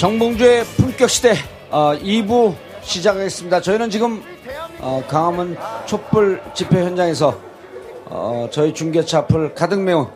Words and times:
정봉주의 0.00 0.64
품격 0.78 1.10
시대 1.10 1.34
어, 1.70 1.92
2부 1.92 2.54
시작하겠습니다. 2.80 3.60
저희는 3.60 3.90
지금 3.90 4.22
어, 4.80 5.04
강화문 5.06 5.58
촛불 5.84 6.40
집회 6.54 6.82
현장에서 6.82 7.38
어, 8.06 8.48
저희 8.50 8.72
중계차 8.72 9.18
앞을 9.18 9.54
가득 9.54 9.78
메운 9.82 10.06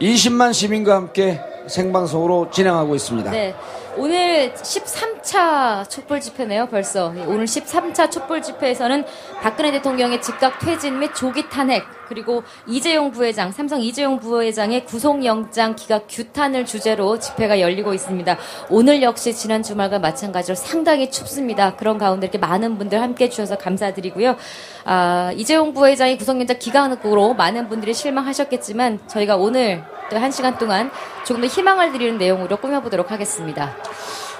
20만 0.00 0.52
시민과 0.52 0.96
함께 0.96 1.38
생방송으로 1.68 2.50
진행하고 2.50 2.96
있습니다. 2.96 3.30
네. 3.30 3.54
오늘 3.98 4.52
13차 4.54 5.90
촛불 5.90 6.20
집회네요, 6.20 6.68
벌써. 6.68 7.08
오늘 7.26 7.46
13차 7.46 8.08
촛불 8.12 8.40
집회에서는 8.40 9.04
박근혜 9.42 9.72
대통령의 9.72 10.22
즉각 10.22 10.60
퇴진 10.60 11.00
및 11.00 11.12
조기 11.16 11.48
탄핵, 11.48 11.82
그리고 12.06 12.44
이재용 12.68 13.10
부회장, 13.10 13.50
삼성 13.50 13.80
이재용 13.80 14.20
부회장의 14.20 14.84
구속영장 14.84 15.74
기각 15.74 16.06
규탄을 16.08 16.64
주제로 16.64 17.18
집회가 17.18 17.58
열리고 17.58 17.92
있습니다. 17.92 18.38
오늘 18.70 19.02
역시 19.02 19.34
지난 19.34 19.64
주말과 19.64 19.98
마찬가지로 19.98 20.54
상당히 20.54 21.10
춥습니다. 21.10 21.74
그런 21.74 21.98
가운데 21.98 22.26
이렇게 22.26 22.38
많은 22.38 22.78
분들 22.78 23.02
함께 23.02 23.24
해주셔서 23.24 23.58
감사드리고요. 23.58 24.36
아, 24.84 25.32
이재용 25.34 25.74
부회장의 25.74 26.18
구속영장 26.18 26.60
기각으로 26.60 27.34
많은 27.34 27.68
분들이 27.68 27.92
실망하셨겠지만 27.92 29.08
저희가 29.08 29.36
오늘 29.36 29.82
한 30.10 30.30
시간 30.30 30.56
동안 30.56 30.90
조금 31.26 31.42
더 31.42 31.46
희망을 31.46 31.92
드리는 31.92 32.16
내용으로 32.16 32.56
꾸며보도록 32.56 33.10
하겠습니다. 33.10 33.76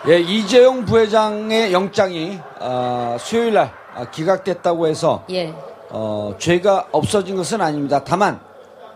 예, 0.09 0.21
이재용 0.21 0.85
부회장의 0.85 1.73
영장이 1.73 2.39
어, 2.61 3.17
수요일 3.19 3.55
날 3.55 3.73
어, 3.95 4.07
기각됐다고 4.11 4.87
해서 4.87 5.25
예. 5.31 5.53
어, 5.91 6.35
죄가 6.39 6.89
없어진 6.93 7.37
것은 7.37 7.61
아닙니다. 7.61 8.03
다만 8.05 8.41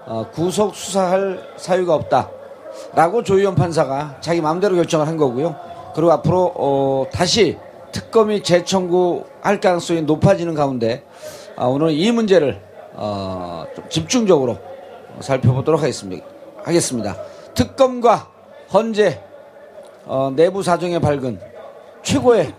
어, 0.07 0.27
구속 0.33 0.75
수사할 0.75 1.55
사유가 1.57 1.95
없다라고 1.95 3.23
조희연 3.25 3.55
판사가 3.55 4.17
자기 4.21 4.41
마음대로 4.41 4.77
결정을 4.77 5.07
한 5.07 5.17
거고요. 5.17 5.57
그리고 5.95 6.13
앞으로 6.13 6.53
어, 6.57 7.07
다시 7.13 7.59
특검이 7.93 8.43
재청구할 8.43 9.61
가능성이 9.61 10.03
높아지는 10.03 10.55
가운데 10.55 11.05
아, 11.57 11.67
오늘 11.67 11.93
이 11.93 12.11
문제를 12.11 12.61
어, 12.95 13.65
좀 13.75 13.85
집중적으로 13.89 14.59
살펴보도록 15.21 15.83
하겠습니다. 15.83 16.25
하겠습니다. 16.65 17.17
특검과 17.55 18.29
헌재 18.73 19.21
어, 20.05 20.33
내부 20.35 20.63
사정에 20.63 20.99
밝은 20.99 21.39
최고의 22.03 22.53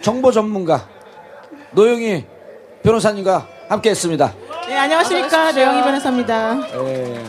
정보 0.00 0.30
전문가 0.30 0.88
노영희 1.72 2.24
변호사님과 2.82 3.46
함께했습니다. 3.68 4.34
네, 4.68 4.76
안녕하십니까. 4.76 5.52
노영희 5.52 5.82
변호사입니다. 5.82 6.60
예. 6.86 7.24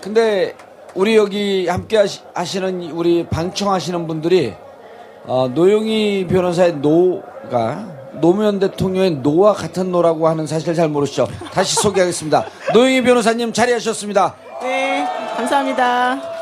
근데 0.00 0.54
우리 0.94 1.16
여기 1.16 1.68
함께 1.68 1.98
하시, 2.34 2.60
는 2.60 2.90
우리 2.90 3.26
방청하시는 3.26 4.06
분들이 4.06 4.54
어, 5.24 5.48
노영희 5.48 6.26
변호사의 6.28 6.74
노가 6.76 7.94
노무현 8.20 8.58
대통령의 8.58 9.10
노와 9.16 9.52
같은 9.52 9.92
노라고 9.92 10.26
하는 10.28 10.46
사실 10.46 10.74
잘 10.74 10.88
모르시죠? 10.88 11.28
다시 11.52 11.74
소개하겠습니다. 11.76 12.46
노영희 12.72 13.02
변호사님 13.02 13.52
자리하셨습니다. 13.52 14.34
네, 14.62 15.06
감사합니다. 15.36 16.35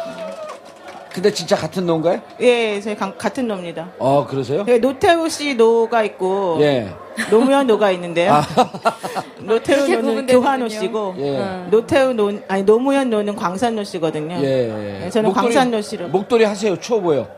근데 1.14 1.32
진짜 1.32 1.54
같은 1.54 1.86
노인가요? 1.86 2.20
예, 2.40 2.80
저희 2.80 2.96
가, 2.96 3.14
같은 3.14 3.46
노입니다. 3.46 3.88
어, 4.00 4.26
그러세요? 4.26 4.64
네, 4.64 4.78
노태우 4.78 5.28
씨 5.28 5.54
노가 5.54 6.02
있고 6.02 6.58
예. 6.60 6.92
노무현 7.30 7.68
노가 7.68 7.92
있는데요. 7.92 8.32
아. 8.32 8.42
노태우 9.38 9.78
노는 9.78 10.00
구분되는군요. 10.00 10.40
교하 10.40 10.58
노 10.58 10.68
씨고 10.68 11.14
예. 11.18 11.66
노태우 11.70 12.12
노 12.14 12.32
아니 12.48 12.64
노무현 12.64 13.10
노는 13.10 13.36
광산 13.36 13.76
노 13.76 13.84
씨거든요. 13.84 14.40
예. 14.42 14.98
네, 15.02 15.10
저는 15.10 15.32
광산 15.32 15.70
노 15.70 15.80
씨로. 15.80 16.08
목도리 16.08 16.42
하세요. 16.42 16.76
추워 16.80 17.00
보여. 17.00 17.28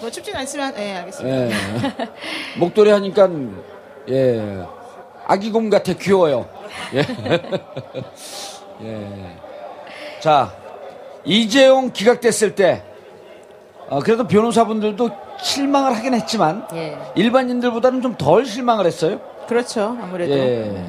뭐 0.00 0.08
춥진 0.08 0.36
않지만 0.36 0.72
예, 0.78 0.94
알겠습니다. 0.98 1.46
예. 1.46 1.50
목도리 2.58 2.90
하니까 2.90 3.28
예. 4.08 4.64
아기곰 5.26 5.68
같아 5.68 5.94
귀여워요. 5.94 6.46
예. 6.94 7.00
예. 8.86 9.36
자, 10.20 10.54
이재용 11.24 11.90
기각됐을 11.90 12.54
때 12.54 12.84
어, 13.88 14.00
그래도 14.00 14.26
변호사분들도 14.26 15.10
실망을 15.40 15.94
하긴 15.96 16.14
했지만 16.14 16.66
예. 16.74 16.98
일반인들보다는 17.14 18.02
좀 18.02 18.14
덜 18.16 18.44
실망을 18.46 18.86
했어요. 18.86 19.20
그렇죠. 19.46 19.96
아무래도 20.02 20.32
예. 20.32 20.84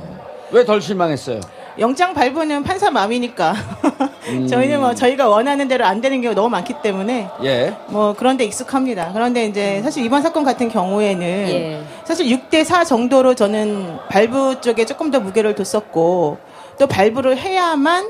왜덜 0.52 0.82
실망했어요? 0.82 1.42
영장 1.80 2.14
발부는 2.16 2.64
판사 2.64 2.90
마음이니까 2.90 3.54
음. 4.30 4.48
저희는 4.48 4.80
뭐 4.80 4.96
저희가 4.96 5.28
원하는 5.28 5.68
대로 5.68 5.86
안 5.86 6.02
되는 6.02 6.22
경우가 6.22 6.40
너무 6.42 6.50
많기 6.50 6.74
때문에 6.82 7.30
예. 7.44 7.76
뭐 7.88 8.16
그런데 8.18 8.46
익숙합니다. 8.46 9.12
그런데 9.14 9.46
이제 9.46 9.82
사실 9.84 10.04
이번 10.04 10.24
사건 10.24 10.44
같은 10.44 10.70
경우에는 10.70 11.22
예. 11.24 11.84
사실 12.04 12.26
6대 12.28 12.64
4 12.64 12.84
정도로 12.86 13.36
저는 13.36 13.98
발부 14.10 14.60
쪽에 14.62 14.86
조금 14.86 15.12
더 15.12 15.20
무게를 15.20 15.54
뒀었고 15.54 16.38
또 16.80 16.88
발부를 16.88 17.38
해야만 17.38 18.10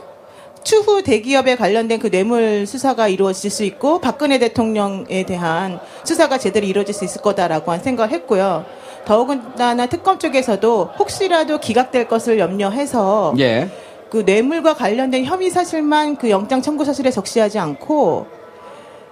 추후 0.68 1.02
대기업에 1.02 1.56
관련된 1.56 1.98
그 1.98 2.12
뇌물 2.12 2.68
수사가 2.68 3.08
이루어질 3.08 3.50
수 3.50 3.64
있고 3.64 4.02
박근혜 4.02 4.38
대통령에 4.38 5.24
대한 5.26 5.80
수사가 6.04 6.38
제대로 6.38 6.68
이루어질 6.68 6.94
수 6.94 7.06
있을 7.06 7.22
거다라고 7.22 7.72
한 7.72 7.80
생각을 7.82 8.12
했고요. 8.12 8.66
더군다나 9.06 9.86
특검 9.86 10.20
쪽에서도 10.20 10.90
혹시라도 11.00 11.60
기각될 11.62 12.10
것을 12.10 12.38
염려해서 12.38 13.36
예. 13.40 13.70
그 14.10 14.24
뇌물과 14.26 14.74
관련된 14.74 15.24
혐의 15.24 15.50
사실만 15.50 16.18
그 16.18 16.30
영장 16.30 16.62
청구 16.62 16.84
사실에 16.84 17.12
적시하지 17.12 17.60
않고 17.60 18.28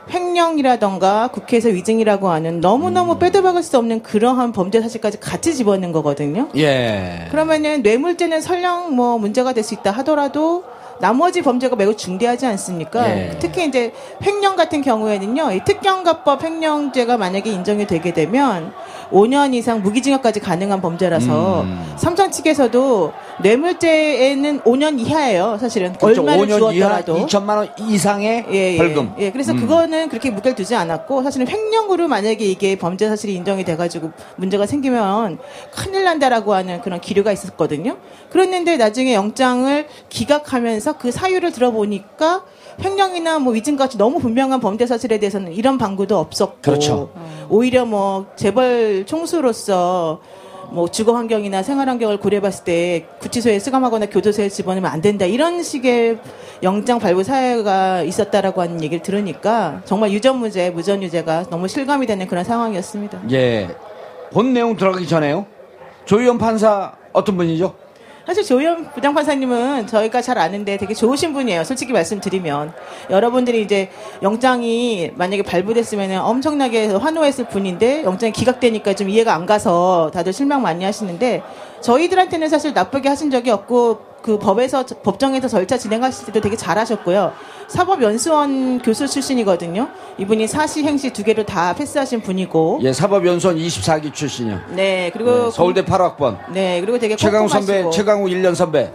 횡령이라던가 0.09 1.29
국회에서 1.29 1.69
위증이라고 1.69 2.27
하는 2.27 2.59
너무너무 2.59 3.17
빼도 3.17 3.41
박을 3.44 3.63
수 3.63 3.77
없는 3.77 4.03
그러한 4.03 4.51
범죄 4.51 4.81
사실까지 4.81 5.21
같이 5.21 5.55
집어넣는 5.55 5.94
거거든요. 5.94 6.49
예. 6.57 7.27
그러면은 7.31 7.81
뇌물죄는 7.81 8.41
설령 8.41 8.94
뭐 8.94 9.18
문제가 9.18 9.53
될 9.53 9.63
수 9.63 9.74
있다 9.74 9.91
하더라도 9.91 10.65
나머지 11.00 11.42
범죄가 11.42 11.75
매우 11.75 11.95
중대하지 11.95 12.45
않습니까? 12.45 13.09
예. 13.09 13.38
특히 13.39 13.65
이제 13.65 13.94
횡령 14.24 14.56
같은 14.56 14.81
경우에는요, 14.81 15.51
이 15.51 15.63
특경가법 15.65 16.44
횡령죄가 16.44 17.18
만약에 17.18 17.50
인정이 17.50 17.86
되게 17.88 18.13
되면 18.13 18.74
5년 19.12 19.54
이상 19.54 19.81
무기징역까지 19.81 20.40
가능한 20.40 20.81
범죄라서 20.81 21.62
음. 21.62 21.94
삼성 21.98 22.31
측에서도 22.31 23.13
뇌물죄에는 23.42 24.62
5년 24.62 25.00
이하예요, 25.00 25.57
사실은. 25.60 25.94
그렇죠. 25.94 26.22
얼마를 26.22 26.46
5년 26.48 26.74
이하 26.74 27.02
주었더라도. 27.02 27.25
2천만 27.25 27.57
원 27.57 27.69
이상의 27.78 28.46
예, 28.52 28.74
예. 28.74 28.78
벌금. 28.78 29.13
예, 29.19 29.31
그래서 29.31 29.52
음. 29.54 29.60
그거는 29.60 30.10
그렇게 30.10 30.30
무게를 30.30 30.56
두지 30.56 30.75
않았고 30.75 31.24
사실은 31.24 31.48
횡령으로 31.48 32.07
만약에 32.07 32.44
이게 32.46 32.75
범죄 32.75 33.07
사실이 33.07 33.34
인정이 33.36 33.63
돼가지고 33.63 34.12
문제가 34.36 34.66
생기면 34.66 35.38
큰일 35.72 36.04
난다라고 36.04 36.54
하는 36.54 36.81
그런 36.81 37.00
기류가 37.02 37.31
있었거든요. 37.31 37.98
그랬는데 38.30 38.78
나중에 38.78 39.13
영장을 39.13 39.88
기각하면서 40.10 40.94
그 40.94 41.12
사유를 41.12 41.52
들어보니까 41.52 42.44
횡령이나 42.83 43.39
뭐 43.39 43.54
위증같이 43.54 43.98
너무 43.98 44.19
분명한 44.19 44.60
범죄 44.60 44.86
사실에 44.86 45.18
대해서는 45.18 45.54
이런 45.54 45.77
방구도 45.77 46.18
없었고 46.18 46.57
그렇죠. 46.62 47.12
오히려 47.50 47.86
뭐 47.86 48.27
재벌 48.36 49.06
총수로서 49.06 50.19
뭐 50.72 50.88
주거 50.89 51.13
환경이나 51.13 51.62
생활 51.63 51.88
환경을 51.89 52.18
고려해봤을 52.19 52.63
때 52.63 53.06
구치소에 53.19 53.60
수감하거나 53.60 54.07
교도소에 54.07 54.50
집어넣으면 54.50 54.92
안 54.92 55.00
된다 55.01 55.25
이런 55.25 55.62
식의 55.62 56.18
영장 56.63 57.00
발부 57.00 57.24
사회가 57.24 58.01
있었다라고 58.01 58.62
하는 58.62 58.83
얘기를 58.83 59.04
들으니까 59.04 59.81
정말 59.86 60.12
유전무죄, 60.12 60.71
무전유죄가 60.71 61.45
너무 61.50 61.68
실감이 61.68 62.07
되는 62.07 62.28
그런 62.28 62.44
상황이었습니다. 62.44 63.21
예. 63.31 63.75
본 64.31 64.54
내용 64.54 64.75
들어가기 64.75 65.07
전에요. 65.07 65.45
조희연 66.06 66.38
판사 66.38 66.94
어떤 67.13 67.38
분이죠? 67.38 67.75
사실 68.25 68.44
조현 68.44 68.92
부장판사님은 68.92 69.86
저희가 69.86 70.22
잘 70.22 70.39
아는데 70.39 70.77
되게 70.77 70.95
좋으신 70.95 71.33
분이에요. 71.33 71.63
솔직히 71.63 71.94
말씀드리면 71.94 72.74
여러분들이 73.12 73.62
이제 73.62 73.89
영장이 74.24 75.12
만약에 75.13 75.44
발부됐으면 75.44 76.22
엄청나게 76.22 76.88
환호했을 76.88 77.48
분인데 77.50 78.04
영장이 78.04 78.33
기각되니까 78.33 78.94
좀 78.95 79.10
이해가 79.10 79.36
안 79.36 79.45
가서 79.45 80.10
다들 80.12 80.33
실망 80.33 80.63
많이 80.63 80.83
하시는데 80.83 81.44
저희들한테는 81.85 82.49
사실 82.49 82.73
나쁘게 82.73 83.09
하신 83.09 83.29
적이 83.29 83.51
없고 83.51 83.99
그 84.23 84.39
법에서 84.39 84.83
법정에서 85.03 85.47
절차 85.47 85.77
진행하실 85.77 86.25
때도 86.25 86.41
되게 86.41 86.55
잘하셨고요. 86.57 87.31
사법연수원 87.67 88.79
교수 88.81 89.07
출신이거든요. 89.07 89.87
이분이 90.17 90.47
사시 90.47 90.83
행시 90.83 91.13
두 91.13 91.23
개를 91.23 91.45
다 91.45 91.75
패스하신 91.75 92.21
분이고. 92.21 92.79
예, 92.81 92.91
사법연수원 92.91 93.57
24기 93.57 94.11
출신이요. 94.11 94.61
네 94.71 95.11
그리고 95.13 95.31
네, 95.45 95.51
서울대 95.51 95.85
8학번. 95.85 96.37
네 96.51 96.81
그리고 96.81 96.97
되게 96.97 97.15
최강우 97.15 97.47
선배. 97.47 97.87
최강우 97.91 98.25
1년 98.25 98.55
선배. 98.55 98.91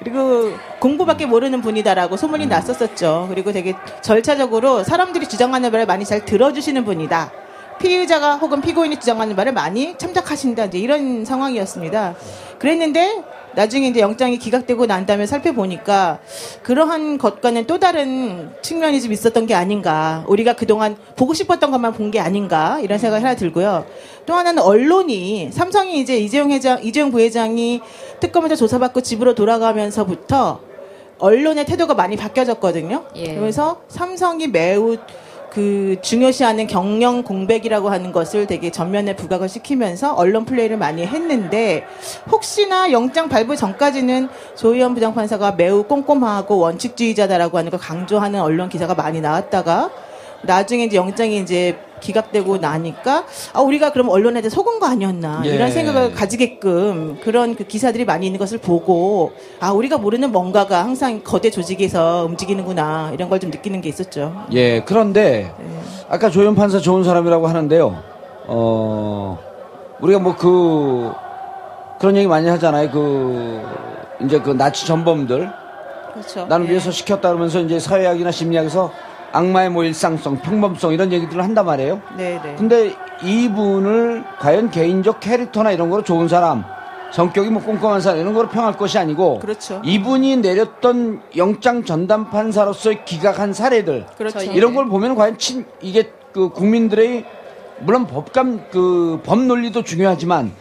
그리고 0.00 0.52
공부밖에 0.78 1.24
모르는 1.24 1.62
분이다라고 1.62 2.18
소문이 2.18 2.46
났었었죠. 2.48 3.28
그리고 3.30 3.52
되게 3.52 3.74
절차적으로 4.02 4.84
사람들이 4.84 5.26
주장하는 5.26 5.70
말을 5.70 5.86
많이 5.86 6.04
잘 6.04 6.22
들어주시는 6.26 6.84
분이다. 6.84 7.32
피의자가 7.78 8.36
혹은 8.36 8.60
피고인이 8.60 8.98
주장하는 8.98 9.36
말을 9.36 9.52
많이 9.52 9.96
참작하신다. 9.98 10.66
이제 10.66 10.78
이런 10.78 11.24
상황이었습니다. 11.24 12.14
그랬는데 12.58 13.22
나중에 13.54 13.88
이제 13.88 14.00
영장이 14.00 14.38
기각되고 14.38 14.84
난 14.86 15.06
다음에 15.06 15.24
살펴보니까 15.26 16.18
그러한 16.62 17.16
것과는 17.16 17.66
또 17.66 17.78
다른 17.78 18.50
측면이 18.62 19.00
좀 19.00 19.12
있었던 19.12 19.46
게 19.46 19.54
아닌가. 19.54 20.24
우리가 20.28 20.54
그동안 20.54 20.96
보고 21.16 21.32
싶었던 21.32 21.70
것만 21.70 21.92
본 21.94 22.10
게 22.10 22.20
아닌가. 22.20 22.78
이런 22.82 22.98
생각이 22.98 23.24
하나 23.24 23.34
들고요. 23.34 23.84
또 24.26 24.34
하나는 24.34 24.62
언론이 24.62 25.50
삼성이 25.52 26.00
이제 26.00 26.18
이재용 26.18 26.52
회장, 26.52 26.82
이재용 26.84 27.10
부회장이 27.10 27.80
특검에서 28.20 28.56
조사받고 28.56 29.00
집으로 29.00 29.34
돌아가면서부터 29.34 30.60
언론의 31.18 31.64
태도가 31.64 31.94
많이 31.94 32.16
바뀌어졌거든요. 32.16 33.04
예. 33.16 33.34
그래서 33.34 33.80
삼성이 33.88 34.46
매우 34.48 34.98
그 35.56 35.96
중요시하는 36.02 36.66
경영 36.66 37.22
공백이라고 37.22 37.88
하는 37.88 38.12
것을 38.12 38.46
되게 38.46 38.70
전면에 38.70 39.16
부각을 39.16 39.48
시키면서 39.48 40.12
언론 40.12 40.44
플레이를 40.44 40.76
많이 40.76 41.06
했는데 41.06 41.86
혹시나 42.30 42.92
영장 42.92 43.30
발부 43.30 43.56
전까지는 43.56 44.28
조희연 44.54 44.92
부장판사가 44.92 45.52
매우 45.52 45.84
꼼꼼하고 45.84 46.58
원칙주의자다라고 46.58 47.56
하는 47.56 47.70
걸 47.70 47.80
강조하는 47.80 48.42
언론 48.42 48.68
기사가 48.68 48.94
많이 48.94 49.22
나왔다가 49.22 49.88
나중에 50.46 50.84
이제 50.84 50.96
영장이 50.96 51.38
이제 51.38 51.76
기각되고 52.00 52.58
나니까 52.58 53.24
아 53.54 53.60
우리가 53.62 53.90
그럼 53.92 54.10
언론한테 54.10 54.50
속은 54.50 54.80
거 54.80 54.86
아니었나 54.86 55.42
예. 55.46 55.54
이런 55.54 55.70
생각을 55.72 56.12
가지게끔 56.12 57.18
그런 57.24 57.54
그 57.54 57.64
기사들이 57.64 58.04
많이 58.04 58.26
있는 58.26 58.38
것을 58.38 58.58
보고 58.58 59.32
아 59.60 59.72
우리가 59.72 59.96
모르는 59.98 60.30
뭔가가 60.30 60.84
항상 60.84 61.22
거대 61.24 61.50
조직에서 61.50 62.26
움직이는구나 62.28 63.12
이런 63.14 63.30
걸 63.30 63.38
좀 63.40 63.50
느끼는 63.50 63.80
게 63.80 63.88
있었죠. 63.88 64.44
예, 64.52 64.80
그런데 64.82 65.52
아까 66.08 66.28
조현 66.30 66.54
판사 66.54 66.78
좋은 66.78 67.02
사람이라고 67.04 67.46
하는데요. 67.46 68.02
어, 68.46 69.38
우리가 70.00 70.18
뭐 70.20 70.36
그 70.36 71.12
그런 71.98 72.14
얘기 72.16 72.26
많이 72.28 72.46
하잖아요. 72.48 72.90
그 72.90 73.62
이제 74.24 74.38
그 74.40 74.50
나치 74.50 74.86
전범들 74.86 75.50
그렇죠. 76.12 76.46
나는 76.46 76.66
예. 76.66 76.70
위해서 76.70 76.90
시켰다 76.90 77.28
그러면서 77.28 77.60
이제 77.60 77.78
사회학이나 77.78 78.30
심리학에서 78.30 78.90
악마의 79.36 79.70
뭐 79.70 79.84
일상성, 79.84 80.38
평범성 80.38 80.92
이런 80.94 81.12
얘기들을 81.12 81.42
한단 81.42 81.66
말이에요. 81.66 82.00
네, 82.16 82.40
네. 82.42 82.54
근데 82.56 82.94
이분을 83.22 84.24
과연 84.40 84.70
개인적 84.70 85.20
캐릭터나 85.20 85.72
이런 85.72 85.90
거로 85.90 86.02
좋은 86.02 86.26
사람, 86.26 86.64
성격이 87.12 87.50
뭐 87.50 87.62
꼼꼼한 87.62 88.00
사람 88.00 88.18
이런 88.18 88.32
거로 88.32 88.48
평할 88.48 88.76
것이 88.76 88.98
아니고 88.98 89.40
그렇죠. 89.40 89.82
이분이 89.84 90.38
내렸던 90.38 91.20
영장 91.36 91.84
전담 91.84 92.30
판사로서 92.30 92.90
기각한 93.04 93.52
사례들 93.52 94.06
그렇죠. 94.16 94.40
이런 94.40 94.74
걸 94.74 94.86
보면 94.86 95.14
과연 95.14 95.36
친 95.38 95.66
이게 95.82 96.10
그 96.32 96.48
국민들의 96.48 97.24
물론 97.80 98.06
법감 98.06 98.70
그 98.70 99.20
법 99.22 99.40
논리도 99.40 99.82
중요하지만 99.82 100.52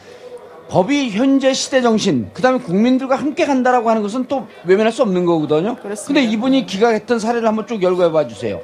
법이 0.70 1.12
현재 1.12 1.54
시대 1.54 1.82
정신 1.82 2.30
그 2.34 2.42
다음에 2.42 2.60
국민들과 2.60 3.16
함께 3.16 3.46
간다라고 3.46 3.90
하는 3.90 4.02
것은 4.02 4.26
또 4.28 4.48
외면할 4.66 4.92
수 4.92 5.04
없는 5.04 5.26
거거든요. 5.26 5.76
그렇습니다. 5.76 6.06
근데 6.08 6.24
이분이 6.24 6.66
기각했던 6.66 7.20
사례를 7.20 7.48
한번 7.48 7.68
쭉 7.68 7.82
열거해 7.82 8.12
봐 8.12 8.28
주세요. 8.28 8.60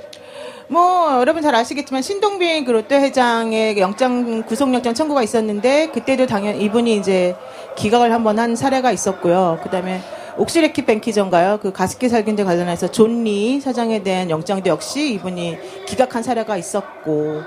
뭐 0.67 1.19
여러분 1.19 1.41
잘 1.41 1.53
아시겠지만 1.53 2.01
신동빈 2.01 2.63
그 2.63 2.71
롯데 2.71 2.97
회장의 2.97 3.77
영장 3.79 4.43
구속영장 4.43 4.93
청구가 4.93 5.21
있었는데 5.21 5.87
그때도 5.87 6.27
당연 6.27 6.59
이분이 6.59 6.95
이제 6.95 7.35
기각을 7.75 8.13
한번 8.13 8.39
한 8.39 8.55
사례가 8.55 8.91
있었고요. 8.91 9.59
그다음에 9.63 10.01
옥시레키 10.37 10.85
뱅키전가요? 10.85 11.59
그 11.61 11.73
가습기 11.73 12.07
살균제 12.07 12.45
관련해서 12.45 12.89
존리 12.89 13.59
사장에 13.59 14.01
대한 14.01 14.29
영장도 14.29 14.69
역시 14.69 15.13
이분이 15.13 15.57
기각한 15.87 16.23
사례가 16.23 16.55
있었고 16.55 17.41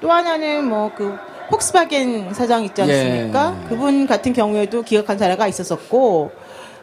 또 0.00 0.10
하나는 0.10 0.68
뭐그 0.68 1.16
폭스바겐 1.50 2.34
사장 2.34 2.64
있지 2.64 2.82
않습니까? 2.82 3.56
예. 3.62 3.68
그분 3.68 4.06
같은 4.06 4.32
경우에도 4.32 4.82
기각한 4.82 5.18
사례가 5.18 5.46
있었었고 5.48 6.30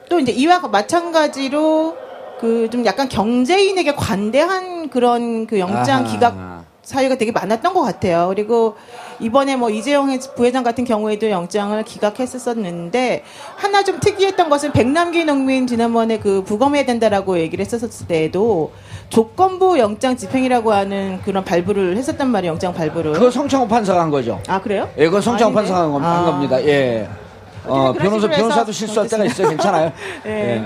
또 0.09 0.19
이제 0.19 0.31
이와 0.31 0.59
마찬가지로 0.59 1.97
그 2.39 2.67
좀 2.69 2.85
약간 2.85 3.07
경제인에게 3.07 3.95
관대한 3.95 4.89
그런 4.89 5.47
그 5.47 5.59
영장 5.59 6.03
아하. 6.03 6.11
기각 6.11 6.63
사유가 6.81 7.15
되게 7.15 7.31
많았던 7.31 7.73
것 7.73 7.81
같아요. 7.81 8.27
그리고 8.27 8.75
이번에 9.23 9.55
뭐 9.55 9.69
이재용 9.69 10.09
회- 10.11 10.19
부회장 10.35 10.63
같은 10.63 10.83
경우에도 10.83 11.29
영장을 11.29 11.81
기각했었었는데 11.83 13.23
하나 13.55 13.81
좀 13.81 13.97
특이했던 14.01 14.49
것은 14.49 14.73
백남기 14.73 15.23
농민 15.23 15.65
지난번에 15.65 16.19
그 16.19 16.43
부검해야 16.43 16.83
된다라고 16.85 17.39
얘기를 17.39 17.63
했었을 17.63 18.05
때에도 18.05 18.73
조건부 19.07 19.79
영장 19.79 20.17
집행이라고 20.17 20.73
하는 20.73 21.21
그런 21.23 21.45
발부를 21.45 21.95
했었단 21.95 22.27
말이에요. 22.27 22.51
영장 22.51 22.73
발부를. 22.73 23.13
그거 23.13 23.31
성창호 23.31 23.65
판사가 23.69 24.01
한 24.01 24.09
거죠. 24.09 24.41
아 24.47 24.59
그래요? 24.59 24.89
예, 24.97 25.05
그건 25.05 25.21
성창호? 25.21 25.53
판사가 25.53 25.81
한, 25.83 25.91
겁- 25.93 26.03
한 26.03 26.11
아. 26.11 26.25
겁니다. 26.25 26.61
예. 26.65 27.07
어, 27.65 27.93
변호사, 27.97 28.27
변호사도 28.27 28.73
실수할 28.73 29.07
때가 29.07 29.23
있어요. 29.23 29.47
괜찮아요. 29.49 29.91
예. 30.25 30.29
예. 30.31 30.63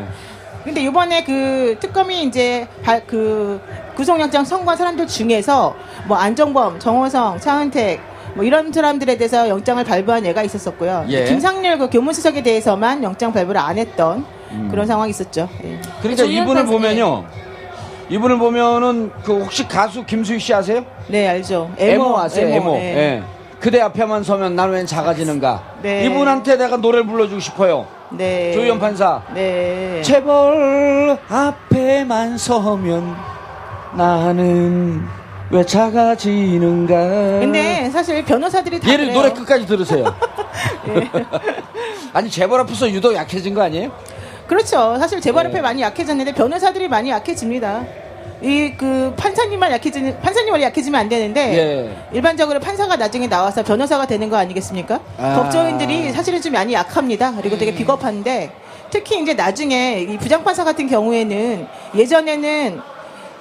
근데 0.63 0.81
이번에 0.81 1.23
그 1.23 1.77
특검이 1.79 2.23
이제 2.23 2.67
발- 2.83 3.05
그 3.05 3.61
구속영장 3.95 4.43
선고한 4.43 4.75
사람들 4.77 5.05
중에서 5.07 5.75
뭐 6.07 6.17
안정범, 6.17 6.79
정호성, 6.79 7.39
차은택 7.39 8.01
뭐 8.37 8.45
이런 8.45 8.71
사람들에 8.71 9.17
대해서 9.17 9.49
영장을 9.49 9.83
발부한 9.83 10.23
예가 10.23 10.43
있었었고요. 10.43 11.05
예. 11.09 11.25
김상렬 11.25 11.79
그 11.79 11.89
교문수석에 11.89 12.43
대해서만 12.43 13.03
영장 13.03 13.33
발부를 13.33 13.59
안 13.59 13.79
했던 13.79 14.23
그런 14.69 14.85
상황이 14.85 15.09
있었죠. 15.09 15.49
예. 15.63 15.81
그러니까 16.01 16.23
이분을 16.23 16.67
보면요. 16.67 17.25
이분을 18.09 18.37
보면은 18.37 19.11
그 19.23 19.41
혹시 19.41 19.67
가수 19.67 20.05
김수희 20.05 20.37
씨 20.37 20.53
아세요? 20.53 20.85
네 21.07 21.27
알죠. 21.27 21.71
에모, 21.79 22.15
아세요? 22.19 22.47
에모. 22.47 22.73
네. 22.73 22.95
예. 22.95 23.23
그대 23.59 23.81
앞에만 23.81 24.23
서면 24.23 24.55
난웬 24.55 24.85
작아지는가. 24.85 25.63
네. 25.81 26.05
이분한테 26.05 26.57
내가 26.57 26.77
노래를 26.77 27.07
불러주고 27.07 27.39
싶어요. 27.39 27.87
네. 28.11 28.53
조희연 28.53 28.77
판사. 28.79 29.23
네. 29.33 29.99
재벌 30.03 31.17
앞에만 31.27 32.37
서면 32.37 33.15
나는 33.95 35.01
왜 35.49 35.65
작아지는가. 35.65 36.95
근데 37.39 37.89
사실 37.89 38.23
변호사들이 38.25 38.79
다 38.79 38.91
얘를 38.91 39.05
그래요. 39.05 39.19
노래 39.21 39.33
끝까지 39.33 39.65
들으세요. 39.65 40.13
아니 42.13 42.29
재벌 42.29 42.59
앞에서 42.61 42.89
유독 42.91 43.13
약해진 43.15 43.53
거 43.53 43.61
아니에요? 43.61 43.91
그렇죠. 44.47 44.97
사실 44.99 45.21
재벌 45.21 45.43
네. 45.43 45.49
앞에 45.49 45.61
많이 45.61 45.81
약해졌는데 45.81 46.33
변호사들이 46.33 46.87
많이 46.87 47.09
약해집니다. 47.09 47.83
이 48.41 48.73
그 48.77 49.13
판사님만 49.17 49.71
약해지는 49.71 50.19
판사님만 50.19 50.61
약해지면 50.61 51.01
안 51.01 51.09
되는데 51.09 51.57
예. 51.57 51.97
일반적으로 52.15 52.59
판사가 52.59 52.95
나중에 52.95 53.27
나와서 53.27 53.63
변호사가 53.63 54.05
되는 54.05 54.29
거 54.29 54.37
아니겠습니까? 54.37 54.99
아. 55.17 55.35
법조인들이 55.41 56.11
사실은 56.11 56.39
좀 56.41 56.53
많이 56.53 56.73
약합니다. 56.73 57.33
그리고 57.37 57.57
되게 57.57 57.73
비겁한데 57.73 58.51
특히 58.91 59.19
이제 59.21 59.33
나중에 59.33 60.01
이 60.01 60.17
부장판사 60.17 60.63
같은 60.63 60.87
경우에는 60.87 61.67
예전에는 61.95 62.79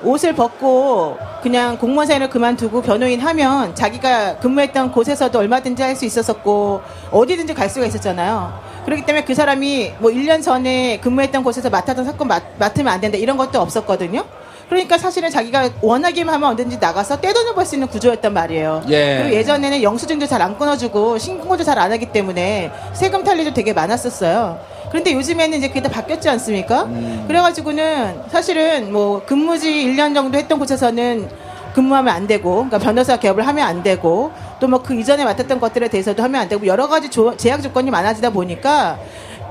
옷을 0.03 0.35
벗고 0.35 1.17
그냥 1.43 1.79
공무원 1.79 2.07
생활을 2.07 2.29
그만두고 2.29 2.83
변호인 2.83 3.21
하면 3.21 3.75
자기가 3.75 4.37
근무했던 4.39 4.93
곳에서도 4.93 5.39
얼마든지 5.39 5.83
할 5.83 5.97
수 5.97 6.05
있었었고 6.05 6.83
어디든지 7.11 7.55
갈 7.55 7.71
수가 7.71 7.87
있었잖아요. 7.87 8.53
그렇기 8.85 9.07
때문에 9.07 9.25
그 9.25 9.35
사람이 9.35 9.95
뭐 9.99 10.11
1년 10.11 10.43
전에 10.43 10.99
근무했던 11.01 11.43
곳에서 11.43 11.71
맡았던 11.71 12.05
사건 12.05 12.29
맡, 12.29 12.43
맡으면 12.59 12.93
안 12.93 13.01
된다 13.01 13.17
이런 13.17 13.37
것도 13.39 13.59
없었거든요. 13.61 14.23
그러니까 14.69 14.99
사실은 14.99 15.31
자기가 15.31 15.71
원하기만 15.81 16.35
하면 16.35 16.51
언제든지 16.51 16.79
나가서 16.79 17.21
떼돈을 17.21 17.55
벌 17.55 17.65
수 17.65 17.77
있는 17.77 17.89
구조였단 17.89 18.33
말이에요. 18.35 18.83
예. 18.89 19.19
그리고 19.23 19.37
예전에는 19.37 19.83
영수증도 19.83 20.27
잘 20.27 20.43
안 20.43 20.59
끊어주고 20.59 21.17
신고도 21.19 21.65
잘 21.65 21.79
안 21.79 21.91
하기 21.93 22.07
때문에 22.07 22.71
세금 22.93 23.25
탈리도 23.25 23.55
되게 23.55 23.73
많았었어요. 23.73 24.59
그런데 24.91 25.13
요즘에는 25.13 25.59
이제 25.59 25.69
그게 25.69 25.83
다 25.83 25.89
바뀌었지 25.89 26.29
않습니까? 26.29 26.85
음. 26.85 27.25
그래가지고는 27.27 28.23
사실은 28.29 28.93
뭐 28.93 29.23
근무지 29.27 29.71
1년 29.87 30.15
정도 30.15 30.39
했던 30.39 30.59
곳에서는 30.59 31.29
근무하면 31.75 32.15
안 32.15 32.27
되고, 32.27 32.55
그러니까 32.55 32.79
변호사 32.79 33.19
개업을 33.19 33.47
하면 33.47 33.67
안 33.67 33.83
되고, 33.83 34.33
또 34.61 34.67
뭐 34.67 34.83
그 34.83 34.95
이전에 34.95 35.25
맡았던 35.25 35.61
것들에 35.61 35.89
대해서도 35.89 36.23
하면 36.23 36.41
안 36.41 36.49
되고, 36.49 36.67
여러 36.67 36.89
가지 36.89 37.11
조- 37.11 37.37
제약 37.37 37.61
조건이 37.63 37.91
많아지다 37.91 38.31
보니까 38.31 38.99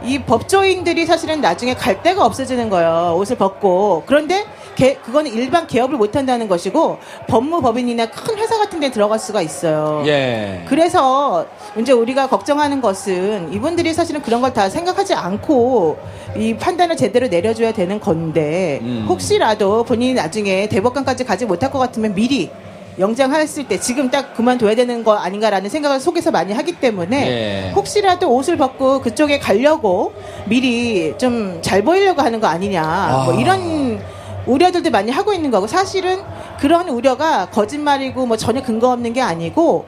이 0.06 0.20
법조인들이 0.20 1.06
사실은 1.06 1.42
나중에 1.42 1.74
갈 1.74 2.02
데가 2.04 2.26
없어지는 2.26 2.70
거예요. 2.70 3.16
옷을 3.18 3.38
벗고. 3.38 4.04
그런데 4.06 4.46
개- 4.76 4.96
그거는 4.96 5.32
일반 5.32 5.68
개업을 5.68 5.98
못 5.98 6.16
한다는 6.16 6.48
것이고, 6.48 6.98
법무법인이나 7.28 8.08
큰 8.08 8.38
회사 8.38 8.58
같은 8.58 8.80
데 8.80 8.92
들어갈 8.92 9.18
수가 9.20 9.42
있어요. 9.42 10.04
예. 10.06 10.66
그래서 10.68 11.46
이제 11.80 11.92
우리가 11.94 12.28
걱정하는 12.28 12.82
것은 12.82 13.52
이분들이 13.54 13.94
사실은 13.94 14.22
그런 14.22 14.42
걸 14.42 14.54
다 14.56 14.70
생각하지 14.70 15.14
않고 15.16 15.98
이 16.38 16.56
판단을 16.56 16.96
제대로 16.96 17.28
내려줘야 17.28 17.74
되는 17.74 18.00
건데 18.00 18.80
음. 18.84 19.06
혹시라도 19.10 19.84
본인이 19.84 20.14
나중에 20.14 20.70
대법관까지 20.70 21.26
가지 21.26 21.46
못할 21.46 21.72
것 21.72 21.80
같으면 21.80 22.14
미리 22.14 22.52
영장했을 22.98 23.68
때 23.68 23.80
지금 23.80 24.10
딱 24.10 24.34
그만둬야 24.36 24.76
되는 24.76 25.04
거 25.04 25.16
아닌가라는 25.16 25.70
생각을 25.70 26.00
속에서 26.00 26.32
많이 26.32 26.54
하기 26.54 26.74
때문에 26.74 27.28
예. 27.28 27.72
혹시라도 27.76 28.34
옷을 28.34 28.58
벗고 28.58 29.02
그쪽에 29.02 29.40
가려고 29.40 30.14
미리 30.46 31.14
좀 31.18 31.60
잘 31.62 31.84
보이려고 31.84 32.22
하는 32.22 32.40
거 32.40 32.48
아니냐 32.48 33.24
뭐 33.26 33.34
이런 33.34 34.00
우려들도 34.46 34.92
많이 34.92 35.12
하고 35.12 35.34
있는 35.34 35.52
거고 35.52 35.68
사실은 35.68 36.22
그런 36.60 36.88
우려가 36.90 37.48
거짓말이고 37.48 38.26
뭐 38.26 38.38
전혀 38.38 38.62
근거 38.62 38.92
없는 38.92 39.14
게 39.14 39.22
아니고 39.22 39.86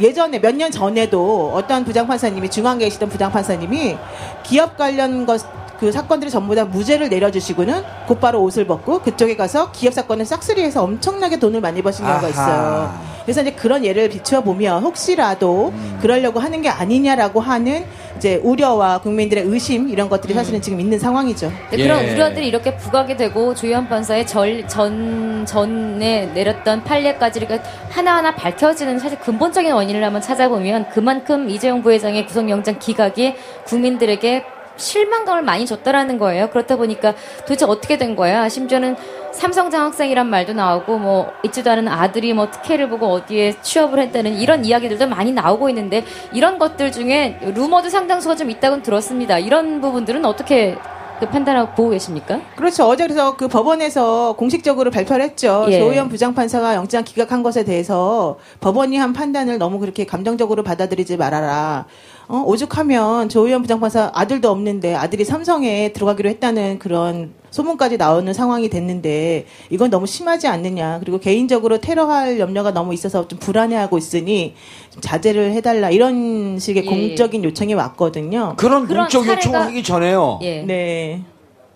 예전에 0.00 0.38
몇 0.40 0.54
년 0.54 0.70
전에도 0.70 1.52
어떤 1.54 1.84
부장판사님이 1.84 2.48
중앙에 2.50 2.78
계시던 2.84 3.08
부장판사님이 3.08 3.96
기업 4.44 4.76
관련 4.76 5.26
것 5.26 5.42
그 5.78 5.92
사건들을 5.92 6.30
전부 6.30 6.54
다 6.54 6.64
무죄를 6.64 7.08
내려주시고는 7.08 7.82
곧바로 8.06 8.42
옷을 8.42 8.66
벗고 8.66 9.00
그쪽에 9.00 9.36
가서 9.36 9.70
기업 9.72 9.94
사건을 9.94 10.24
싹쓸이해서 10.24 10.82
엄청나게 10.82 11.38
돈을 11.38 11.60
많이 11.60 11.82
버신 11.82 12.04
경우가. 12.04 12.28
있어요. 12.28 13.14
그래서 13.24 13.40
이제 13.40 13.52
그런 13.52 13.84
예를 13.84 14.10
비추어 14.10 14.42
보면 14.42 14.82
혹시라도 14.82 15.72
음. 15.74 15.98
그러려고 16.00 16.40
하는 16.40 16.60
게 16.60 16.68
아니냐라고 16.68 17.40
하는 17.40 17.84
이제 18.18 18.36
우려와 18.44 18.98
국민들의 18.98 19.44
의심 19.44 19.88
이런 19.88 20.08
것들이 20.08 20.34
사실은 20.34 20.60
지금 20.60 20.78
있는 20.78 20.98
상황이죠. 20.98 21.50
근데 21.70 21.82
그런 21.82 22.04
예. 22.04 22.12
우려들이 22.12 22.46
이렇게 22.46 22.76
부각이 22.76 23.16
되고 23.16 23.54
조현 23.54 23.88
판사의 23.88 24.26
절, 24.26 24.68
전, 24.68 25.44
전에 25.46 26.26
내렸던 26.34 26.84
판례까지 26.84 27.40
이렇게 27.40 27.60
하나하나 27.90 28.34
밝혀지는 28.34 28.98
사실 28.98 29.18
근본적인 29.18 29.72
원인을 29.72 30.04
한번 30.04 30.20
찾아보면 30.22 30.90
그만큼 30.90 31.48
이재용 31.48 31.82
부회장의 31.82 32.26
구속영장 32.26 32.78
기각이 32.78 33.34
국민들에게 33.64 34.44
실망감을 34.76 35.42
많이 35.42 35.66
줬다라는 35.66 36.18
거예요. 36.18 36.50
그렇다 36.50 36.76
보니까 36.76 37.14
도대체 37.40 37.64
어떻게 37.64 37.98
된 37.98 38.16
거야? 38.16 38.48
심지어는 38.48 38.96
삼성 39.32 39.70
장학생이란 39.70 40.28
말도 40.28 40.52
나오고 40.52 40.98
뭐 40.98 41.32
있지도 41.44 41.70
않은 41.72 41.88
아들이 41.88 42.32
뭐 42.32 42.50
특혜를 42.50 42.88
보고 42.88 43.08
어디에 43.08 43.56
취업을 43.62 43.98
했다는 43.98 44.38
이런 44.38 44.64
이야기들도 44.64 45.08
많이 45.08 45.32
나오고 45.32 45.68
있는데 45.70 46.04
이런 46.32 46.58
것들 46.58 46.92
중에 46.92 47.40
루머도 47.42 47.88
상당수가 47.88 48.36
좀 48.36 48.50
있다고 48.50 48.82
들었습니다. 48.82 49.38
이런 49.38 49.80
부분들은 49.80 50.24
어떻게 50.24 50.76
그 51.20 51.28
판단하고 51.28 51.74
보고 51.74 51.90
계십니까? 51.90 52.40
그렇죠. 52.56 52.86
어제 52.86 53.04
그래서 53.04 53.36
그 53.36 53.48
법원에서 53.48 54.34
공식적으로 54.36 54.90
발표를 54.90 55.24
했죠. 55.24 55.64
예. 55.68 55.78
조의원 55.78 56.08
부장판사가 56.08 56.74
영장 56.74 57.04
기각한 57.04 57.42
것에 57.42 57.64
대해서 57.64 58.38
법원이 58.60 58.96
한 58.96 59.12
판단을 59.12 59.58
너무 59.58 59.78
그렇게 59.78 60.04
감정적으로 60.04 60.62
받아들이지 60.62 61.16
말아라. 61.16 61.86
어, 62.26 62.42
오죽하면 62.46 63.28
조의원 63.28 63.60
부장판사 63.62 64.10
아들도 64.14 64.50
없는데 64.50 64.94
아들이 64.94 65.24
삼성에 65.24 65.92
들어가기로 65.92 66.28
했다는 66.30 66.78
그런 66.78 67.34
소문까지 67.50 67.98
나오는 67.98 68.32
상황이 68.32 68.68
됐는데 68.70 69.46
이건 69.70 69.90
너무 69.90 70.06
심하지 70.06 70.48
않느냐. 70.48 70.98
그리고 71.00 71.18
개인적으로 71.18 71.78
테러할 71.78 72.40
염려가 72.40 72.72
너무 72.72 72.94
있어서 72.94 73.28
좀 73.28 73.38
불안해하고 73.38 73.98
있으니 73.98 74.54
좀 74.90 75.02
자제를 75.02 75.52
해달라. 75.52 75.90
이런 75.90 76.58
식의 76.58 76.84
예. 76.86 76.88
공적인 76.88 77.44
요청이 77.44 77.74
왔거든요. 77.74 78.54
그런 78.56 78.86
그런 78.86 79.04
공적 79.08 79.26
요청을 79.26 79.38
사례가- 79.38 79.66
하기 79.66 79.82
전에요. 79.82 80.38
예. 80.42 80.62
네. 80.62 81.22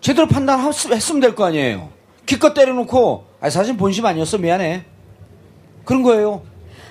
제대로 0.01 0.27
판단했으면 0.27 1.21
될 1.21 1.35
거 1.35 1.45
아니에요. 1.45 1.89
기껏 2.25 2.53
때려놓고, 2.53 3.23
아 3.39 3.49
사실 3.49 3.77
본심 3.77 4.05
아니었어 4.05 4.37
미안해. 4.39 4.83
그런 5.85 6.03
거예요. 6.03 6.41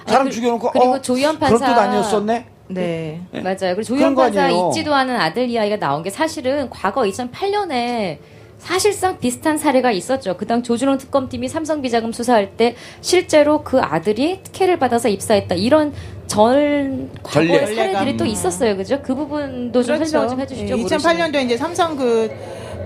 사람 0.06 0.26
그- 0.28 0.32
죽여놓고 0.32 0.70
그리고 0.70 0.92
어, 0.94 1.00
조희연 1.02 1.36
그런 1.38 1.52
뜻 1.52 1.58
판사- 1.64 1.80
아니었었네. 1.82 2.46
네. 2.68 3.20
예. 3.34 3.40
맞아요. 3.40 3.74
그리고 3.74 3.82
조현 3.82 4.18
아니에요. 4.18 4.68
있지도 4.68 4.94
않은 4.94 5.16
아들 5.16 5.48
이야기가 5.48 5.78
나온 5.78 6.02
게 6.02 6.10
사실은 6.10 6.68
과거 6.70 7.02
2008년에 7.02 8.18
사실상 8.58 9.18
비슷한 9.20 9.56
사례가 9.56 9.92
있었죠. 9.92 10.36
그 10.36 10.44
당 10.46 10.62
조준호 10.62 10.98
특검팀이 10.98 11.48
삼성 11.48 11.80
비자금 11.80 12.12
수사할 12.12 12.56
때 12.56 12.74
실제로 13.00 13.62
그 13.62 13.80
아들이 13.80 14.40
특혜를 14.42 14.78
받아서 14.78 15.08
입사했다. 15.08 15.54
이런 15.54 15.92
전 16.26 17.10
과거의 17.22 17.48
전례. 17.66 17.74
사례들이 17.74 18.16
또 18.16 18.24
음. 18.24 18.28
있었어요. 18.28 18.76
그죠? 18.76 19.00
그 19.02 19.14
부분도 19.14 19.82
좀 19.82 20.04
설명 20.04 20.28
좀 20.28 20.40
해주시죠. 20.40 20.76
예, 20.76 20.76
모르시는. 20.82 20.98
2008년도에 21.30 21.44
이제 21.44 21.56
삼성 21.56 21.96
그, 21.96 22.30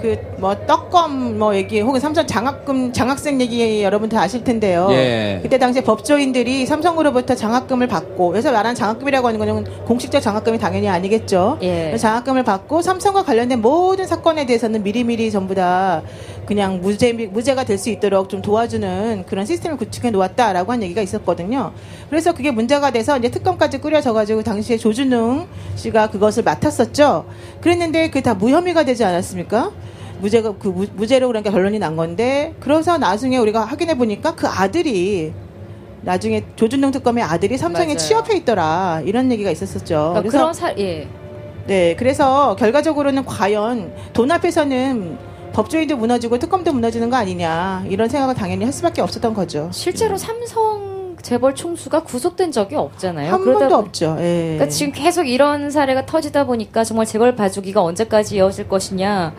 그, 0.03 0.17
뭐, 0.39 0.57
떡검, 0.67 1.39
뭐, 1.39 1.55
얘기, 1.55 1.81
혹은 1.81 2.01
삼성 2.01 2.27
장학금, 2.27 2.93
장학생 2.93 3.41
얘기 3.41 3.85
여러분 3.85 4.09
다 4.09 4.21
아실 4.21 4.43
텐데요. 4.43 4.89
예. 4.91 5.39
그때 5.43 5.59
당시에 5.59 5.83
법조인들이 5.83 6.67
삼성으로부터 6.67 7.37
장학금을 7.37 7.87
받고, 7.87 8.31
그래서 8.31 8.51
말하는 8.51 8.75
장학금이라고 8.75 9.29
하는 9.29 9.39
거는 9.39 9.85
공식적 9.85 10.21
장학금이 10.21 10.59
당연히 10.59 10.89
아니겠죠. 10.89 11.59
예. 11.63 11.97
장학금을 11.97 12.43
받고 12.43 12.83
삼성과 12.83 13.23
관련된 13.23 13.63
모든 13.63 14.07
사건에 14.07 14.45
대해서는 14.45 14.83
미리미리 14.83 15.31
전부 15.31 15.55
다 15.55 16.03
그냥 16.47 16.81
무죄, 16.81 17.13
무죄가 17.13 17.63
될 17.65 17.79
수 17.79 17.91
있도록 17.91 18.29
좀 18.29 18.43
도와주는 18.43 19.25
그런 19.27 19.45
시스템을 19.45 19.77
구축해 19.77 20.11
놓았다라고 20.11 20.71
한 20.71 20.83
얘기가 20.83 21.03
있었거든요. 21.03 21.73
그래서 22.11 22.33
그게 22.33 22.51
문제가 22.53 22.91
돼서 22.93 23.19
이제 23.19 23.29
특검까지 23.29 23.79
꾸려져 23.79 24.13
가지고 24.13 24.43
당시에 24.43 24.77
조준웅 24.77 25.49
씨가 25.75 26.11
그것을 26.11 26.45
맡았었죠. 26.45 27.25
그랬는데 27.61 28.09
그게 28.09 28.21
다 28.21 28.35
무혐의가 28.35 28.85
되지 28.85 29.05
않았습니까? 29.05 29.71
무죄가 30.23 30.55
그 30.59 30.69
무, 30.69 30.87
무죄로 30.95 31.27
그러니까 31.27 31.51
결론이 31.51 31.79
난 31.81 31.97
건데 31.97 32.55
그래서 32.61 32.97
나중에 32.97 33.37
우리가 33.39 33.65
확인해 33.65 33.97
보니까 33.99 34.35
그 34.37 34.47
아들이 34.47 35.33
나중에 36.03 36.45
조준웅 36.57 36.93
특검의 36.93 37.23
아들이 37.25 37.59
삼성에 37.59 37.87
맞아요. 37.87 37.99
취업해 37.99 38.37
있더라 38.37 39.03
이런 39.05 39.31
얘기가 39.33 39.51
있었었죠. 39.51 40.15
그러니까 40.15 40.21
그래서 40.21 40.39
그런 40.39 40.55
사, 40.55 40.75
예. 40.79 41.09
네, 41.67 41.95
그래서 41.97 42.57
결과적으로는 42.57 43.25
과연 43.25 43.93
돈 44.13 44.31
앞에서는 44.31 45.19
법조인도 45.53 45.97
무너지고 45.97 46.39
특검도 46.39 46.73
무너지는 46.73 47.11
거 47.11 47.17
아니냐 47.17 47.85
이런 47.89 48.09
생각을 48.09 48.35
당연히 48.35 48.65
할 48.65 48.73
수밖에 48.73 49.03
없었던 49.03 49.35
거죠. 49.35 49.69
실제로 49.73 50.17
삼성 50.17 51.17
재벌 51.21 51.55
총수가 51.55 52.03
구속된 52.03 52.51
적이 52.51 52.77
없잖아요. 52.77 53.33
한 53.33 53.45
번도 53.45 53.69
보- 53.69 53.75
없죠. 53.77 54.17
예. 54.19 54.55
그러니까 54.55 54.69
지금 54.69 54.93
계속 54.93 55.29
이런 55.29 55.71
사례가 55.71 56.07
터지다 56.07 56.47
보니까 56.47 56.83
정말 56.83 57.07
재벌 57.07 57.37
봐주기가 57.37 57.81
언제까지 57.83 58.37
이어질 58.37 58.69
것이냐. 58.69 59.33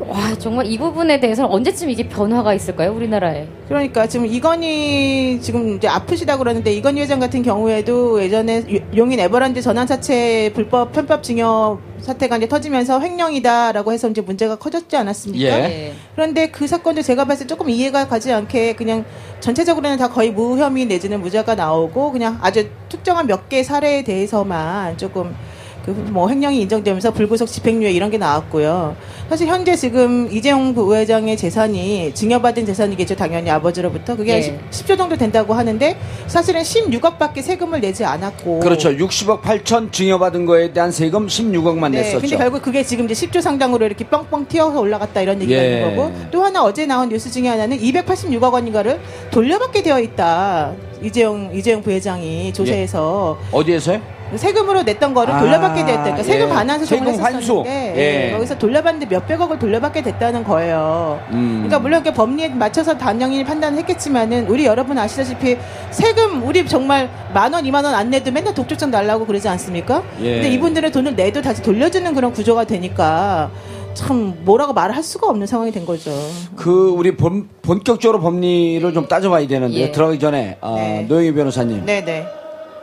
와 0.00 0.32
정말 0.38 0.66
이 0.66 0.78
부분에 0.78 1.18
대해서는 1.18 1.50
언제쯤 1.50 1.90
이게 1.90 2.06
변화가 2.08 2.54
있을까요 2.54 2.92
우리나라에? 2.92 3.48
그러니까 3.66 4.06
지금 4.06 4.26
이건희 4.26 5.40
지금 5.40 5.76
이제 5.76 5.88
아프시다 5.88 6.38
그러는데 6.38 6.72
이건희 6.72 7.00
회장 7.00 7.18
같은 7.18 7.42
경우에도 7.42 8.22
예전에 8.22 8.62
유- 8.70 8.80
용인 8.96 9.18
에버랜드 9.18 9.60
전환사채 9.60 10.52
불법 10.54 10.92
편법 10.92 11.22
징역 11.24 11.80
사태가 12.00 12.36
이제 12.36 12.46
터지면서 12.48 13.00
횡령이다라고 13.00 13.92
해서 13.92 14.08
이제 14.08 14.20
문제가 14.20 14.54
커졌지 14.56 14.96
않았습니까? 14.96 15.44
예. 15.44 15.50
네. 15.68 15.92
그런데 16.14 16.46
그 16.50 16.68
사건도 16.68 17.02
제가 17.02 17.24
봤을 17.24 17.46
때 17.46 17.48
조금 17.48 17.68
이해가 17.68 18.06
가지 18.06 18.32
않게 18.32 18.74
그냥 18.74 19.04
전체적으로는 19.40 19.98
다 19.98 20.08
거의 20.08 20.30
무혐의 20.30 20.86
내지는 20.86 21.20
무죄가 21.20 21.56
나오고 21.56 22.12
그냥 22.12 22.38
아주 22.40 22.68
특정한 22.88 23.26
몇 23.26 23.48
개 23.48 23.62
사례에 23.64 24.04
대해서만 24.04 24.96
조금 24.96 25.30
그 25.30 25.57
뭐 25.92 26.28
횡령이 26.28 26.60
인정되면서 26.62 27.12
불구속 27.12 27.48
집행유예 27.48 27.90
이런 27.92 28.10
게 28.10 28.18
나왔고요. 28.18 28.96
사실 29.28 29.46
현재 29.46 29.76
지금 29.76 30.28
이재용 30.30 30.74
부회장의 30.74 31.36
재산이 31.36 32.12
증여받은 32.14 32.66
재산이겠죠. 32.66 33.16
당연히 33.16 33.50
아버지로부터 33.50 34.16
그게 34.16 34.36
예. 34.36 34.60
10, 34.70 34.86
조 34.86 34.96
정도 34.96 35.16
된다고 35.16 35.54
하는데 35.54 35.98
사실은 36.26 36.62
16억밖에 36.62 37.42
세금을 37.42 37.80
내지 37.80 38.04
않았고 38.04 38.60
그렇죠. 38.60 38.90
60억 38.90 39.42
8천 39.42 39.92
증여받은 39.92 40.46
거에 40.46 40.72
대한 40.72 40.90
세금 40.90 41.26
16억만 41.26 41.90
네, 41.90 41.98
냈었죠. 41.98 42.20
근데 42.20 42.36
결국 42.36 42.62
그게 42.62 42.82
지금 42.82 43.04
이제 43.10 43.26
10조 43.26 43.40
상당으로 43.40 43.86
이렇게 43.86 44.04
뻥뻥 44.04 44.46
튀어서 44.48 44.80
올라갔다 44.80 45.20
이런 45.20 45.40
얘기가 45.42 45.60
예. 45.60 45.74
있는 45.74 45.96
거고 45.96 46.12
또 46.30 46.42
하나 46.42 46.62
어제 46.64 46.86
나온 46.86 47.08
뉴스 47.08 47.30
중에 47.30 47.48
하나는 47.48 47.78
286억 47.78 48.52
원인가를 48.52 49.00
돌려받게 49.30 49.82
되어 49.82 50.00
있다. 50.00 50.72
이재용 51.02 51.50
이재용 51.54 51.82
부회장이 51.82 52.52
조사해서 52.52 53.38
어디에서요? 53.52 54.17
세금으로 54.36 54.82
냈던 54.82 55.14
거를 55.14 55.32
아, 55.34 55.40
돌려받게 55.40 55.84
됐다. 55.84 56.02
그러니까 56.02 56.22
세금 56.22 56.48
예. 56.48 56.52
반환 56.52 56.78
소송을 56.80 57.06
세금 57.12 57.24
환수. 57.24 57.38
했었는데 57.66 57.94
예. 57.96 58.26
예, 58.28 58.32
거기서 58.32 58.58
돌려받는데 58.58 59.06
몇백억을 59.14 59.58
돌려받게 59.58 60.02
됐다는 60.02 60.44
거예요. 60.44 61.20
음. 61.30 61.64
그러니까 61.66 61.78
물론 61.78 62.02
그 62.02 62.12
법리에 62.12 62.48
맞춰서 62.50 62.96
당연히 62.96 63.44
판단했겠지만은 63.44 64.46
우리 64.48 64.64
여러분 64.66 64.98
아시다시피 64.98 65.56
세금 65.90 66.42
우리 66.46 66.66
정말 66.66 67.08
만 67.32 67.52
원, 67.52 67.64
이만 67.66 67.84
원 67.84 67.94
안 67.98 68.10
내도 68.10 68.30
맨날 68.30 68.54
독촉장 68.54 68.90
달라고 68.92 69.26
그러지 69.26 69.48
않습니까? 69.48 70.02
예. 70.20 70.34
근데 70.34 70.50
이분들은 70.50 70.92
돈을 70.92 71.16
내도 71.16 71.42
다시 71.42 71.62
돌려주는 71.62 72.14
그런 72.14 72.32
구조가 72.32 72.64
되니까 72.64 73.50
참 73.94 74.36
뭐라고 74.44 74.72
말을 74.72 74.94
할 74.94 75.02
수가 75.02 75.26
없는 75.28 75.46
상황이 75.48 75.72
된 75.72 75.84
거죠. 75.84 76.12
그 76.54 76.90
우리 76.96 77.16
본, 77.16 77.48
본격적으로 77.62 78.20
법리를 78.20 78.92
좀 78.94 79.08
따져봐야 79.08 79.46
되는데 79.48 79.74
예. 79.74 79.90
들어가기 79.90 80.20
전에 80.20 80.58
아, 80.60 80.74
네. 80.76 81.06
노영희 81.08 81.32
변호사님 81.32 81.84
네네. 81.86 82.26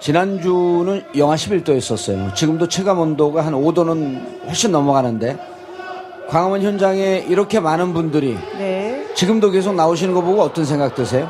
지난주는 0.06 1.02
영하 1.18 1.34
11도였었어요. 1.34 2.36
지금도 2.36 2.68
체감 2.68 3.00
온도가 3.00 3.44
한 3.44 3.54
5도는 3.54 4.46
훨씬 4.46 4.72
넘어가는데 4.72 5.36
광화문 6.28 6.62
현장에 6.62 7.26
이렇게 7.28 7.60
많은 7.60 7.92
분들이 7.92 8.38
네. 8.56 9.04
지금도 9.16 9.50
계속 9.50 9.74
나오시는 9.74 10.14
거 10.14 10.22
보고 10.22 10.44
어떤 10.44 10.64
생각 10.64 10.94
드세요? 10.94 11.28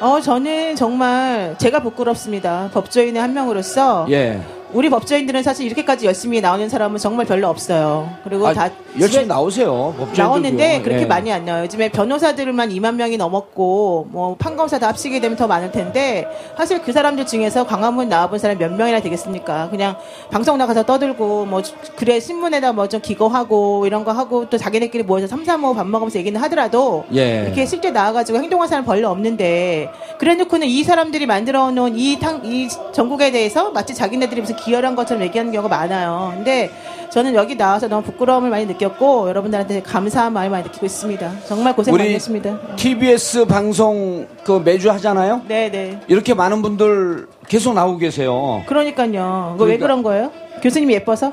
어, 0.00 0.20
저는 0.20 0.74
정말 0.74 1.54
제가 1.58 1.80
부끄럽습니다. 1.80 2.70
법조인의 2.74 3.22
한 3.22 3.34
명으로서 3.34 4.08
예. 4.10 4.42
우리 4.72 4.90
법조인들은 4.90 5.42
사실 5.42 5.64
이렇게까지 5.66 6.06
열심히 6.06 6.40
나오는 6.40 6.68
사람은 6.68 6.98
정말 6.98 7.24
별로 7.24 7.48
없어요. 7.48 8.10
그리고 8.24 8.48
아, 8.48 8.52
다 8.52 8.68
열심히 9.00 9.26
나오세요. 9.26 9.94
법조인들도요. 9.96 10.26
나오는데 10.26 10.82
그렇게 10.82 11.02
예. 11.02 11.06
많이 11.06 11.32
안 11.32 11.44
나와요. 11.44 11.62
요즘에 11.64 11.88
변호사들만 11.90 12.68
2만 12.70 12.96
명이 12.96 13.16
넘었고 13.16 14.08
뭐 14.10 14.36
판검사 14.36 14.78
다 14.78 14.88
합치게 14.88 15.20
되면 15.20 15.36
더 15.36 15.46
많을 15.46 15.70
텐데 15.72 16.26
사실 16.56 16.82
그 16.82 16.92
사람들 16.92 17.26
중에서 17.26 17.64
광화문 17.66 18.08
나와본 18.08 18.38
사람 18.38 18.58
몇 18.58 18.72
명이나 18.72 19.00
되겠습니까? 19.00 19.70
그냥 19.70 19.96
방송 20.30 20.58
나가서 20.58 20.82
떠들고 20.84 21.46
뭐 21.46 21.62
그래 21.96 22.18
신문에다 22.20 22.72
뭐 22.72 22.88
좀 22.88 23.00
기고하고 23.02 23.86
이런 23.86 24.02
거 24.02 24.12
하고 24.12 24.48
또 24.48 24.56
자기네끼리 24.56 25.02
모여서 25.04 25.26
삼삼오오 25.26 25.74
밥 25.74 25.86
먹으면서 25.86 26.18
얘기는 26.18 26.40
하더라도 26.42 27.04
예. 27.14 27.42
이렇게 27.44 27.66
실제 27.66 27.90
나와가지고 27.90 28.38
행동한 28.38 28.66
사람 28.66 28.84
별로 28.86 29.10
없는데 29.10 29.90
그래놓고는 30.18 30.66
이 30.66 30.82
사람들이 30.84 31.26
만들어 31.26 31.70
놓은 31.70 31.96
이, 31.98 32.18
탕, 32.18 32.40
이 32.44 32.66
전국에 32.92 33.30
대해서 33.30 33.70
마치 33.70 33.94
자기네들이 33.94 34.40
무슨 34.40 34.56
기여한 34.64 34.94
것처럼 34.94 35.22
얘기하는 35.24 35.52
경우가 35.52 35.74
많아요. 35.74 36.32
근데 36.34 36.70
저는 37.10 37.34
여기 37.34 37.56
나와서 37.56 37.88
너무 37.88 38.02
부끄러움을 38.02 38.50
많이 38.50 38.66
느꼈고 38.66 39.28
여러분들한테 39.28 39.82
감사한 39.82 40.32
마음을 40.32 40.50
많이 40.50 40.64
느끼고 40.64 40.84
있습니다. 40.86 41.32
정말 41.46 41.74
고생 41.74 41.94
많이 41.94 42.08
우리 42.08 42.14
했습니다. 42.14 42.58
TBS 42.76 43.46
방송 43.46 44.26
그 44.44 44.60
매주 44.64 44.90
하잖아요. 44.90 45.42
네네. 45.48 46.00
이렇게 46.08 46.34
많은 46.34 46.60
분들 46.62 47.26
계속 47.48 47.74
나오고 47.74 47.98
계세요. 47.98 48.62
그러니까요. 48.66 49.54
그거 49.54 49.64
왜 49.64 49.76
그러니까- 49.78 49.86
그런 49.86 50.02
거예요? 50.02 50.30
교수님이 50.62 50.94
예뻐서? 50.94 51.32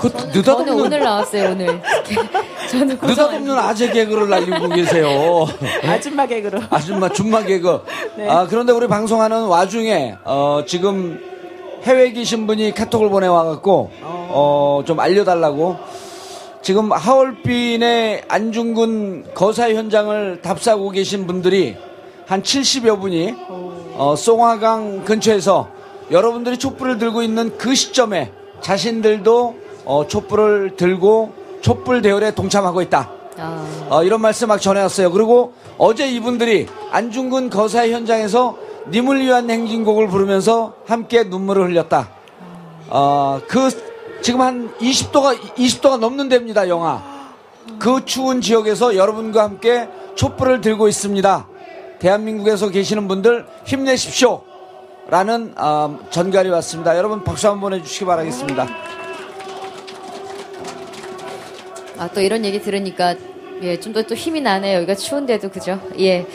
그 0.00 0.10
저는 0.10 0.32
느닷없는 0.32 0.72
오늘 0.80 1.00
나왔어요 1.00 1.50
오늘. 1.50 1.66
저는 2.70 2.98
고정. 2.98 3.10
느닷없는 3.10 3.58
아재 3.58 3.90
개그를 3.92 4.28
날리고 4.28 4.68
계세요. 4.70 5.46
아줌마 5.86 6.26
개그로. 6.26 6.60
아줌마 6.70 7.08
준마 7.08 7.42
개그. 7.42 7.82
네. 8.16 8.28
아 8.28 8.46
그런데 8.48 8.72
우리 8.72 8.86
방송하는 8.86 9.46
와중에 9.46 10.16
어 10.24 10.62
지금 10.66 11.20
해외에 11.84 12.12
계신 12.12 12.46
분이 12.46 12.72
카톡을 12.74 13.08
보내와갖고 13.10 13.90
어 14.30 14.82
좀 14.84 15.00
알려달라고 15.00 15.76
지금 16.62 16.92
하얼빈의 16.92 18.24
안중근 18.28 19.34
거사 19.34 19.70
현장을 19.70 20.40
답사하고 20.42 20.90
계신 20.90 21.26
분들이 21.26 21.76
한 22.26 22.42
70여 22.42 23.00
분이 23.00 23.34
어, 23.96 24.14
송화강 24.16 25.04
근처에서 25.04 25.68
여러분들이 26.10 26.58
촛불을 26.58 26.98
들고 26.98 27.22
있는 27.22 27.56
그 27.58 27.74
시점에 27.74 28.32
자신들도 28.60 29.56
어, 29.84 30.06
촛불을 30.06 30.76
들고 30.76 31.32
촛불 31.60 32.02
대열에 32.02 32.32
동참하고 32.34 32.82
있다. 32.82 33.10
아, 33.38 33.66
어, 33.90 34.04
이런 34.04 34.20
말씀 34.20 34.48
막 34.48 34.60
전해왔어요. 34.60 35.10
그리고 35.10 35.54
어제 35.78 36.08
이분들이 36.08 36.66
안중근 36.90 37.50
거사 37.50 37.88
현장에서 37.88 38.56
님을 38.90 39.20
위한 39.20 39.50
행진곡을 39.50 40.08
부르면서 40.08 40.74
함께 40.86 41.24
눈물을 41.24 41.68
흘렸다. 41.70 42.08
어, 42.88 43.40
그, 43.48 43.68
지금 44.22 44.40
한 44.40 44.72
20도가, 44.78 45.38
20도가 45.56 45.98
넘는 45.98 46.28
데입니다, 46.28 46.68
영하. 46.68 47.02
그 47.78 48.04
추운 48.04 48.40
지역에서 48.40 48.96
여러분과 48.96 49.42
함께 49.44 49.88
촛불을 50.14 50.60
들고 50.60 50.88
있습니다. 50.88 51.46
대한민국에서 51.98 52.70
계시는 52.70 53.08
분들 53.08 53.46
힘내십시오. 53.64 54.42
라는, 55.08 55.54
어, 55.56 55.98
전갈이 56.10 56.48
왔습니다. 56.50 56.96
여러분 56.96 57.24
박수 57.24 57.46
한번 57.48 57.70
보내주시기 57.70 58.04
바라겠습니다. 58.04 58.66
아, 61.98 62.08
또 62.12 62.20
이런 62.20 62.44
얘기 62.44 62.60
들으니까 62.60 63.14
예, 63.62 63.78
좀 63.80 63.92
더 63.92 64.02
또 64.02 64.14
힘이 64.14 64.40
나네요. 64.40 64.76
여기가 64.76 64.94
추운데도 64.94 65.48
그죠? 65.50 65.80
예. 65.98 66.26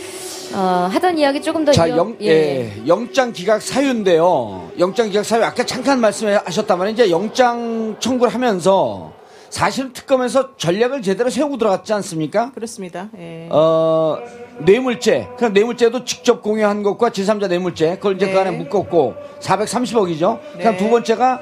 어, 0.54 0.90
하던 0.92 1.18
이야기 1.18 1.42
조금 1.42 1.66
더 1.66 1.72
자, 1.72 1.88
이어- 1.88 1.98
영, 1.98 2.16
예. 2.22 2.72
영장 2.88 3.32
기각 3.34 3.62
사유인데요. 3.62 4.72
영장 4.80 5.08
기각 5.10 5.26
사유 5.26 5.44
아까 5.44 5.66
잠깐 5.66 6.00
말씀하셨다만 6.00 6.90
이제 6.90 7.10
영장 7.10 7.96
청구를 8.00 8.34
하면서 8.34 9.12
사실은 9.50 9.94
특검에서 9.94 10.56
전략을 10.58 11.02
제대로 11.04 11.30
세우고 11.30 11.58
들어갔지 11.58 11.94
않습니까? 11.94 12.52
그렇습니다. 12.54 13.10
예. 13.18 13.48
어, 13.52 14.18
뇌물죄. 14.60 15.28
그럼 15.38 15.54
뇌물죄도 15.54 16.06
직접 16.06 16.42
공유한 16.42 16.82
것과 16.84 17.10
제3자 17.10 17.48
뇌물죄. 17.48 17.96
그걸 17.98 18.16
이제 18.16 18.26
네. 18.28 18.34
그 18.34 18.40
안에 18.40 18.52
묶었고 18.52 19.14
430억이죠. 19.40 20.40
그다음 20.58 20.76
네. 20.76 20.78
두 20.78 20.90
번째가 20.90 21.40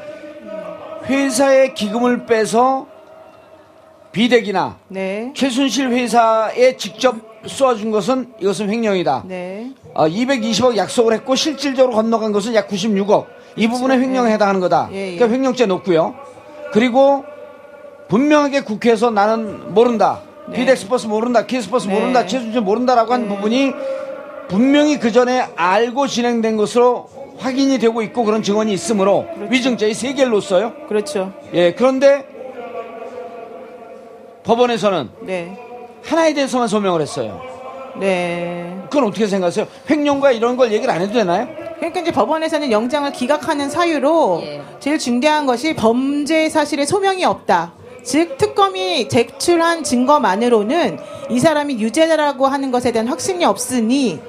회사의 1.06 1.74
기금을 1.74 2.26
빼서 2.26 2.88
비대기나 4.12 4.78
네. 4.90 5.32
최순실 5.36 5.90
회사에 5.90 6.76
직접 6.78 7.16
쏘아준 7.46 7.92
것은 7.92 8.34
이것은 8.40 8.70
횡령이다. 8.70 9.24
네. 9.28 9.72
어, 9.94 10.08
220억 10.08 10.76
약속을 10.78 11.14
했고 11.14 11.36
실질적으로 11.36 11.96
건너간 11.96 12.32
것은 12.32 12.54
약 12.54 12.68
96억. 12.68 13.26
이 13.56 13.68
부분에 13.68 13.98
횡령에 13.98 14.32
해당하는 14.32 14.62
거다. 14.62 14.88
그렇죠. 14.88 14.96
예, 14.96 15.14
예. 15.14 15.16
그러니까 15.16 15.36
횡령죄 15.36 15.66
놓고요. 15.66 16.16
그리고 16.72 17.26
분명하게 18.08 18.62
국회에서 18.62 19.10
나는 19.12 19.74
모른다. 19.74 20.22
네. 20.50 20.58
비덱스포츠 20.58 21.08
모른다. 21.08 21.46
케이스포츠 21.46 21.88
네. 21.88 21.94
모른다. 21.94 22.26
최순실 22.26 22.62
모른다라고 22.62 23.14
한 23.14 23.28
부분이 23.28 23.72
분명히 24.50 25.00
그 25.00 25.12
전에 25.12 25.48
알고 25.56 26.08
진행된 26.08 26.58
것으로 26.58 27.10
확인이 27.38 27.80
되고 27.80 28.02
있고 28.04 28.24
그런 28.24 28.44
증언이 28.44 28.72
있으므로 28.74 29.26
그렇죠. 29.34 29.52
위증죄 29.52 29.90
이 29.90 29.98
세 29.98 30.14
개를 30.14 30.32
놓았어요. 30.32 30.74
그렇죠. 30.88 31.34
예, 31.54 31.74
그런데 31.74 32.26
법원에서는 34.44 35.10
네. 35.22 35.58
하나에 36.04 36.34
대해서만 36.34 36.68
소명을 36.68 37.02
했어요. 37.02 37.42
네. 38.00 38.78
그건 38.90 39.06
어떻게 39.06 39.28
생각하세요? 39.28 39.68
횡령과 39.90 40.32
이런 40.32 40.58
걸 40.58 40.72
얘기를 40.72 40.94
안 40.94 41.02
해도 41.02 41.14
되나요? 41.14 41.48
그러니까 41.78 42.00
이제 42.00 42.12
법원에서는 42.12 42.72
영장을 42.72 43.12
기각하는 43.12 43.70
사유로 43.70 44.42
예. 44.44 44.62
제일 44.80 45.00
중대한 45.00 45.46
것이 45.46 45.76
범죄 45.76 46.48
사실에 46.48 46.86
소명이 46.86 47.26
없다. 47.26 47.74
즉 48.04 48.38
특검이 48.38 49.10
제출한 49.10 49.84
증거만으로는 49.84 51.00
이 51.30 51.40
사람이 51.40 51.80
유죄다라고 51.80 52.48
하는 52.48 52.72
것에 52.72 52.92
대한 52.92 53.08
확신이 53.08 53.46
없으니 53.46 54.20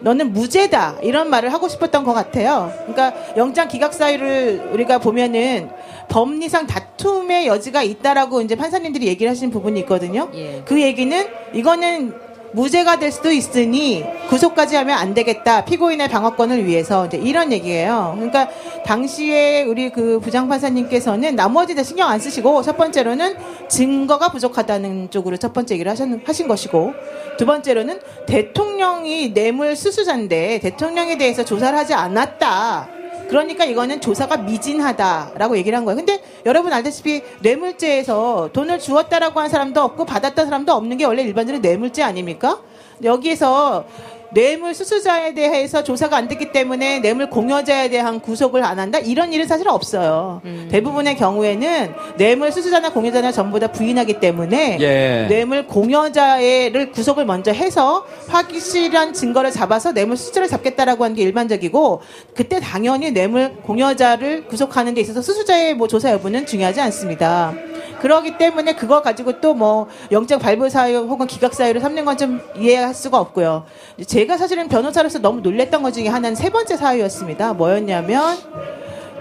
너는 0.00 0.32
무죄다 0.32 0.96
이런 1.02 1.30
말을 1.30 1.52
하고 1.52 1.68
싶었던 1.68 2.04
것 2.04 2.12
같아요. 2.12 2.72
그러니까 2.86 3.14
영장 3.36 3.68
기각 3.68 3.92
사유를 3.92 4.70
우리가 4.72 4.98
보면은 4.98 5.70
법리상 6.10 6.66
다툼의 6.66 7.46
여지가 7.46 7.82
있다라고 7.82 8.42
이제 8.42 8.56
판사님들이 8.56 9.06
얘기를 9.06 9.30
하시는 9.30 9.50
부분이 9.50 9.80
있거든요. 9.80 10.28
예. 10.34 10.62
그 10.66 10.82
얘기는 10.82 11.26
이거는 11.54 12.12
무죄가 12.52 12.98
될 12.98 13.12
수도 13.12 13.30
있으니 13.30 14.04
구속까지 14.28 14.74
하면 14.74 14.98
안 14.98 15.14
되겠다. 15.14 15.64
피고인의 15.64 16.08
방어권을 16.08 16.66
위해서 16.66 17.06
이제 17.06 17.16
이런 17.16 17.52
얘기예요. 17.52 18.12
그러니까 18.16 18.48
당시에 18.84 19.62
우리 19.62 19.90
그 19.90 20.18
부장판사님께서는 20.20 21.36
나머지 21.36 21.76
다 21.76 21.84
신경 21.84 22.08
안 22.08 22.18
쓰시고 22.18 22.62
첫 22.62 22.76
번째로는 22.76 23.36
증거가 23.68 24.30
부족하다는 24.32 25.10
쪽으로 25.10 25.36
첫 25.36 25.52
번째 25.52 25.74
얘기를 25.74 25.90
하신, 25.90 26.22
하신 26.24 26.48
것이고 26.48 26.92
두 27.38 27.46
번째로는 27.46 28.00
대통령이 28.26 29.32
뇌물 29.32 29.76
수수자인데 29.76 30.58
대통령에 30.58 31.18
대해서 31.18 31.44
조사를 31.44 31.78
하지 31.78 31.94
않았다. 31.94 32.99
그러니까 33.30 33.64
이거는 33.64 34.00
조사가 34.00 34.38
미진하다라고 34.38 35.56
얘기를 35.56 35.76
한 35.78 35.84
거예요. 35.84 35.96
근데 35.96 36.20
여러분 36.44 36.72
알다시피 36.72 37.22
뇌물죄에서 37.42 38.50
돈을 38.52 38.80
주었다라고 38.80 39.38
한 39.38 39.48
사람도 39.48 39.80
없고 39.80 40.04
받았던 40.04 40.46
사람도 40.46 40.72
없는 40.72 40.96
게 40.96 41.04
원래 41.04 41.22
일반적으로 41.22 41.60
뇌물죄 41.62 42.02
아닙니까? 42.02 42.60
여기에서 43.04 43.84
뇌물 44.32 44.74
수수자에 44.74 45.34
대해서 45.34 45.82
조사가 45.82 46.16
안 46.16 46.28
됐기 46.28 46.52
때문에 46.52 47.00
뇌물 47.00 47.28
공여자에 47.30 47.88
대한 47.88 48.20
구속을 48.20 48.64
안 48.64 48.78
한다 48.78 48.98
이런 48.98 49.32
일은 49.32 49.46
사실 49.46 49.68
없어요. 49.68 50.40
대부분의 50.70 51.16
경우에는 51.16 51.92
뇌물 52.16 52.52
수수자나 52.52 52.92
공여자나 52.92 53.32
전부 53.32 53.58
다 53.58 53.68
부인하기 53.68 54.20
때문에 54.20 54.78
예. 54.80 55.26
뇌물 55.28 55.66
공여자를 55.66 56.92
구속을 56.92 57.24
먼저 57.24 57.52
해서 57.52 58.06
확실한 58.28 59.12
증거를 59.12 59.50
잡아서 59.50 59.92
뇌물 59.92 60.16
수수자를 60.16 60.48
잡겠다라고 60.48 61.04
하는 61.04 61.16
게 61.16 61.22
일반적이고 61.22 62.02
그때 62.34 62.60
당연히 62.60 63.10
뇌물 63.10 63.56
공여자를 63.62 64.46
구속하는 64.46 64.94
데 64.94 65.00
있어서 65.00 65.22
수수자의 65.22 65.74
뭐 65.74 65.88
조사 65.88 66.10
여부는 66.12 66.46
중요하지 66.46 66.80
않습니다. 66.80 67.54
그러기 68.00 68.38
때문에 68.38 68.74
그거 68.74 69.02
가지고 69.02 69.40
또 69.40 69.50
뭐 69.54 69.88
영장 70.10 70.38
발부 70.38 70.68
사유 70.70 70.98
혹은 71.00 71.26
기각 71.26 71.54
사유를 71.54 71.80
삼는 71.80 72.04
건 72.04 72.16
좀 72.16 72.40
이해할 72.56 72.94
수가 72.94 73.18
없고요. 73.18 73.64
제가 74.06 74.36
사실은 74.36 74.68
변호사로서 74.68 75.18
너무 75.18 75.40
놀랬던 75.40 75.82
것 75.82 75.92
중에 75.92 76.08
하나는 76.08 76.34
세 76.34 76.50
번째 76.50 76.76
사유였습니다. 76.76 77.52
뭐였냐면 77.54 78.36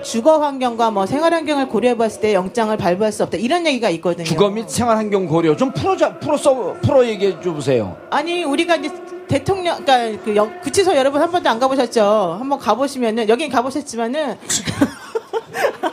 주거 0.01 0.37
환경과 0.39 0.91
뭐 0.91 1.05
생활 1.05 1.33
환경을 1.33 1.67
고려해 1.67 1.97
봤을 1.97 2.21
때 2.21 2.33
영장을 2.33 2.75
발부할 2.77 3.11
수 3.11 3.23
없다. 3.23 3.37
이런 3.37 3.65
얘기가 3.67 3.89
있거든요. 3.91 4.25
주거 4.25 4.49
및 4.49 4.69
생활 4.69 4.95
환경 4.97 5.27
고려 5.27 5.55
좀 5.57 5.71
풀어 5.73 5.95
풀어 6.19 6.37
써 6.37 6.73
풀어 6.81 7.05
얘기해 7.05 7.41
줘 7.41 7.51
보세요. 7.53 7.97
아니 8.09 8.43
우리가 8.43 8.77
이제 8.77 8.89
대통령 9.27 9.83
그러니까 9.83 10.23
그 10.23 10.35
영- 10.35 10.59
구치소 10.61 10.95
여러분 10.95 11.21
한 11.21 11.29
번도 11.31 11.49
안 11.49 11.59
가보셨죠? 11.59 12.37
한번 12.39 12.57
가보시면은 12.59 13.27
여긴 13.29 13.49
가보셨지만은 13.51 14.37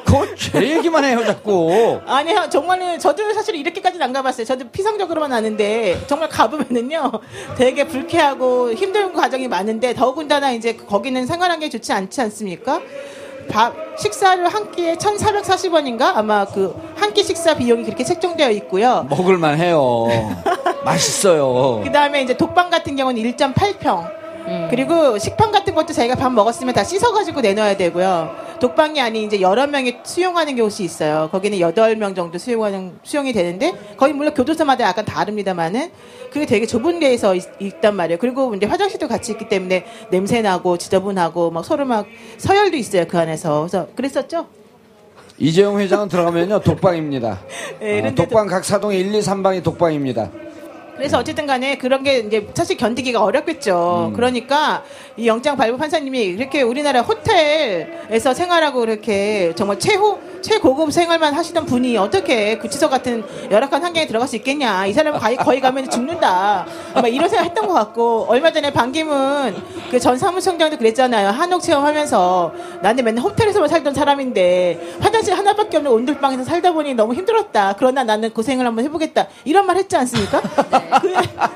그거 0.04 0.26
제 0.34 0.76
얘기만 0.76 1.04
해요 1.04 1.24
자꾸. 1.24 2.00
아니 2.06 2.34
정말은 2.50 2.98
저도 2.98 3.32
사실 3.32 3.54
이렇게까지는 3.56 4.04
안 4.04 4.12
가봤어요. 4.12 4.44
저도 4.46 4.68
피상적으로만 4.70 5.32
아는데 5.32 6.00
정말 6.06 6.28
가보면은요 6.28 7.12
되게 7.56 7.86
불쾌하고 7.86 8.72
힘든 8.72 9.12
과정이 9.12 9.48
많은데 9.48 9.94
더군다나 9.94 10.52
이제 10.52 10.74
거기는 10.76 11.26
생활환경이 11.26 11.70
좋지 11.70 11.92
않지 11.92 12.20
않습니까? 12.22 12.80
밥 13.48 13.74
식사를 13.98 14.46
한 14.48 14.72
끼에 14.72 14.94
1,440원인가 14.96 16.16
아마 16.16 16.44
그 16.46 16.74
한 16.98 17.12
끼 17.14 17.22
식사 17.22 17.54
비용이 17.54 17.84
그렇게 17.84 18.02
책정되어 18.04 18.50
있고요. 18.50 19.06
먹을만 19.08 19.58
해요. 19.58 20.08
맛있어요. 20.84 21.80
그 21.84 21.90
다음에 21.92 22.22
이제 22.22 22.36
독방 22.36 22.68
같은 22.70 22.96
경우는 22.96 23.22
1.8평. 23.22 24.10
그리고 24.70 25.18
식판 25.18 25.50
같은 25.50 25.74
것도 25.74 25.92
자기가 25.92 26.14
밥 26.14 26.30
먹었으면 26.32 26.74
다 26.74 26.84
씻어가지고 26.84 27.40
내놔야 27.40 27.76
되고요. 27.76 28.34
독방이 28.60 29.00
아닌 29.00 29.24
이제 29.24 29.40
여러 29.40 29.66
명이 29.66 29.98
수용하는 30.04 30.56
곳이 30.56 30.84
있어요. 30.84 31.28
거기는 31.30 31.58
여덟 31.60 31.96
명 31.96 32.14
정도 32.14 32.38
수용하는, 32.38 32.98
수용이 33.02 33.32
되는데, 33.32 33.74
거기 33.96 34.12
물론 34.12 34.32
교도소마다 34.34 34.84
약간 34.84 35.04
다릅니다만은, 35.04 35.90
그게 36.30 36.46
되게 36.46 36.66
좁은 36.66 37.00
데에서 37.00 37.34
있, 37.34 37.80
단 37.80 37.96
말이에요. 37.96 38.18
그리고 38.18 38.54
이제 38.54 38.66
화장실도 38.66 39.08
같이 39.08 39.32
있기 39.32 39.48
때문에 39.48 39.84
냄새 40.10 40.40
나고 40.40 40.78
지저분하고 40.78 41.50
막 41.50 41.64
서로 41.64 41.84
막 41.84 42.06
서열도 42.38 42.76
있어요. 42.76 43.06
그 43.06 43.18
안에서. 43.18 43.60
그래서 43.60 43.88
그랬었죠? 43.94 44.46
이재용 45.38 45.78
회장은 45.78 46.08
들어가면요 46.08 46.60
독방입니다. 46.60 47.40
네, 47.80 48.08
어, 48.08 48.14
독방 48.14 48.46
각 48.46 48.64
사동에 48.64 48.96
1, 48.96 49.14
2, 49.14 49.20
3방이 49.20 49.62
독방입니다. 49.62 50.30
그래서 50.96 51.18
어쨌든 51.18 51.46
간에 51.46 51.76
그런 51.76 52.02
게 52.02 52.18
이제 52.18 52.48
사실 52.54 52.76
견디기가 52.76 53.22
어렵겠죠. 53.22 54.12
그러니까 54.16 54.82
이 55.16 55.26
영장 55.26 55.56
발부 55.56 55.76
판사님이 55.76 56.20
이렇게 56.20 56.62
우리나라 56.62 57.02
호텔에서 57.02 58.32
생활하고 58.34 58.84
이렇게 58.84 59.52
정말 59.56 59.78
최고 59.78 60.18
최고급 60.42 60.92
생활만 60.92 61.34
하시던 61.34 61.66
분이 61.66 61.96
어떻게 61.96 62.56
구치소 62.58 62.88
같은 62.88 63.24
열악한 63.50 63.82
환경에 63.82 64.06
들어갈 64.06 64.28
수 64.28 64.36
있겠냐. 64.36 64.86
이 64.86 64.92
사람은 64.92 65.18
거의, 65.18 65.36
거의 65.36 65.60
가면 65.60 65.90
죽는다. 65.90 66.66
막 66.94 67.08
이런 67.08 67.28
생각 67.28 67.44
했던 67.44 67.66
것 67.66 67.74
같고 67.74 68.26
얼마 68.28 68.52
전에 68.52 68.72
반기문 68.72 69.54
그 69.90 69.98
전 70.06 70.16
사무총장도 70.18 70.78
그랬잖아요. 70.78 71.28
한옥 71.30 71.62
체험하면서 71.62 72.52
나는 72.80 73.04
맨날 73.04 73.24
호텔에서만 73.24 73.68
살던 73.68 73.92
사람인데 73.94 74.98
화장실 75.00 75.34
하나밖에 75.34 75.78
없는 75.78 75.90
온돌방에서 75.90 76.44
살다 76.44 76.72
보니 76.72 76.94
너무 76.94 77.12
힘들었다. 77.14 77.74
그러나 77.76 78.04
나는 78.04 78.32
고생을 78.32 78.64
한번 78.64 78.84
해보겠다. 78.84 79.26
이런 79.44 79.66
말 79.66 79.76
했지 79.76 79.96
않습니까? 79.96 80.40
그, 80.90 81.12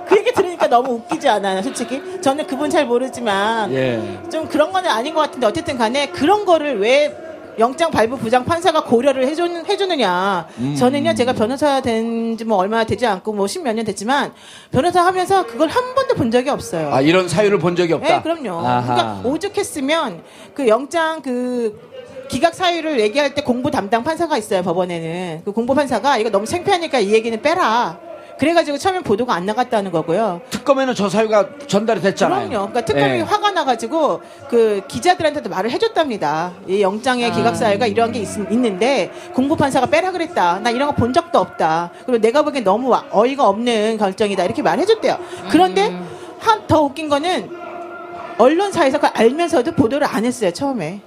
그 0.09 0.17
얘기 0.19 0.33
들으니까 0.33 0.67
너무 0.69 0.95
웃기지 0.95 1.29
않아요, 1.29 1.63
솔직히? 1.63 2.01
저는 2.21 2.47
그분 2.47 2.71
잘 2.71 2.87
모르지만 2.87 3.73
예. 3.73 4.19
좀 4.31 4.49
그런 4.49 4.73
거는 4.73 4.91
아닌 4.91 5.15
것 5.15 5.21
같은데 5.21 5.47
어쨌든 5.47 5.77
간에 5.79 6.07
그런 6.09 6.45
거를 6.45 6.81
왜 6.81 7.15
영장 7.59 7.91
발부 7.91 8.17
부장 8.17 8.45
판사가 8.45 8.85
고려를 8.85 9.27
해주는, 9.27 9.67
해주느냐. 9.67 10.47
저는요, 10.79 11.15
제가 11.15 11.33
변호사 11.35 11.81
된 11.83 12.37
지 12.39 12.45
뭐 12.45 12.57
얼마 12.57 12.85
되지 12.85 13.07
않고 13.07 13.33
뭐 13.35 13.47
십몇 13.47 13.75
년 13.75 13.85
됐지만 13.85 14.33
변호사 14.71 15.05
하면서 15.05 15.45
그걸 15.45 15.69
한 15.69 15.95
번도 15.95 16.15
본 16.15 16.31
적이 16.31 16.51
없어요. 16.51 16.91
아 16.95 17.01
이런 17.03 17.29
사유를 17.29 17.59
본 17.59 17.77
적이 17.77 17.95
없다. 17.95 18.09
네, 18.09 18.23
그럼요. 18.23 18.67
아하. 18.67 18.83
그러니까 18.95 19.29
오죽했으면 19.29 20.23
그 20.55 20.69
영장 20.69 21.21
그 21.21 21.79
기각 22.31 22.55
사유를 22.55 23.01
얘기할 23.01 23.35
때 23.35 23.43
공부 23.43 23.71
담당 23.73 24.05
판사가 24.05 24.39
있어요 24.39 24.63
법원에는 24.63 25.43
그 25.45 25.51
공보 25.53 25.75
판사가 25.75 26.17
이거 26.19 26.31
너무 26.31 26.47
창피하니까 26.47 27.01
이 27.01 27.13
얘기는 27.13 27.43
빼라. 27.43 27.99
그래가지고 28.41 28.79
처음엔 28.79 29.03
보도가 29.03 29.35
안 29.35 29.45
나갔다는 29.45 29.91
거고요. 29.91 30.41
특검에는 30.49 30.95
저 30.95 31.11
사유가 31.11 31.47
전달이 31.67 32.01
됐잖아요. 32.01 32.49
그럼요. 32.49 32.69
그러니까 32.71 32.81
특검이 32.87 33.19
예. 33.19 33.21
화가 33.21 33.51
나가지고 33.51 34.23
그 34.49 34.81
기자들한테도 34.89 35.51
말을 35.51 35.71
해줬답니다. 35.71 36.55
이 36.67 36.81
영장의 36.81 37.33
기각 37.33 37.55
사유가 37.55 37.87
이러한 37.87 38.13
게 38.13 38.21
있, 38.21 38.29
는데 38.39 39.11
공보 39.35 39.57
판사가 39.57 39.87
빼라 39.87 40.11
그랬다. 40.13 40.59
나 40.61 40.71
이런 40.71 40.89
거 40.89 40.95
본 41.01 41.13
적도 41.13 41.39
없다. 41.39 41.91
그리고 42.07 42.19
내가 42.19 42.41
보기엔 42.43 42.65
너무 42.65 42.89
와- 42.89 43.05
어이가 43.11 43.47
없는 43.47 43.99
결정이다. 43.99 44.45
이렇게 44.45 44.63
말해줬대요. 44.63 45.19
그런데 45.51 45.95
한더 46.39 46.81
웃긴 46.83 47.11
거는 47.11 47.51
언론사에서 48.39 48.99
그걸 48.99 49.11
알면서도 49.15 49.73
보도를 49.73 50.07
안 50.07 50.25
했어요. 50.25 50.51
처음에. 50.51 51.03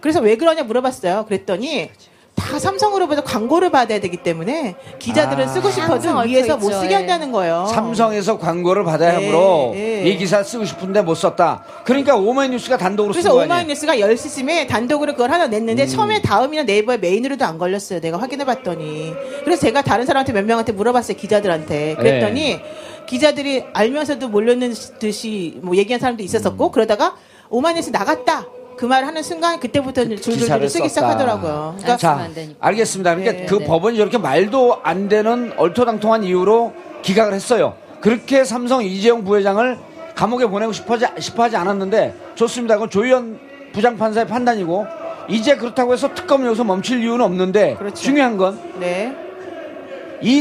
그래서 0.00 0.20
왜 0.20 0.36
그러냐 0.36 0.64
물어봤어요. 0.64 1.24
그랬더니 1.26 1.90
다 2.38 2.58
삼성으로부터 2.58 3.22
광고를 3.22 3.70
받아야 3.70 4.00
되기 4.00 4.16
때문에 4.16 4.76
기자들은 4.98 5.44
아. 5.44 5.48
쓰고 5.48 5.70
싶어도 5.70 6.18
위에서 6.20 6.56
못. 6.56 6.70
쓰게 6.70 6.90
예. 6.90 6.94
한다는 6.94 7.32
거예요. 7.32 7.66
삼성에서 7.66 8.38
광고를 8.38 8.84
받아야 8.84 9.18
네, 9.18 9.26
하므로 9.26 9.72
네. 9.74 10.02
이 10.04 10.16
기사 10.16 10.42
쓰고 10.42 10.64
싶은데 10.64 11.02
못 11.02 11.14
썼다. 11.14 11.64
그러니까 11.84 12.16
오마이뉴스가 12.16 12.76
단독으로 12.78 13.12
쓴 13.12 13.22
그래서 13.22 13.34
거 13.34 13.40
아니에요? 13.40 13.52
오마이뉴스가 13.52 13.96
10시쯤에 13.96 14.68
단독으로 14.68 15.12
그걸 15.12 15.32
하나 15.32 15.46
냈는데 15.48 15.82
음. 15.84 15.88
처음에 15.88 16.22
다음이나 16.22 16.62
네이버에 16.62 16.98
메인으로도 16.98 17.44
안 17.44 17.58
걸렸어요. 17.58 18.00
내가 18.00 18.18
확인해 18.18 18.44
봤더니. 18.44 19.12
그래서 19.44 19.62
제가 19.62 19.82
다른 19.82 20.06
사람한테 20.06 20.32
몇 20.32 20.44
명한테 20.44 20.72
물어봤어요. 20.72 21.16
기자들한테. 21.16 21.96
그랬더니 21.96 22.40
네. 22.56 22.62
기자들이 23.06 23.64
알면서도 23.72 24.28
모르는 24.28 24.74
듯이 24.98 25.58
뭐 25.62 25.74
얘기한 25.76 25.98
사람도 25.98 26.22
있었었고 26.22 26.66
음. 26.66 26.70
그러다가 26.72 27.16
오마이뉴스 27.50 27.90
나갔다. 27.90 28.46
그말 28.78 29.04
하는 29.04 29.22
순간 29.22 29.58
그때부터 29.58 30.04
줄줄줄 30.04 30.34
기사를 30.34 30.68
쓰기. 30.68 30.88
시작하더라고요. 30.88 31.74
그러니까 31.78 31.96
자. 31.96 32.28
알겠습니다. 32.60 33.16
그러니까 33.16 33.32
네, 33.40 33.46
그 33.46 33.56
네. 33.56 33.66
법원이 33.66 33.96
저렇게 33.96 34.18
말도 34.18 34.78
안 34.84 35.08
되는 35.08 35.52
얼토당통한 35.56 36.22
이유로 36.22 36.72
기각을 37.02 37.34
했어요. 37.34 37.74
그렇게 38.00 38.44
삼성 38.44 38.84
이재용 38.84 39.24
부회장을 39.24 39.76
감옥에 40.14 40.46
보내고 40.46 40.72
싶어하지, 40.72 41.06
싶어하지 41.18 41.56
않았는데 41.56 42.14
좋습니다. 42.36 42.76
그건 42.76 42.88
조희연 42.88 43.40
부장판사의 43.72 44.28
판단이고 44.28 44.86
이제 45.28 45.56
그렇다고 45.56 45.92
해서 45.92 46.14
특검이 46.14 46.46
여기서 46.46 46.64
멈출 46.64 47.02
이유는 47.02 47.24
없는데 47.24 47.74
그렇죠. 47.76 47.96
중요한 47.96 48.36
건이 48.36 48.56
네. 48.78 49.12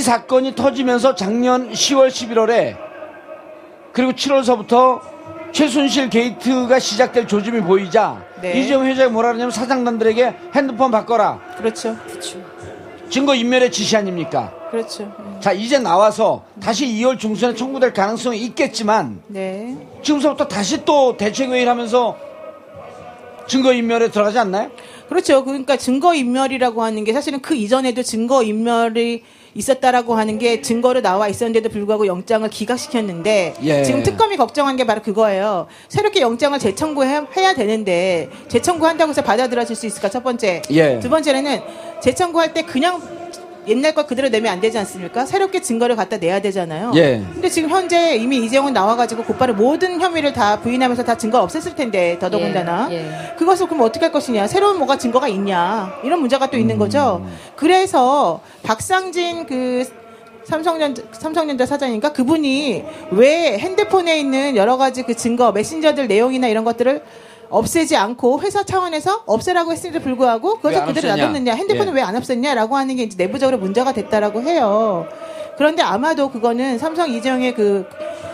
사건이 0.02 0.56
터지면서 0.56 1.16
작년 1.16 1.72
10월 1.72 2.08
11월에 2.10 2.78
그리고 3.92 4.12
7월서부터 4.12 5.02
최순실 5.52 6.10
게이트가 6.12 6.78
시작될 6.78 7.28
조짐이 7.28 7.62
보이자 7.62 8.27
네. 8.42 8.60
이재용 8.60 8.86
회장이 8.86 9.12
뭐라 9.12 9.30
그러냐면 9.30 9.52
사장단들에게 9.52 10.36
핸드폰 10.56 10.92
바꿔라 10.92 11.40
그렇죠. 11.58 11.98
증거 13.10 13.34
인멸의 13.34 13.72
지시 13.72 13.96
아닙니까? 13.96 14.54
그렇죠. 14.70 15.04
음. 15.20 15.38
자 15.40 15.54
이제 15.54 15.80
나와서 15.80 16.44
다시 16.62 16.86
2월 16.88 17.18
중순에 17.18 17.56
청구될 17.56 17.94
가능성이 17.94 18.40
있겠지만 18.44 19.22
네. 19.28 19.78
지금서부터 20.04 20.48
다시 20.48 20.84
또 20.84 21.16
대책회의를 21.16 21.72
하면서 21.72 22.18
증거 23.48 23.72
인멸에 23.74 24.10
들어가지 24.12 24.38
않나요? 24.40 24.70
그렇죠. 25.08 25.44
그러니까 25.46 25.78
증거 25.78 26.14
인멸이라고 26.14 26.84
하는 26.84 27.04
게 27.06 27.14
사실은 27.14 27.40
그 27.40 27.56
이전에도 27.56 28.04
증거 28.04 28.44
인멸이 28.44 29.24
있었다라고 29.58 30.16
하는 30.16 30.38
게 30.38 30.62
증거로 30.62 31.02
나와 31.02 31.28
있었는데도 31.28 31.70
불구하고 31.70 32.06
영장을 32.06 32.48
기각시켰는데 32.48 33.56
예. 33.64 33.84
지금 33.84 34.04
특검이 34.04 34.38
걱정한 34.38 34.76
게 34.76 34.86
바로 34.86 35.02
그거예요. 35.02 35.68
새롭게 35.90 36.22
영장을 36.22 36.58
재청구해야 36.60 37.56
되는데 37.56 38.30
재청구한다고 38.48 39.10
해서 39.10 39.24
받아들여질 39.24 39.76
수 39.76 39.88
있을까 39.88 40.10
첫 40.10 40.24
번째. 40.24 40.62
예. 40.70 41.00
두 41.00 41.10
번째는 41.10 41.62
재청구할 42.02 42.54
때 42.54 42.62
그냥 42.62 43.17
옛날 43.68 43.94
거 43.94 44.06
그대로 44.06 44.30
내면 44.30 44.52
안 44.52 44.62
되지 44.62 44.78
않습니까? 44.80 45.26
새롭게 45.26 45.62
증거를 45.62 45.96
갖다 45.96 46.18
내야 46.18 46.42
되잖아요. 46.42 46.92
예. 46.96 47.24
근데 47.34 47.50
지금 47.50 47.70
현재 47.70 48.16
이미 48.16 48.38
이재용은 48.38 48.74
나와가지고 48.74 49.24
곧바로 49.24 49.54
모든 49.54 50.00
혐의를 50.00 50.34
다 50.34 50.60
부인하면서 50.60 51.04
다 51.04 51.18
증거 51.18 51.46
없앴을 51.46 51.76
텐데 51.76 52.18
더더군다나 52.20 52.88
예, 52.92 52.96
예. 52.96 53.36
그것을 53.38 53.68
그럼 53.68 53.82
어떻게 53.82 54.06
할 54.06 54.12
것이냐 54.12 54.48
새로운 54.48 54.78
뭐가 54.78 54.98
증거가 54.98 55.28
있냐 55.28 55.94
이런 56.04 56.20
문제가 56.20 56.50
또 56.50 56.58
음. 56.58 56.62
있는 56.62 56.78
거죠. 56.78 57.26
그래서 57.56 58.42
박상진 58.64 59.46
그 59.46 59.86
삼성전자, 60.46 61.04
삼성전자 61.12 61.66
사장인가 61.66 62.14
그분이 62.14 62.84
왜 63.12 63.58
핸드폰에 63.58 64.18
있는 64.18 64.56
여러 64.56 64.78
가지 64.78 65.04
그 65.04 65.14
증거, 65.14 65.52
메신저들 65.52 66.08
내용이나 66.08 66.48
이런 66.48 66.64
것들을 66.64 67.02
없애지 67.50 67.96
않고 67.96 68.42
회사 68.42 68.64
차원에서 68.64 69.24
없애라고 69.26 69.72
했음에도 69.72 70.00
불구하고 70.02 70.60
왜안 70.64 70.86
그것을 70.88 71.10
그대로? 71.10 71.16
놔뒀느냐 71.16 71.54
핸드폰은 71.54 71.94
예. 71.94 71.98
왜안 71.98 72.16
없앴냐라고 72.16 72.72
하는 72.74 72.96
게 72.96 73.04
이제 73.04 73.16
내부적으로 73.18 73.58
문제가 73.58 73.94
됐다라고 73.94 74.42
해요. 74.42 75.06
그런데 75.58 75.82
아마도 75.82 76.30
그거는 76.30 76.78
삼성 76.78 77.10
이재용의 77.10 77.54
그 77.56 77.86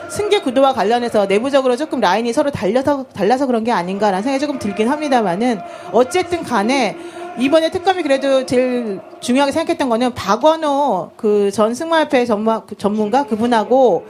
승계 0.10 0.41
구도와 0.41 0.73
관련해서 0.73 1.26
내부적으로 1.26 1.76
조금 1.78 1.99
라인이 1.99 2.32
서로 2.34 2.52
달려서 2.52 3.06
달라서 3.13 3.45
그런 3.47 3.63
게 3.63 3.71
아닌가라는 3.71 4.21
생각이 4.23 4.39
조금 4.39 4.60
들긴 4.60 4.89
합니다만은 4.89 5.60
어쨌든 5.91 6.43
간에 6.43 6.97
이번에 7.39 7.71
특검이 7.71 8.04
그래도 8.04 8.45
제일 8.45 8.99
중요하게 9.19 9.52
생각했던 9.52 9.89
거는 9.89 10.13
박원호 10.13 11.12
그 11.15 11.49
전 11.52 11.73
승마협회 11.73 12.26
그 12.67 12.78
전문가 12.78 13.26
그분하고 13.26 14.06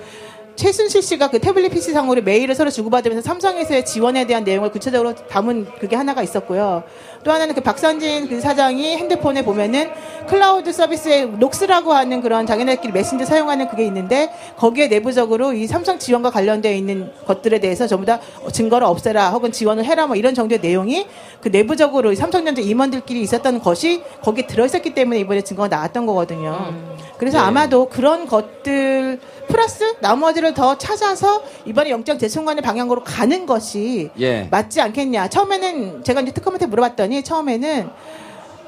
최순실 0.56 1.02
씨가 1.02 1.30
그 1.30 1.40
태블릿 1.40 1.72
PC 1.72 1.94
상으로 1.94 2.22
메일을 2.22 2.54
서로 2.54 2.70
주고받으면서 2.70 3.22
삼성에서의 3.28 3.86
지원에 3.86 4.26
대한 4.26 4.44
내용을 4.44 4.72
구체적으로 4.72 5.16
담은 5.16 5.68
그게 5.80 5.96
하나가 5.96 6.22
있었고요. 6.22 6.84
또 7.24 7.32
하나는 7.32 7.56
그 7.56 7.62
박선진 7.62 8.28
그 8.28 8.40
사장이 8.40 8.98
핸드폰에 8.98 9.44
보면은 9.44 9.90
클라우드 10.28 10.72
서비스에 10.72 11.26
녹스라고 11.26 11.94
하는 11.94 12.22
그런 12.22 12.46
자기네들끼리 12.46 12.94
메신저 12.94 13.26
사용하는 13.26 13.68
그게 13.68 13.86
있는데 13.86 14.32
거기에 14.58 14.88
내부적으로 14.88 15.54
이 15.54 15.66
삼성 15.66 15.98
지원과 15.98 16.30
관련되어 16.30 16.72
있는 16.74 17.12
것들에 17.26 17.60
대해서 17.60 17.88
전부 17.88 18.06
다 18.06 18.20
증거를 18.52 18.86
없애라 18.86 19.32
혹은 19.32 19.52
지원을 19.52 19.86
해라 19.86 20.08
뭐 20.08 20.16
이런 20.16 20.36
정도의 20.36 20.60
내용이 20.62 21.08
그 21.42 21.50
내부적으로 21.50 22.12
이 22.12 22.16
삼성전자 22.16 22.62
임원들끼리 22.62 23.22
있었던 23.22 23.62
것이 23.62 24.04
거기에 24.22 24.46
들어있었기 24.46 24.94
때문에 24.94 25.20
이번에 25.20 25.42
증거가 25.42 25.68
나왔던 25.68 26.06
거거든요. 26.06 26.74
그래서 27.18 27.40
아마도 27.40 27.88
그런 27.88 28.26
것들 28.28 29.20
플러스 29.48 29.96
나머지를 30.00 30.54
더 30.54 30.78
찾아서 30.78 31.44
이번에 31.66 31.90
영장 31.90 32.18
재청구하는 32.18 32.64
방향으로 32.64 33.04
가는 33.04 33.46
것이 33.46 34.10
예. 34.20 34.48
맞지 34.50 34.82
않겠냐. 34.82 35.30
처음에는 35.30 36.04
제가 36.04 36.22
이제 36.22 36.32
특검한테 36.32 36.66
물어봤더니 36.68 37.24
처음에는 37.24 37.90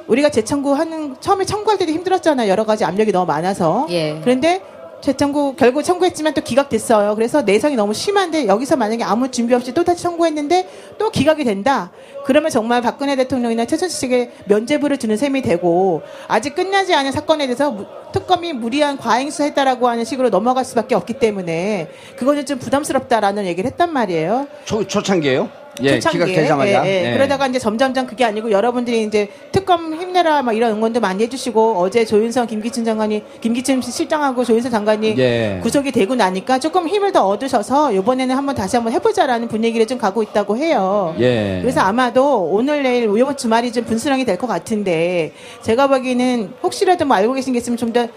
우리가 0.07 0.29
재청구하는 0.29 1.15
처음에 1.19 1.45
청구할 1.45 1.77
때도 1.77 1.91
힘들었잖아요. 1.91 2.49
여러 2.49 2.65
가지 2.65 2.85
압력이 2.85 3.11
너무 3.11 3.25
많아서. 3.25 3.88
예. 3.89 4.19
그런데 4.23 4.61
재청구 5.06 5.54
결국 5.56 5.84
청구했지만 5.84 6.34
또 6.34 6.41
기각됐어요. 6.41 7.13
그래서 7.13 7.44
내성이 7.44 7.76
너무 7.76 7.94
심한데 7.94 8.48
여기서 8.48 8.76
만약에 8.76 9.04
아무 9.04 9.30
준비 9.30 9.54
없이 9.54 9.72
또 9.72 9.84
다시 9.84 10.02
청구했는데 10.02 10.68
또 10.98 11.12
기각이 11.12 11.44
된다. 11.44 11.91
그러면 12.26 12.50
정말 12.50 12.82
박근혜 12.82 13.15
대통령이나 13.15 13.65
최순실 13.65 14.10
씨에게 14.10 14.32
면죄부를 14.46 14.98
주는 14.98 15.15
셈이 15.15 15.44
되고 15.44 16.02
아직 16.28 16.56
끝나지 16.56 16.96
않은 16.96 17.12
사건에 17.12 17.46
대해서 17.46 17.70
무- 17.70 17.86
특검이 18.13 18.54
무리한 18.54 18.98
과잉수했다라고 18.98 19.88
하는 19.88 20.06
식으로 20.06 20.32
넘어갈 20.32 20.65
수밖에 20.65 20.96
없기 20.96 21.13
때문에 21.20 21.88
그거는 22.18 22.48
좀 22.48 22.58
부담스럽다라는 22.58 23.46
얘기를 23.46 23.70
했단 23.70 23.94
말이에요. 23.94 24.48
초, 24.65 24.88
초창기예요 24.88 25.64
예, 25.81 25.99
초창기에. 25.99 26.25
기각되자마자. 26.25 26.88
예, 26.88 26.89
예. 26.89 27.09
예. 27.09 27.13
그러다가 27.13 27.47
이제 27.47 27.59
점점점 27.59 28.05
그게 28.07 28.23
아니고 28.23 28.51
여러분들이 28.51 29.03
이제 29.03 29.27
특검 29.51 29.93
힘내라 29.93 30.41
막 30.41 30.53
이런 30.53 30.71
응원도 30.73 30.99
많이 31.01 31.23
해주시고 31.23 31.79
어제 31.79 32.05
조윤선 32.05 32.47
김기춘 32.47 32.85
장관이 32.85 33.23
김기춘 33.41 33.81
실장하고 33.81 34.43
조윤선 34.45 34.71
장관이 34.71 35.15
예. 35.17 35.59
구속이 35.61 35.91
되고 35.91 36.15
나니까 36.15 36.59
조금 36.59 36.88
힘을 36.88 37.11
더 37.11 37.27
얻으셔서 37.27 37.91
이번에는 37.91 38.35
한번 38.35 38.55
다시 38.55 38.75
한번 38.77 38.93
해보자라는 38.93 39.47
분위기를 39.47 39.85
좀 39.88 39.97
가고 39.97 40.23
있다고 40.23 40.55
해요. 40.57 41.15
예. 41.19 41.59
그래서 41.61 41.81
아마도 41.81 42.43
오늘 42.43 42.83
내일 42.83 43.03
이번 43.17 43.35
주말이 43.35 43.71
좀 43.71 43.83
분수령이 43.85 44.23
될 44.23 44.35
것 44.35 44.47
같은데 44.47 45.31
제가 45.61 45.88
보기에는 45.88 46.53
혹시라도 46.61 47.05
뭐 47.05 47.15
알고 47.15 47.33
계신 47.33 47.53
게 47.53 47.59
있으면 47.59 47.77
좀 47.77 47.93
더 47.93 48.07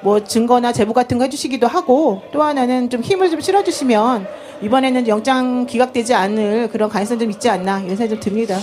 뭐 0.00 0.22
증거나 0.22 0.72
제보 0.72 0.92
같은 0.92 1.18
거 1.18 1.24
해주시기도 1.24 1.66
하고 1.66 2.22
또 2.32 2.42
하나는 2.42 2.88
좀 2.90 3.00
힘을 3.00 3.30
좀 3.30 3.40
실어주시면 3.40 4.26
이번에는 4.62 5.08
영장 5.08 5.66
기각되지 5.66 6.14
않을 6.14 6.68
그런 6.70 6.88
가능성 6.88 7.18
좀 7.18 7.30
있지 7.30 7.48
않나 7.48 7.80
이런 7.80 7.96
생각이 7.96 8.08
좀 8.10 8.20
듭니다. 8.20 8.58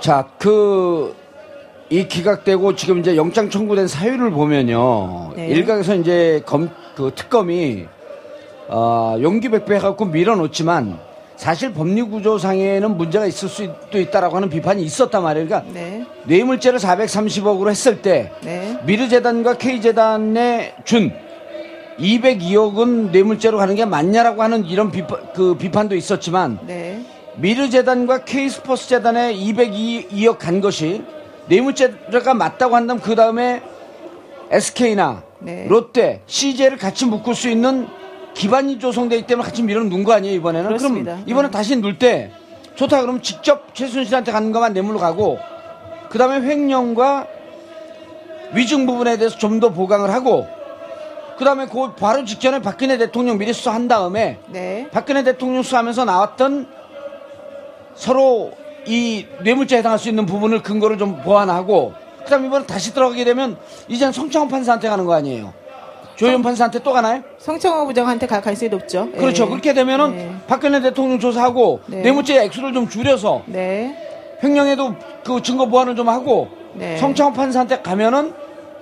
자, 0.00 0.28
그, 0.38 1.14
이 1.90 2.06
기각되고 2.06 2.76
지금 2.76 2.98
이제 3.00 3.16
영장 3.16 3.50
청구된 3.50 3.88
사유를 3.88 4.30
보면요. 4.30 5.32
네. 5.36 5.48
일각에서 5.48 5.96
이제 5.96 6.42
검, 6.46 6.70
그 6.94 7.10
특검이, 7.14 7.86
어, 8.68 9.16
용기 9.20 9.48
백배 9.48 9.76
해갖고 9.76 10.06
밀어놓지만 10.06 10.98
사실 11.36 11.72
법리 11.72 12.02
구조상에는 12.02 12.96
문제가 12.96 13.26
있을 13.26 13.48
수도 13.48 13.98
있다라고 13.98 14.36
하는 14.36 14.48
비판이 14.48 14.82
있었단 14.82 15.22
말이에요. 15.22 15.48
그러니까 15.48 15.72
네, 15.72 16.04
뇌물죄를 16.24 16.78
430억으로 16.78 17.70
했을 17.70 18.02
때 18.02 18.30
네, 18.42 18.78
미르재단과 18.84 19.54
K재단에 19.54 20.74
준 20.84 21.12
202억은 21.98 23.10
뇌물죄로 23.10 23.58
가는 23.58 23.74
게 23.74 23.84
맞냐라고 23.84 24.42
하는 24.42 24.64
이런 24.64 24.90
비판, 24.90 25.32
그 25.34 25.56
비판도 25.56 25.96
있었지만 25.96 26.60
네, 26.66 27.00
미르재단과 27.36 28.24
K스포츠 28.24 28.88
재단에 28.88 29.34
202억 29.34 30.38
간 30.38 30.60
것이 30.60 31.02
뇌물죄가 31.48 32.34
맞다고 32.34 32.76
한다면 32.76 33.02
그 33.02 33.14
다음에 33.14 33.62
SK나 34.50 35.22
네. 35.40 35.66
롯데, 35.68 36.22
CJ를 36.26 36.78
같이 36.78 37.04
묶을 37.04 37.34
수 37.34 37.50
있는 37.50 37.86
기반이 38.34 38.78
조성되기 38.78 39.26
때문에 39.26 39.46
같이 39.46 39.62
밀어놓은 39.62 40.04
거 40.04 40.12
아니에요 40.12 40.34
이번에는? 40.36 40.66
그렇습니다. 40.68 41.12
그럼 41.12 41.24
이번에 41.28 41.48
네. 41.48 41.52
다시 41.52 41.76
넣을 41.76 41.98
때 41.98 42.30
좋다 42.74 43.00
그러면 43.00 43.22
직접 43.22 43.74
최순실한테 43.74 44.32
가는 44.32 44.50
것만 44.52 44.72
뇌물로 44.72 44.98
가고 44.98 45.38
그 46.08 46.18
다음에 46.18 46.40
횡령과 46.46 47.26
위증 48.54 48.86
부분에 48.86 49.16
대해서 49.16 49.36
좀 49.38 49.60
더 49.60 49.70
보강을 49.70 50.10
하고 50.10 50.46
그 51.38 51.44
다음에 51.44 51.66
그 51.66 51.94
바로 51.94 52.24
직전에 52.24 52.60
박근혜 52.60 52.98
대통령 52.98 53.38
미리 53.38 53.52
수사한 53.52 53.88
다음에 53.88 54.38
네, 54.48 54.88
박근혜 54.92 55.22
대통령 55.24 55.62
수사하면서 55.62 56.04
나왔던 56.04 56.68
서로 57.94 58.52
이 58.86 59.26
뇌물죄에 59.42 59.78
해당할 59.78 59.98
수 59.98 60.08
있는 60.08 60.26
부분을 60.26 60.62
근거를 60.62 60.98
좀 60.98 61.22
보완하고 61.22 61.94
그다음 62.24 62.44
이번에 62.46 62.66
다시 62.66 62.92
들어가게 62.94 63.24
되면 63.24 63.56
이제는 63.88 64.12
성창호 64.12 64.48
판사한테 64.48 64.88
가는 64.88 65.04
거 65.04 65.12
아니에요? 65.14 65.52
조현 66.16 66.42
판사한테 66.42 66.78
또 66.80 66.92
가나요? 66.92 67.22
성청호 67.38 67.86
부장한테 67.86 68.26
갈 68.26 68.40
가능성이 68.40 68.68
높죠. 68.68 69.10
그렇죠. 69.12 69.44
네. 69.44 69.50
그렇게 69.50 69.74
되면은 69.74 70.16
네. 70.16 70.30
박근혜 70.46 70.80
대통령 70.80 71.18
조사하고 71.18 71.80
네. 71.86 72.02
뇌물죄 72.02 72.42
액수를 72.44 72.72
좀 72.72 72.88
줄여서 72.88 73.42
네, 73.46 73.96
횡령에도 74.42 74.94
그 75.24 75.42
증거 75.42 75.66
보완을 75.66 75.96
좀 75.96 76.08
하고 76.08 76.48
네. 76.74 76.96
성창호 76.98 77.32
판사한테 77.32 77.82
가면은 77.82 78.32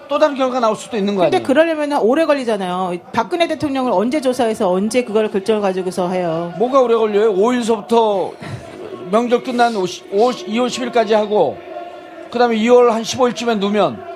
또 0.09 0.19
다른 0.19 0.35
결과가 0.35 0.61
나올 0.61 0.77
수도 0.77 0.99
있는 0.99 1.15
거 1.15 1.23
근데 1.23 1.39
아니에요? 1.39 1.47
그러려면 1.47 1.93
오래 2.03 2.27
걸리잖아요. 2.27 2.93
박근혜 3.15 3.49
대통령을 3.49 3.93
언제 3.93 4.21
조사해서 4.21 4.71
언제 4.71 5.05
그걸 5.05 5.31
결정을 5.31 5.63
가지고서 5.63 6.11
해요. 6.11 6.53
뭐가 6.59 6.83
오래 6.83 6.95
걸려요? 6.95 7.35
5일서부터 7.35 8.33
명절 9.11 9.43
끝난 9.43 9.75
5, 9.75 9.83
2월 9.85 10.67
10일까지 10.67 11.13
하고 11.13 11.57
그다음에 12.31 12.57
2월 12.57 12.91
한 12.91 13.03
15일쯤에 13.03 13.59
누면 13.59 14.12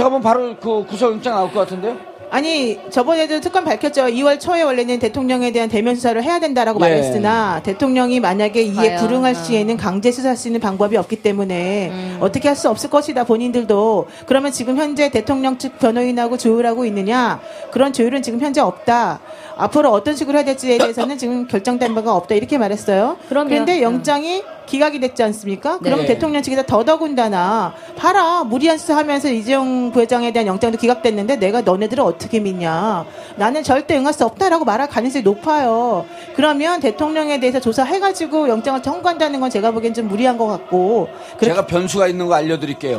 제가 0.00 0.08
보면 0.08 0.22
바로 0.22 0.56
그 0.56 0.86
구속영장 0.86 1.34
나올 1.34 1.52
것 1.52 1.60
같은데요? 1.60 1.94
아니 2.30 2.78
저번에도 2.90 3.40
특검 3.40 3.64
밝혔죠. 3.64 4.04
2월 4.04 4.38
초에 4.40 4.62
원래는 4.62 5.00
대통령에 5.00 5.50
대한 5.50 5.68
대면 5.68 5.96
수사를 5.96 6.22
해야 6.22 6.38
된다라고 6.38 6.78
예. 6.78 6.88
말했으나 6.88 7.60
대통령이 7.64 8.20
만약에 8.20 8.62
이에 8.62 8.72
과연, 8.72 8.96
불응할 9.00 9.32
어. 9.32 9.34
시에는 9.34 9.76
강제 9.76 10.12
수사할 10.12 10.36
수 10.36 10.46
있는 10.48 10.60
방법이 10.60 10.96
없기 10.96 11.16
때문에 11.16 11.90
음. 11.90 12.18
어떻게 12.20 12.48
할 12.48 12.56
수 12.56 12.68
없을 12.70 12.88
것이다 12.88 13.24
본인들도 13.24 14.06
그러면 14.26 14.52
지금 14.52 14.76
현재 14.76 15.10
대통령 15.10 15.58
측 15.58 15.78
변호인하고 15.78 16.36
조율하고 16.36 16.84
있느냐 16.86 17.40
그런 17.72 17.92
조율은 17.92 18.22
지금 18.22 18.40
현재 18.40 18.60
없다. 18.60 19.20
앞으로 19.56 19.90
어떤 19.90 20.14
식으로 20.16 20.38
해야 20.38 20.44
될지에 20.44 20.78
대해서는 20.78 21.18
지금 21.18 21.46
결정된 21.46 21.94
바가 21.94 22.14
없다 22.14 22.34
이렇게 22.34 22.56
말했어요. 22.58 23.16
그런데 23.28 23.78
음. 23.78 23.82
영장이 23.82 24.42
기각이 24.70 25.00
됐지 25.00 25.22
않습니까? 25.24 25.78
그러면 25.78 26.06
네. 26.06 26.14
대통령 26.14 26.42
측에서 26.42 26.62
더더군다나 26.62 27.74
봐라 27.96 28.44
무리한 28.44 28.78
수사하면서 28.78 29.30
이재용 29.30 29.90
부회장에 29.90 30.32
대한 30.32 30.46
영장도 30.46 30.78
기각됐는데 30.78 31.36
내가 31.36 31.62
너네들을 31.62 32.02
어떻게 32.04 32.38
믿냐? 32.38 33.04
나는 33.34 33.64
절대 33.64 33.96
응할 33.96 34.12
수 34.12 34.24
없다라고 34.24 34.64
말할 34.64 34.88
가능성이 34.88 35.24
높아요. 35.24 36.06
그러면 36.36 36.78
대통령에 36.80 37.40
대해서 37.40 37.58
조사해가지고 37.58 38.48
영장을 38.48 38.80
청구한다는 38.80 39.40
건 39.40 39.50
제가 39.50 39.72
보기엔 39.72 39.92
좀 39.92 40.06
무리한 40.06 40.38
것 40.38 40.46
같고 40.46 41.08
제가 41.42 41.66
변수가 41.66 42.06
있는 42.06 42.28
거 42.28 42.34
알려드릴게요. 42.34 42.98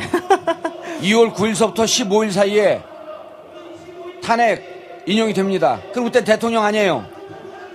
2월 1.02 1.34
9일서부터 1.34 1.86
15일 1.86 2.32
사이에 2.32 2.82
탄핵 4.22 5.04
인용이 5.06 5.34
됩니다. 5.34 5.80
그럼 5.94 6.06
그때 6.06 6.24
대통령 6.24 6.66
아니에요. 6.66 7.21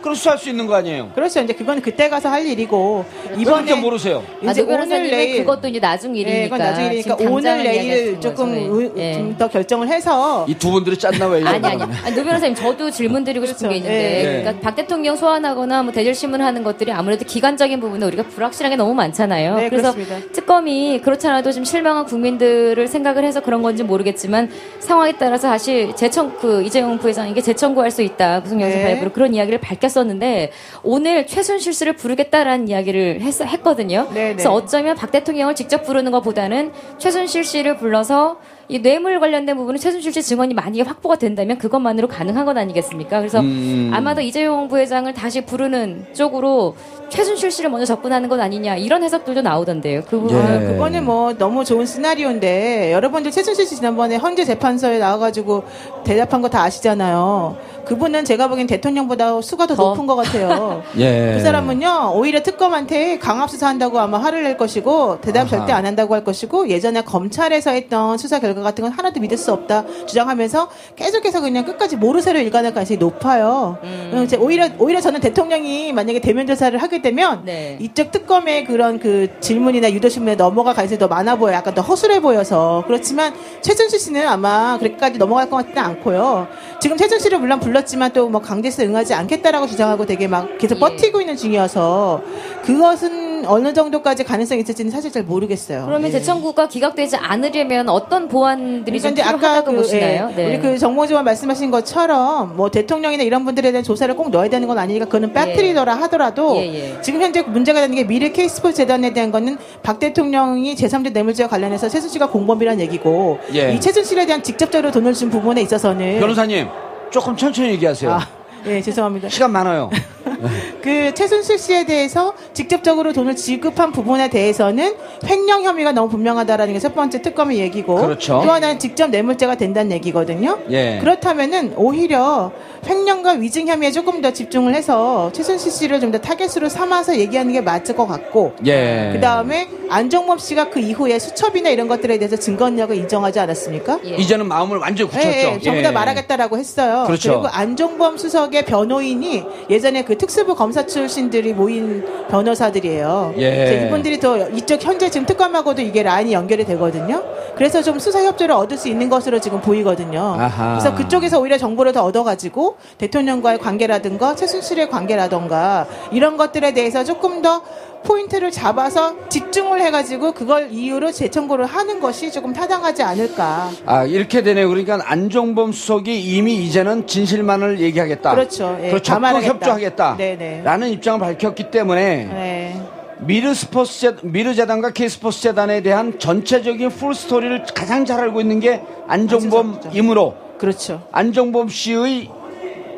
그럼 0.07 0.15
수사할 0.15 0.39
수 0.39 0.49
있는 0.49 0.67
거 0.69 0.75
아니에요? 0.77 1.11
그렇죠. 1.17 1.41
이제 1.41 1.53
그건 1.53 1.81
그때 1.83 2.09
가서 2.09 2.29
할 2.29 2.47
일이고 2.47 3.05
이번에 3.37 3.75
모르세요. 3.75 4.23
아, 4.47 4.53
이제 4.53 4.61
노 4.63 4.69
변호사님은 4.69 5.01
오늘 5.01 5.11
내일 5.11 5.39
그것도 5.39 5.67
이제 5.67 5.81
나중 5.81 6.15
일이니까. 6.15 6.39
네, 6.39 6.45
그건 6.49 6.59
나중에 6.59 6.87
일이니까 6.87 7.17
오늘 7.29 7.63
내일 7.65 8.21
조금 8.21 8.69
거죠. 8.71 8.93
예. 9.01 9.15
좀더 9.15 9.49
결정을 9.49 9.89
해서 9.89 10.47
이 10.49 10.55
두 10.57 10.71
분들이 10.71 10.97
짰나 10.97 11.27
왜 11.27 11.43
아니 11.45 11.67
아니. 11.67 11.83
아니 11.83 12.15
노 12.17 12.23
변호사님 12.25 12.55
저도 12.55 12.89
질문 12.91 13.25
드리고 13.25 13.47
싶은 13.47 13.69
그렇죠. 13.69 13.71
게 13.71 13.77
있는데 13.79 14.21
예. 14.21 14.41
그러니까 14.43 14.61
박 14.63 14.77
대통령 14.77 15.17
소환하거나 15.17 15.83
뭐 15.83 15.93
대질 15.93 16.15
신문하는 16.15 16.63
것들이 16.63 16.93
아무래도 16.93 17.25
기간적인 17.25 17.81
부분에 17.81 18.07
우리가 18.07 18.23
불확실한 18.29 18.71
게 18.71 18.77
너무 18.77 18.95
많잖아요. 18.95 19.57
네, 19.57 19.69
그래서 19.69 19.93
그렇습니다. 19.93 20.33
특검이 20.33 21.01
그렇잖아도 21.03 21.51
좀 21.51 21.65
실망한 21.65 22.07
국민들을 22.07 22.87
생각을 22.87 23.25
해서 23.25 23.41
그런 23.41 23.63
건지 23.63 23.83
모르겠지만 23.83 24.51
상황에 24.79 25.13
따라서 25.19 25.49
사실 25.49 25.95
재청 25.97 26.37
그 26.41 26.63
이재용 26.63 26.97
부회장에게 26.99 27.41
재청구할 27.41 27.91
수 27.91 28.03
있다 28.03 28.41
구속영장 28.43 28.79
네. 28.79 28.85
발부로 28.85 29.11
그런 29.13 29.35
이야기를 29.35 29.59
밝혔 29.61 29.96
었는데 30.01 30.53
오늘 30.83 31.27
최순실 31.27 31.73
씨를 31.73 31.95
부르겠다라는 31.95 32.69
이야기를 32.69 33.21
했, 33.21 33.41
했거든요. 33.41 34.09
네, 34.13 34.33
그래서 34.33 34.51
네. 34.51 34.55
어쩌면 34.55 34.97
박 34.97 35.11
대통령을 35.11 35.55
직접 35.55 35.85
부르는 35.85 36.13
것보다는 36.13 36.73
최순실 36.99 37.45
씨를 37.45 37.77
불러서 37.77 38.39
이 38.69 38.81
뇌물 38.81 39.21
관련된 39.21 39.57
부분은 39.57 39.79
최순실 39.79 40.13
씨 40.13 40.23
증언이 40.23 40.55
만약에 40.55 40.83
확보가 40.83 41.17
된다면 41.17 41.57
그것만으로 41.59 42.09
가능한 42.09 42.45
것 42.47 42.57
아니겠습니까? 42.57 43.19
그래서 43.19 43.39
음. 43.41 43.93
아마도 43.95 44.21
이재용 44.21 44.67
부회장을 44.69 45.13
다시 45.15 45.43
부르는 45.43 46.07
쪽으로 46.15 46.75
최순실 47.09 47.53
씨를 47.53 47.71
먼저 47.71 47.85
접근하는 47.87 48.29
것 48.29 48.41
아니냐 48.41 48.77
이런 48.77 49.05
해석들도 49.05 49.43
나오던데요. 49.43 50.03
그 50.09 50.19
부분 50.19 50.37
예. 50.37 50.43
아, 50.43 50.59
그거는 50.59 51.05
뭐 51.05 51.33
너무 51.39 51.65
좋은 51.65 51.87
시나리오인데 51.87 52.93
여러분들 52.93 53.31
최순실 53.31 53.67
씨 53.67 53.77
지난번에 53.77 54.17
헌재 54.17 54.45
재판소에 54.45 54.99
나와가지고 54.99 55.63
대답한 56.05 56.41
거 56.43 56.47
다 56.49 56.63
아시잖아요. 56.63 57.57
그분은 57.87 58.25
제가 58.25 58.49
보기엔 58.49 58.67
대통령보다 58.67 59.41
수가 59.43 59.67
더, 59.67 59.75
더. 59.77 59.89
높은 59.91 60.07
것 60.07 60.17
같아요. 60.17 60.83
예. 60.99 61.35
그 61.37 61.41
사람은요 61.41 62.13
오히려 62.15 62.43
특검한테 62.43 63.19
강압 63.19 63.51
수사한다고 63.51 63.99
아마 64.01 64.19
화를 64.19 64.43
낼 64.43 64.57
것이고 64.57 65.21
대답 65.21 65.43
아하. 65.43 65.49
절대 65.51 65.73
안 65.73 65.87
한다고 65.87 66.15
할 66.15 66.25
것이고 66.25 66.69
예전에 66.69 67.03
검찰에서 67.03 67.71
했던 67.71 68.19
수사 68.19 68.41
결과 68.41 68.56
같은 68.63 68.83
건 68.83 68.93
하나도 68.93 69.21
믿을 69.21 69.37
수 69.37 69.53
없다 69.53 69.85
주장하면서 70.07 70.69
계속해서 70.97 71.41
그냥 71.41 71.65
끝까지 71.65 71.97
모르쇠로 71.97 72.39
일관할 72.39 72.73
가능성이 72.73 72.99
높아요. 72.99 73.79
음, 73.83 74.23
이제 74.25 74.37
오히려 74.37 74.69
오히려 74.79 75.01
저는 75.01 75.21
대통령이 75.21 75.93
만약에 75.93 76.21
대면 76.21 76.47
조사를 76.47 76.81
하게 76.81 77.03
되면 77.03 77.43
네. 77.45 77.79
이쪽 77.81 78.13
특검의 78.13 78.65
그런 78.65 78.99
그 78.99 79.29
질문이나 79.41 79.91
유도신문에 79.93 80.37
넘어갈 80.37 80.75
가능성이 80.75 80.99
더 80.99 81.09
많아 81.09 81.37
보여. 81.37 81.53
요 81.53 81.57
약간 81.57 81.75
더 81.75 81.83
허술해 81.83 82.21
보여서. 82.21 82.85
그렇지만 82.87 83.35
최순실 83.63 83.99
씨는 83.99 84.29
아마 84.29 84.79
그렇게까지 84.79 85.19
넘어갈 85.19 85.49
것 85.51 85.57
같지는 85.57 85.79
않고요. 85.83 86.47
지금 86.81 86.97
최순실을 86.97 87.39
물론 87.39 87.61
불렀지만 87.61 88.13
또 88.13 88.27
뭐 88.27 88.41
강제수 88.41 88.83
응하지 88.83 89.15
않겠다라고 89.15 89.67
주장하고 89.67 90.07
되게 90.07 90.29
막 90.29 90.59
계속 90.59 90.77
예. 90.77 90.81
버티고 90.81 91.21
있는 91.21 91.37
중이어서 91.37 92.23
그것은 92.67 93.47
어느 93.47 93.73
정도까지 93.73 94.25
가능성이 94.25 94.63
있을지는 94.63 94.91
사실 94.91 95.13
잘 95.13 95.23
모르겠어요. 95.23 95.85
그러면 95.87 96.09
예. 96.09 96.13
재청구가 96.13 96.67
기각되지 96.67 97.17
않으려면 97.17 97.89
어떤 97.89 98.27
보완들이 98.27 99.01
좀 99.01 99.15
그러니까 99.15 99.31
이제 99.31 99.37
필요하다고 99.37 99.71
그, 99.71 99.77
보시나요? 99.77 100.33
네. 100.35 100.43
예, 100.43 100.49
우리 100.49 100.61
그 100.61 100.77
정모지원 100.77 101.25
말씀하신 101.25 101.71
것처럼 101.71 102.57
뭐 102.57 102.71
대통령이나 102.71 103.23
이런 103.23 103.45
분들에 103.45 103.71
대한 103.71 103.85
조사를 103.85 104.15
꼭 104.17 104.31
넣어야 104.31 104.49
되는 104.49 104.67
건 104.67 104.79
아니니까 104.79 105.05
그거는 105.05 105.33
빠뜨리더라 105.33 105.95
하더라도 105.95 106.57
예, 106.57 106.97
예. 106.97 107.01
지금 107.03 107.23
현재 107.23 107.43
문제가 107.43 107.81
되는 107.81 107.95
게 107.95 108.05
미래 108.05 108.31
K스포츠 108.31 108.77
재단에 108.77 109.13
대한 109.13 109.31
거는 109.31 109.59
박 109.85 110.01
대통령이 110.01 110.75
제3자 110.75 111.13
뇌물죄와 111.13 111.49
관련해서 111.49 111.89
최순실과 111.89 112.31
공범이라는 112.31 112.81
얘기고 112.81 113.39
예. 113.55 113.73
이 113.73 113.81
최순실에 113.81 114.27
대한 114.27 114.43
직접적으로 114.43 114.91
돈을 114.91 115.15
준 115.15 115.31
부분에 115.31 115.63
있어서는 115.63 116.19
변호사님 116.19 116.67
조금 117.11 117.37
천천히 117.37 117.71
얘기하세요. 117.71 118.11
아, 118.11 118.27
예, 118.67 118.81
죄송합니다. 118.83 119.29
시간 119.29 119.53
많아요. 119.53 119.91
그 120.83 121.15
최순실 121.15 121.59
씨에 121.59 121.85
대해서 121.87 122.35
직접적으로 122.53 123.13
돈을 123.13 123.37
지급한 123.37 123.93
부분에 123.93 124.29
대해서는 124.29 124.95
횡령 125.25 125.65
혐의가 125.65 125.93
너무 125.93 126.09
분명하다라는 126.09 126.75
게 126.75 126.81
첫 126.87 126.95
번째 126.95 127.21
특검의 127.23 127.59
얘기고 127.59 127.97
그렇죠. 127.97 128.43
또 128.45 128.53
하나는 128.53 128.79
직접 128.79 129.09
뇌물죄가 129.09 129.57
된다는 129.57 129.91
얘기거든요. 129.93 130.59
예. 130.71 130.99
그렇다면은 131.01 131.73
오히려 131.77 132.53
횡령과 132.87 133.33
위증 133.33 133.67
혐의에 133.67 133.91
조금 133.91 134.21
더 134.21 134.33
집중을 134.33 134.75
해서 134.75 135.31
최순실 135.33 135.73
씨를 135.73 136.01
좀 136.01 136.07
더 136.13 136.19
타겟으로 136.19 136.69
삼아서 136.69 137.19
얘기하는 137.19 137.53
게 137.53 137.61
맞을 137.61 137.97
것 137.97 138.07
같고 138.07 138.55
예. 138.67 139.11
그 139.13 139.21
다음에 139.21 139.69
안종범 139.89 140.39
씨가 140.39 140.71
그 140.71 140.79
이후에 140.79 141.19
수첩이나 141.19 141.71
이런 141.71 141.89
것들에 141.89 142.19
대해서 142.19 142.37
증거력을 142.37 142.95
인정하지 142.95 143.41
않았습니까? 143.41 143.99
예. 144.05 144.15
이제는 144.17 144.47
마음을 144.47 144.79
완전히 144.79 145.11
굳혔죠. 145.11 145.29
예, 145.29 145.55
예, 145.55 145.61
전부 145.61 145.83
다 145.83 145.91
말하겠다라고 145.93 146.59
했어요. 146.59 147.05
그렇죠. 147.07 147.33
리고 147.33 147.49
안종범 147.49 148.19
수석의 148.19 148.56
변호인이 148.65 149.45
예전에 149.71 150.05
그 150.05 150.17
특수부 150.17 150.55
검사 150.55 150.87
출신들이 150.87 151.53
모인 151.53 152.05
변호사들이에요. 152.29 153.35
예. 153.39 153.87
이분들이 153.87 154.19
또 154.21 154.37
이쪽 154.49 154.83
현재 154.83 155.11
지금 155.11 155.27
특검하고도 155.27 155.83
이게 155.83 156.03
라인이 156.03 156.33
연결이 156.33 156.65
되거든요. 156.65 157.23
그래서 157.57 157.83
좀 157.83 157.99
수사 157.99 158.23
협조를 158.23 158.55
얻을 158.55 158.77
수 158.77 158.89
있는 158.89 159.09
것으로 159.09 159.41
지금 159.41 159.61
보이거든요. 159.61 160.37
아하. 160.39 160.79
그래서 160.79 160.95
그쪽에서 160.95 161.41
오히려 161.41 161.57
정보를 161.59 161.93
더 161.93 162.05
얻어가지고 162.05 162.77
대통령과의 162.99 163.59
관계라든가 163.59 164.35
최순실의 164.35 164.91
관계라든가 164.91 165.87
이런 166.13 166.37
것들에 166.37 166.73
대해서 166.73 167.05
조금 167.05 167.43
더 167.43 167.63
포인트를 168.07 168.51
잡아서 168.51 169.29
집중을 169.29 169.81
해가지고 169.81 170.33
그걸 170.33 170.71
이유로 170.71 171.13
재청구를 171.13 171.67
하는 171.67 172.01
것이 172.01 172.31
조금 172.31 172.53
타당하지 172.53 173.03
않을까. 173.03 173.71
아 173.85 174.05
이렇게 174.05 174.43
되네요. 174.43 174.69
그러니까 174.69 175.01
안종범 175.05 175.73
수석이 175.73 176.37
이미 176.37 176.65
이제는 176.65 177.07
진실만을 177.07 177.81
얘기하겠다. 177.81 178.31
그렇죠. 178.35 178.79
예, 178.81 178.91
적극 178.91 179.03
감안하겠다. 179.05 179.55
협조하겠다. 179.55 180.17
네네. 180.17 180.63
라는 180.63 180.89
입장을 180.91 181.19
밝혔기 181.21 181.71
때문에 181.71 182.25
네. 182.25 182.83
미르 183.19 183.55
스포츠 183.55 184.01
재, 184.01 184.15
미르 184.23 184.55
재단과 184.55 184.91
K 184.91 185.09
스포츠 185.09 185.41
재단에 185.43 185.81
대한 185.81 186.19
전체적인 186.19 186.91
풀 186.91 187.15
스토리를 187.15 187.65
가장 187.75 188.05
잘 188.05 188.21
알고 188.21 188.41
있는 188.41 188.61
게 188.61 188.83
안종범이므로 189.09 190.35
그렇죠. 190.59 191.03
안종범 191.13 191.69
씨의 191.69 192.31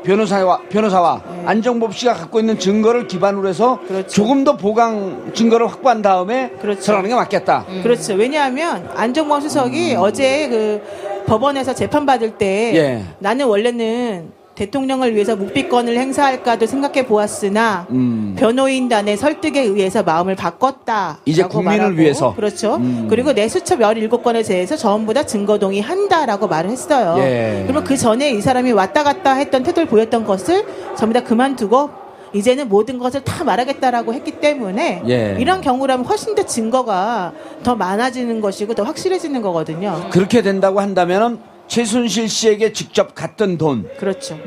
변호사와 0.08 0.60
변호사와 0.70 1.22
안종범 1.44 1.92
씨가 1.92 2.14
갖고 2.14 2.40
있는 2.40 2.58
증거를 2.58 3.06
기반으로 3.08 3.46
해서 3.46 3.78
네. 3.82 3.88
그렇죠. 3.88 4.08
조금 4.08 4.42
더 4.42 4.56
보강 4.56 5.32
증거를 5.34 5.66
확보한 5.66 6.00
다음에 6.00 6.48
그렇죠. 6.62 6.80
들어가는 6.80 7.10
게 7.10 7.14
맞겠다. 7.14 7.66
그렇죠. 7.82 8.14
왜냐하면 8.14 8.88
안종범 8.96 9.42
수석이 9.42 9.96
음. 9.96 10.00
어제 10.00 10.48
그 10.48 10.82
법원에서 11.26 11.74
재판 11.74 12.06
받을 12.06 12.38
때 12.38 12.72
예. 12.74 13.04
나는 13.18 13.46
원래는 13.46 14.32
대통령을 14.58 15.14
위해서 15.14 15.36
묵비권을 15.36 15.96
행사할까도 15.96 16.66
생각해 16.66 17.06
보았으나 17.06 17.86
음. 17.90 18.34
변호인단의 18.36 19.16
설득에 19.16 19.60
의해서 19.60 20.02
마음을 20.02 20.34
바꿨다. 20.34 21.18
이제 21.24 21.44
국민을 21.44 21.96
위해서. 21.96 22.34
그렇죠. 22.34 22.74
음. 22.74 23.06
그리고 23.08 23.32
내 23.32 23.46
수첩 23.46 23.78
17건에 23.78 24.44
대해서 24.44 24.76
전부 24.76 25.14
다 25.14 25.22
증거 25.24 25.58
동의한다라고 25.58 26.48
말을 26.48 26.70
했어요. 26.70 27.14
예. 27.18 27.62
그러면 27.68 27.84
그 27.84 27.96
전에 27.96 28.30
이 28.32 28.40
사람이 28.40 28.72
왔다 28.72 29.04
갔다 29.04 29.34
했던 29.34 29.62
태도를 29.62 29.88
보였던 29.88 30.24
것을 30.24 30.64
전부 30.96 31.14
다 31.14 31.22
그만두고 31.22 31.90
이제는 32.32 32.68
모든 32.68 32.98
것을 32.98 33.22
다 33.22 33.44
말하겠다라고 33.44 34.12
했기 34.12 34.32
때문에 34.40 35.02
예. 35.08 35.36
이런 35.38 35.60
경우라면 35.60 36.04
훨씬 36.04 36.34
더 36.34 36.42
증거가 36.42 37.32
더 37.62 37.76
많아지는 37.76 38.40
것이고 38.40 38.74
더 38.74 38.82
확실해지는 38.82 39.40
거거든요. 39.40 40.08
그렇게 40.10 40.42
된다고 40.42 40.80
한다면은 40.80 41.38
최순실 41.68 42.28
씨에게 42.28 42.72
직접 42.72 43.14
갔던 43.14 43.58
돈의 43.58 43.84
그렇죠. 43.98 44.38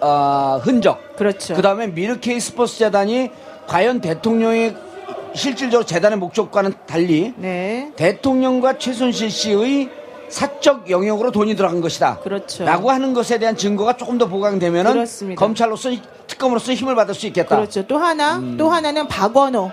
어, 0.00 0.60
흔적, 0.62 1.16
그렇죠. 1.16 1.54
그 1.54 1.62
다음에 1.62 1.86
미르케이 1.86 2.40
스포츠 2.40 2.78
재단이 2.78 3.30
과연 3.66 4.00
대통령의 4.00 4.76
실질적으로 5.34 5.86
재단의 5.86 6.18
목적과는 6.18 6.74
달리 6.86 7.32
네. 7.36 7.92
대통령과 7.96 8.78
최순실 8.78 9.30
씨의 9.30 9.88
사적 10.28 10.90
영역으로 10.90 11.30
돈이 11.30 11.54
들어간 11.54 11.80
것이다. 11.80 12.18
그렇죠. 12.20 12.64
라고 12.64 12.90
하는 12.90 13.12
것에 13.12 13.38
대한 13.38 13.56
증거가 13.56 13.96
조금 13.96 14.18
더 14.18 14.26
보강되면은 14.26 14.92
그렇습니다. 14.92 15.38
검찰로서 15.38 15.90
특검으로서 16.26 16.72
힘을 16.72 16.94
받을 16.94 17.14
수 17.14 17.26
있겠다. 17.26 17.56
그렇죠. 17.56 17.86
또 17.86 17.98
하나, 17.98 18.36
음. 18.36 18.56
또 18.56 18.70
하나는 18.70 19.06
박원호. 19.08 19.70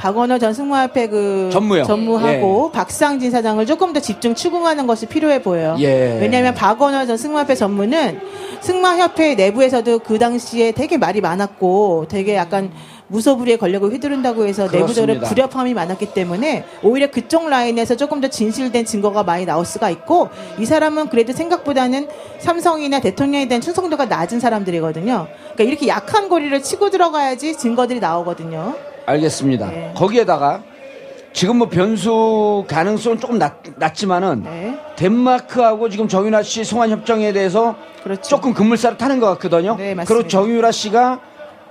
박원호 0.00 0.38
전 0.38 0.54
승무협회 0.54 1.08
그 1.08 1.50
전무요. 1.52 1.84
전무하고 1.84 2.72
박상진 2.72 3.30
사장을 3.30 3.64
조금 3.66 3.92
더 3.92 4.00
집중 4.00 4.34
추궁하는 4.34 4.86
것이 4.86 5.04
필요해 5.04 5.42
보여요. 5.42 5.76
예. 5.78 6.18
왜냐하면 6.18 6.54
박원호 6.54 7.04
전 7.04 7.18
승무협회 7.18 7.54
전무는 7.54 8.18
승마협회 8.62 9.34
내부에서도 9.34 9.98
그 9.98 10.18
당시에 10.18 10.72
되게 10.72 10.96
말이 10.96 11.20
많았고 11.20 12.06
되게 12.08 12.34
약간 12.34 12.72
무소불위의 13.08 13.58
권력을 13.58 13.92
휘두른다고 13.92 14.46
해서 14.46 14.68
내부적으로. 14.70 15.20
불협화음이 15.20 15.74
많았기 15.74 16.14
때문에 16.14 16.64
오히려 16.82 17.10
그쪽 17.10 17.50
라인에서 17.50 17.96
조금 17.96 18.22
더 18.22 18.28
진실된 18.28 18.86
증거가 18.86 19.22
많이 19.22 19.44
나올 19.44 19.66
수가 19.66 19.90
있고 19.90 20.30
이 20.58 20.64
사람은 20.64 21.08
그래도 21.10 21.32
생각보다는 21.32 22.08
삼성이나 22.38 23.00
대통령에 23.00 23.48
대한 23.48 23.60
충성도가 23.60 24.06
낮은 24.06 24.40
사람들이거든요. 24.40 25.26
그러니까 25.54 25.64
이렇게 25.64 25.88
약한 25.88 26.28
고리를 26.30 26.62
치고 26.62 26.88
들어가야지 26.88 27.58
증거들이 27.58 28.00
나오거든요. 28.00 28.76
알겠습니다. 29.06 29.66
네. 29.66 29.92
거기에다가 29.96 30.62
지금 31.32 31.56
뭐 31.58 31.68
변수 31.68 32.64
가능성은 32.68 33.20
조금 33.20 33.38
낮, 33.38 33.62
낮지만은 33.76 34.42
네. 34.42 34.78
덴마크하고 34.96 35.88
지금 35.88 36.08
정윤아 36.08 36.42
씨 36.42 36.64
송환 36.64 36.90
협정에 36.90 37.32
대해서 37.32 37.76
그렇죠. 38.02 38.22
조금 38.22 38.52
급물살을 38.52 38.98
타는 38.98 39.20
것 39.20 39.26
같거든요. 39.38 39.76
네, 39.76 39.94
맞습니다. 39.94 40.04
그리고 40.04 40.28
정유라 40.28 40.72
씨가 40.72 41.20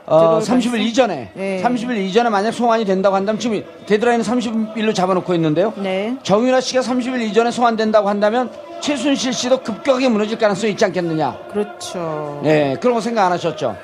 어, 0.05 0.19
들어올 0.19 0.41
30일 0.41 0.71
가능성? 0.71 0.79
이전에 0.81 1.31
네. 1.35 1.61
30일 1.63 1.97
이전에 1.97 2.29
만약 2.29 2.51
송환이 2.51 2.83
된다고 2.85 3.15
한다면 3.15 3.39
지금 3.39 3.63
데드라인은 3.85 4.25
30일로 4.25 4.95
잡아놓고 4.95 5.35
있는데요. 5.35 5.73
네. 5.77 6.15
정유라 6.23 6.61
씨가 6.61 6.81
30일 6.81 7.21
이전에 7.29 7.51
송환된다고 7.51 8.09
한다면 8.09 8.49
최순실 8.81 9.33
씨도 9.33 9.59
급격하게 9.61 10.09
무너질 10.09 10.37
가능성이 10.39 10.71
있지 10.71 10.85
않겠느냐. 10.85 11.37
그렇죠. 11.51 12.39
네, 12.43 12.75
그런 12.79 12.95
거 12.95 13.01
생각 13.01 13.25
안 13.25 13.33
하셨죠? 13.33 13.75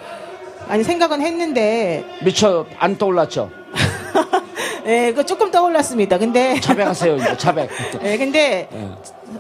아니 0.68 0.84
생각은 0.84 1.22
했는데 1.22 2.04
미처 2.24 2.66
안 2.78 2.98
떠올랐죠? 2.98 3.50
예, 4.88 5.14
그 5.14 5.26
조금 5.26 5.50
떠올랐습니다. 5.50 6.18
근데 6.20 6.60
자백하세요, 6.60 7.16
이제 7.16 7.38
자백. 7.38 7.70
예, 8.04 8.18
근데 8.18 8.70
예. 8.72 8.90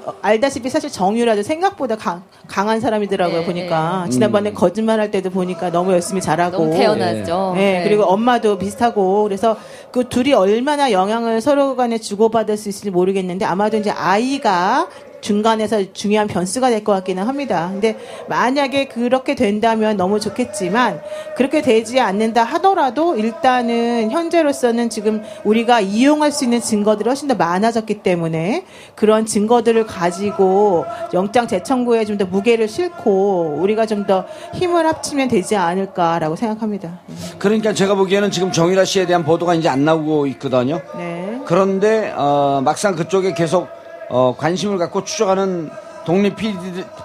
어, 0.05 0.13
알다시피 0.21 0.69
사실 0.69 0.89
정유라도 0.89 1.43
생각보다 1.43 1.95
강, 1.95 2.23
강한 2.47 2.80
사람이더라고요. 2.80 3.41
네, 3.41 3.45
보니까 3.45 4.07
지난번에 4.09 4.53
거짓말할 4.53 5.11
때도 5.11 5.30
보니까 5.30 5.71
너무 5.71 5.91
열심히 5.91 6.19
잘하고 6.19 6.57
너무 6.57 6.71
태어났죠. 6.71 7.53
네, 7.55 7.84
그리고 7.84 8.03
엄마도 8.03 8.57
비슷하고 8.57 9.23
그래서 9.23 9.55
그 9.91 10.09
둘이 10.09 10.34
얼마나 10.34 10.91
영향을 10.91 11.41
서로 11.41 11.76
간에 11.76 11.99
주고받을 11.99 12.57
수 12.57 12.69
있을지 12.69 12.89
모르겠는데 12.89 13.45
아마도 13.45 13.78
이제 13.78 13.91
아이가 13.91 14.88
중간에서 15.26 15.91
중요한 15.93 16.28
변수가 16.28 16.69
될 16.69 16.84
것 16.86 16.91
같기는 16.93 17.23
합니다. 17.28 17.69
근데 17.71 17.97
만약에 18.30 18.86
그렇게 18.86 19.34
된다면 19.34 19.97
너무 19.97 20.19
좋겠지만 20.19 21.01
그렇게 21.36 21.63
되지 21.63 21.99
않는다 21.99 22.43
하더라도 22.43 23.15
일단은 23.15 24.11
현재로서는 24.11 24.91
지금 24.91 25.23
우리가 25.43 25.80
이용할 25.80 26.32
수 26.32 26.43
있는 26.43 26.61
증거들이 26.61 27.09
훨씬 27.09 27.28
더 27.28 27.34
많아졌기 27.34 28.03
때문에 28.03 28.65
그런 28.93 29.26
증거들을 29.26 29.88
가지고 29.88 30.86
영장 31.13 31.47
재청구에 31.47 32.05
좀 32.05 32.15
더 32.15 32.26
무게를 32.26 32.67
싣고 32.69 33.57
우리가 33.59 33.86
좀 33.88 34.05
더 34.05 34.26
힘을 34.53 34.86
합치면 34.86 35.28
되지 35.30 35.55
않을까라고 35.55 36.36
생각합니다. 36.36 36.99
그러니까 37.39 37.73
제가 37.73 37.95
보기에는 37.95 38.30
지금 38.30 38.51
정유라 38.51 38.86
씨에 38.86 39.07
대한 39.07 39.23
보도가 39.26 39.55
이제 39.55 39.67
안 39.67 39.84
나오고 39.84 40.28
있거든요. 40.28 40.80
네. 40.95 41.41
그런데 41.45 42.13
어, 42.15 42.61
막상 42.63 42.95
그쪽에 42.95 43.34
계속 43.34 43.67
어, 44.10 44.36
관심을 44.38 44.78
갖고 44.78 45.03
추적하는 45.03 45.70
독립 46.06 46.36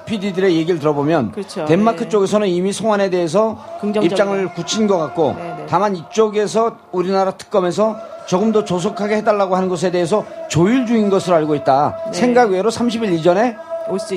PD, 0.04 0.32
들의 0.34 0.56
얘기를 0.56 0.78
들어보면 0.78 1.32
그렇죠. 1.32 1.64
덴마크 1.64 2.04
네. 2.04 2.08
쪽에서는 2.10 2.46
이미 2.48 2.70
송환에 2.72 3.08
대해서 3.08 3.56
긍정적으로. 3.80 4.04
입장을 4.06 4.54
굳힌 4.54 4.86
것 4.86 4.98
같고 4.98 5.34
네, 5.38 5.54
네. 5.56 5.66
다만 5.68 5.96
이쪽에서 5.96 6.76
우리나라 6.92 7.30
특검에서 7.30 7.96
조금 8.26 8.52
더 8.52 8.62
조속하게 8.64 9.16
해달라고 9.16 9.56
하는 9.56 9.68
것에 9.70 9.90
대해서 9.90 10.26
조율 10.48 10.84
중인 10.86 11.08
것으로 11.08 11.34
알고 11.36 11.54
있다. 11.54 11.96
네. 12.06 12.12
생각 12.12 12.50
외로 12.50 12.70
30일 12.70 13.12
이전에. 13.14 13.56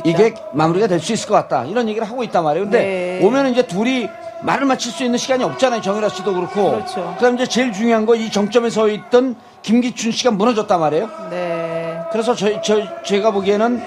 이게 0.04 0.36
마무리가 0.52 0.86
될 0.86 1.00
수 1.00 1.14
있을 1.14 1.28
것 1.30 1.34
같다. 1.34 1.64
이런 1.66 1.88
얘기를 1.90 2.08
하고 2.08 2.24
있단 2.24 2.44
말이에요. 2.44 2.66
근데 2.66 3.20
네. 3.20 3.26
오면 3.26 3.48
이제 3.54 3.66
둘이 3.66 4.08
말을 4.44 4.68
맞출 4.68 4.92
수 4.92 5.04
있는 5.04 5.18
시간이 5.18 5.44
없잖아요. 5.46 5.82
정유라 5.82 6.10
씨도 6.10 6.32
그렇고. 6.34 6.72
그렇죠. 6.72 7.14
그다음 7.18 7.36
이제 7.36 7.48
제일 7.48 7.72
중요한 7.72 8.06
거 8.06 8.14
이 8.16 8.30
정점에 8.30 8.70
서 8.70 8.88
있던 8.90 9.36
김기춘 9.64 10.12
씨가 10.12 10.32
무너졌단 10.32 10.80
말이에요. 10.80 11.10
네. 11.32 11.63
그래서 12.14 12.34
저, 12.36 12.62
저 12.62 13.02
제가 13.04 13.32
보기에는 13.32 13.82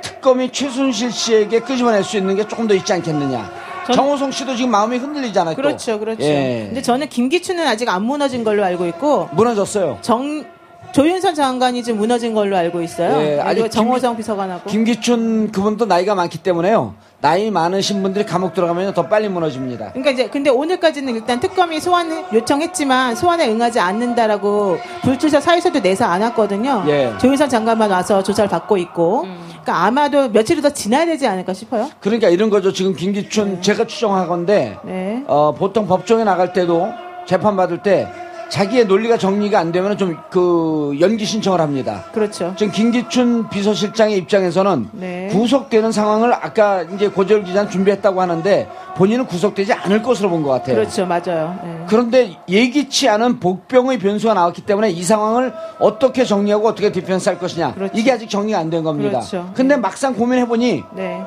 특검이 0.00 0.50
최순실 0.52 1.10
씨에게 1.12 1.60
끄집어낼 1.60 2.04
수 2.04 2.16
있는 2.16 2.36
게 2.36 2.46
조금 2.46 2.66
더 2.68 2.74
있지 2.74 2.92
않겠느냐. 2.92 3.50
전- 3.86 3.96
정호성 3.96 4.30
씨도 4.30 4.54
지금 4.54 4.70
마음이 4.70 4.96
흔들리잖아요. 4.98 5.56
또. 5.56 5.60
그렇죠, 5.62 5.98
그렇죠. 5.98 6.22
예. 6.22 6.64
근데 6.66 6.80
저는 6.82 7.08
김기춘은 7.08 7.66
아직 7.66 7.88
안 7.88 8.04
무너진 8.04 8.44
걸로 8.44 8.64
알고 8.64 8.86
있고 8.86 9.28
무너졌어요. 9.32 9.98
정 10.02 10.44
조윤선 10.92 11.34
장관이 11.34 11.82
지금 11.82 11.98
무너진 12.00 12.34
걸로 12.34 12.56
알고 12.56 12.82
있어요. 12.82 13.20
예, 13.20 13.42
그리고 13.46 13.68
정호성 13.68 14.16
비서관하고. 14.16 14.68
김기춘 14.70 15.52
그분도 15.52 15.86
나이가 15.86 16.14
많기 16.14 16.38
때문에요. 16.38 16.94
나이 17.20 17.50
많으신 17.50 18.02
분들이 18.02 18.24
감옥 18.24 18.54
들어가면 18.54 18.94
더 18.94 19.08
빨리 19.08 19.28
무너집니다. 19.28 19.90
그러니까 19.90 20.10
이제 20.12 20.28
근데 20.28 20.50
오늘까지는 20.50 21.14
일단 21.14 21.40
특검이 21.40 21.80
소환 21.80 22.24
요청했지만 22.32 23.16
소환에 23.16 23.48
응하지 23.48 23.80
않는다라고 23.80 24.78
불출사 25.02 25.40
사유서도 25.40 25.80
내서 25.80 26.04
안 26.04 26.22
왔거든요. 26.22 26.84
예. 26.86 27.12
조윤선 27.18 27.48
장관만 27.48 27.90
와서 27.90 28.22
조사를 28.22 28.48
받고 28.48 28.76
있고. 28.78 29.22
그러니까 29.22 29.84
아마도 29.84 30.28
며칠이 30.30 30.62
더 30.62 30.70
지나야 30.70 31.04
되지 31.06 31.26
않을까 31.26 31.52
싶어요. 31.52 31.90
그러니까 32.00 32.28
이런 32.28 32.48
거죠. 32.50 32.72
지금 32.72 32.94
김기춘 32.94 33.60
제가 33.60 33.86
추정하건데 33.86 34.78
네. 34.84 35.24
어, 35.26 35.52
보통 35.52 35.86
법정에 35.86 36.24
나갈 36.24 36.52
때도 36.52 36.88
재판 37.26 37.56
받을 37.56 37.82
때 37.82 38.08
자기의 38.48 38.86
논리가 38.86 39.18
정리가 39.18 39.58
안 39.58 39.72
되면 39.72 39.96
좀 39.98 40.16
그 40.30 40.96
연기 41.00 41.24
신청을 41.24 41.60
합니다. 41.60 42.04
그렇죠. 42.12 42.54
지금 42.56 42.72
김기춘 42.72 43.48
비서실장의 43.48 44.16
입장에서는 44.18 44.88
네. 44.92 45.28
구속되는 45.32 45.92
상황을 45.92 46.32
아까 46.32 46.82
이제 46.82 47.08
고재열 47.08 47.44
기자는 47.44 47.70
준비했다고 47.70 48.20
하는데 48.20 48.68
본인은 48.96 49.26
구속되지 49.26 49.72
않을 49.72 50.02
것으로 50.02 50.30
본 50.30 50.42
것 50.42 50.50
같아요. 50.50 50.76
그렇죠. 50.76 51.06
맞아요. 51.06 51.58
예. 51.64 51.84
그런데 51.88 52.36
예기치 52.48 53.08
않은 53.08 53.40
복병의 53.40 53.98
변수가 53.98 54.34
나왔기 54.34 54.62
때문에 54.62 54.90
이 54.90 55.02
상황을 55.02 55.52
어떻게 55.78 56.24
정리하고 56.24 56.68
어떻게 56.68 56.90
defense 56.92 57.28
할 57.28 57.38
것이냐 57.38 57.74
그렇죠. 57.74 57.92
이게 57.96 58.12
아직 58.12 58.28
정리가 58.30 58.58
안 58.58 58.70
된 58.70 58.82
겁니다. 58.82 59.18
그렇죠. 59.20 59.50
근데 59.54 59.76
막상 59.76 60.14
고민해 60.14 60.46
보니 60.46 60.84
네. 60.94 61.22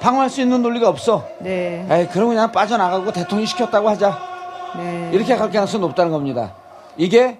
방어할 0.00 0.28
수 0.30 0.40
있는 0.40 0.62
논리가 0.62 0.88
없어. 0.88 1.24
네. 1.40 1.86
에이, 1.90 2.08
그럼 2.12 2.28
그냥 2.28 2.50
빠져나가고 2.52 3.12
대통령이 3.12 3.46
시켰다고 3.46 3.88
하자. 3.90 4.16
네. 4.76 5.10
이렇게 5.12 5.36
갈 5.36 5.50
가능성이 5.50 5.80
높다는 5.80 6.10
겁니다. 6.12 6.52
이게 6.96 7.38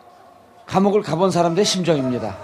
감옥을 0.67 1.03
가본 1.03 1.31
사람들의 1.31 1.65
심정입니다. 1.65 2.37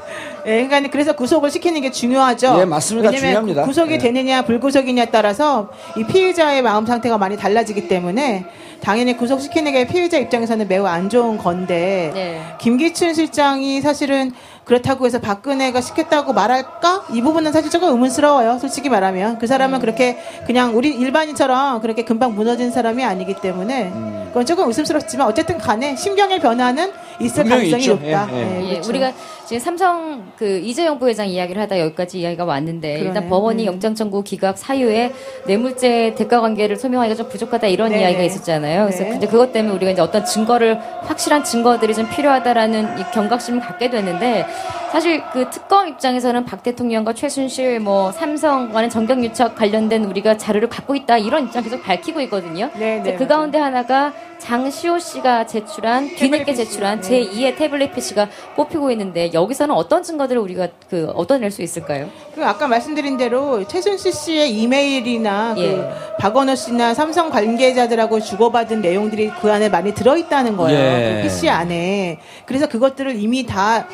예, 0.47 0.67
그러니까 0.67 0.91
그래서 0.91 1.15
구속을 1.15 1.51
시키는 1.51 1.81
게 1.83 1.91
중요하죠. 1.91 2.57
예, 2.61 2.65
맞습니다. 2.65 3.11
왜냐면 3.11 3.21
중요합니다. 3.21 3.63
구속이 3.65 3.95
예. 3.95 3.99
되느냐 3.99 4.43
불구속이냐에 4.43 5.07
따라서 5.07 5.71
이 5.97 6.05
피의자의 6.05 6.63
마음 6.63 6.87
상태가 6.87 7.19
많이 7.19 7.37
달라지기 7.37 7.89
때문에 7.89 8.47
당연히 8.81 9.17
구속시키는 9.17 9.73
게 9.73 9.87
피의자 9.87 10.19
입장에서는 10.19 10.67
매우 10.69 10.87
안 10.87 11.11
좋은 11.11 11.37
건데 11.37 12.11
네. 12.15 12.43
김기춘 12.59 13.13
실장이 13.13 13.81
사실은 13.83 14.33
그렇다고 14.71 15.05
해서 15.05 15.19
박근혜가 15.19 15.81
시켰다고 15.81 16.33
말할까? 16.33 17.07
이 17.13 17.21
부분은 17.23 17.51
사실 17.51 17.73
조금 17.73 17.89
의문스러워요. 17.89 18.61
솔직히 18.61 18.89
말하면 18.89 19.41
그 19.41 19.49
사람은 19.49 19.79
음. 19.79 19.81
그렇게 19.81 20.17
그냥 20.47 20.77
우리 20.77 20.91
일반인처럼 20.91 21.81
그렇게 21.81 22.05
금방 22.05 22.37
무너진 22.37 22.71
사람이 22.71 23.03
아니기 23.03 23.35
때문에 23.35 23.89
음. 23.89 24.25
그건 24.29 24.47
조금 24.47 24.69
의심스럽지만 24.69 25.27
어쨌든 25.27 25.59
간에 25.59 25.97
심경의 25.97 26.39
변화는 26.39 26.93
있을 27.19 27.49
가능성이 27.49 27.83
있죠. 27.83 27.95
높다. 27.95 28.29
예, 28.31 28.37
예. 28.37 28.65
예, 28.65 28.71
그렇죠. 28.75 28.91
우리가 28.91 29.13
지금 29.51 29.59
삼성 29.59 30.31
그 30.37 30.59
이재용 30.59 31.01
부회장 31.01 31.27
이야기를 31.27 31.61
하다 31.63 31.81
여기까지 31.81 32.21
이야기가 32.21 32.45
왔는데 32.45 32.89
그러네요. 32.93 33.09
일단 33.09 33.29
법원이 33.29 33.65
네. 33.65 33.67
영장 33.67 33.97
청구 33.97 34.23
기각 34.23 34.57
사유에 34.57 35.11
뇌물죄 35.49 36.15
대가 36.17 36.41
관계를 36.41 36.77
소명하기가 36.77 37.17
좀 37.17 37.29
부족하다 37.29 37.67
이런 37.67 37.89
네네. 37.89 38.01
이야기가 38.01 38.23
있었잖아요. 38.23 38.85
그래서 38.85 39.03
네. 39.03 39.11
근데 39.11 39.27
그것 39.27 39.53
때문에 39.53 39.75
우리가 39.75 39.91
이제 39.91 40.03
어떤 40.03 40.25
증거를 40.25 40.79
확실한 41.01 41.43
증거들이 41.43 41.95
좀 41.95 42.09
필요하다라는 42.09 43.01
이 43.01 43.03
경각심을 43.13 43.59
갖게 43.59 43.91
됐는데 43.91 44.47
사실 44.91 45.23
그 45.33 45.49
특검 45.51 45.87
입장에서는 45.87 46.45
박 46.45 46.65
대통령과 46.65 47.13
최순실 47.13 47.79
뭐 47.79 48.11
삼성과는 48.11 48.91
정경 48.91 49.23
유착 49.25 49.55
관련된 49.55 50.05
우리가 50.05 50.37
자료를 50.37 50.69
갖고 50.69 50.97
있다 50.97 51.17
이런 51.17 51.45
입장 51.45 51.63
계속 51.63 51.81
밝히고 51.83 52.21
있거든요. 52.23 52.71
네, 52.77 53.01
네, 53.03 53.15
그. 53.15 53.31
가운데 53.31 53.59
하나가 53.59 54.13
장시호 54.39 54.99
씨가 54.99 55.47
제출한 55.47 56.09
뒤늦게 56.17 56.55
제출한 56.55 57.01
PC. 57.01 57.11
네. 57.11 57.31
제2의 57.31 57.57
태블릿 57.57 57.95
PC가 57.95 58.29
꼽히고 58.57 58.91
있는데 58.91 59.33
여기서는 59.33 59.73
어떤 59.73 60.03
증거들을 60.03 60.41
우리가 60.41 60.69
그 60.89 61.09
얻어낼 61.15 61.53
수 61.53 61.63
있을까요? 61.63 62.09
그 62.35 62.45
아까 62.45 62.67
말씀드린 62.67 63.17
대로 63.17 63.65
최순실 63.69 64.13
씨의 64.13 64.51
이메일이나 64.57 65.55
예. 65.59 65.77
그 65.77 65.89
박원호 66.19 66.57
씨나 66.57 66.95
삼성 66.95 67.31
관계자들하고 67.31 68.19
주고받은 68.19 68.81
내용들이 68.81 69.31
그 69.41 69.53
안에 69.53 69.69
많이 69.69 69.95
들어있다는 69.95 70.57
거예요. 70.57 70.79
예. 70.79 71.15
그 71.17 71.23
PC 71.29 71.49
안에. 71.49 72.19
그래서 72.47 72.67
그것들을 72.67 73.15
이미 73.21 73.47
다 73.47 73.87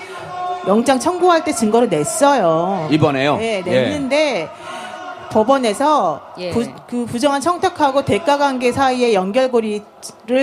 영장 0.67 0.99
청구할 0.99 1.45
때 1.45 1.53
증거를 1.53 1.89
냈어요. 1.89 2.89
이번에요. 2.91 3.37
네, 3.37 3.63
냈는데 3.63 4.49
법원에서 5.31 6.21
예. 6.39 6.51
부, 6.51 6.65
그 6.89 7.05
부정한 7.05 7.41
청탁하고 7.41 8.05
대가 8.05 8.39
관계 8.39 8.73
사이의 8.73 9.15
연결고리를 9.15 9.85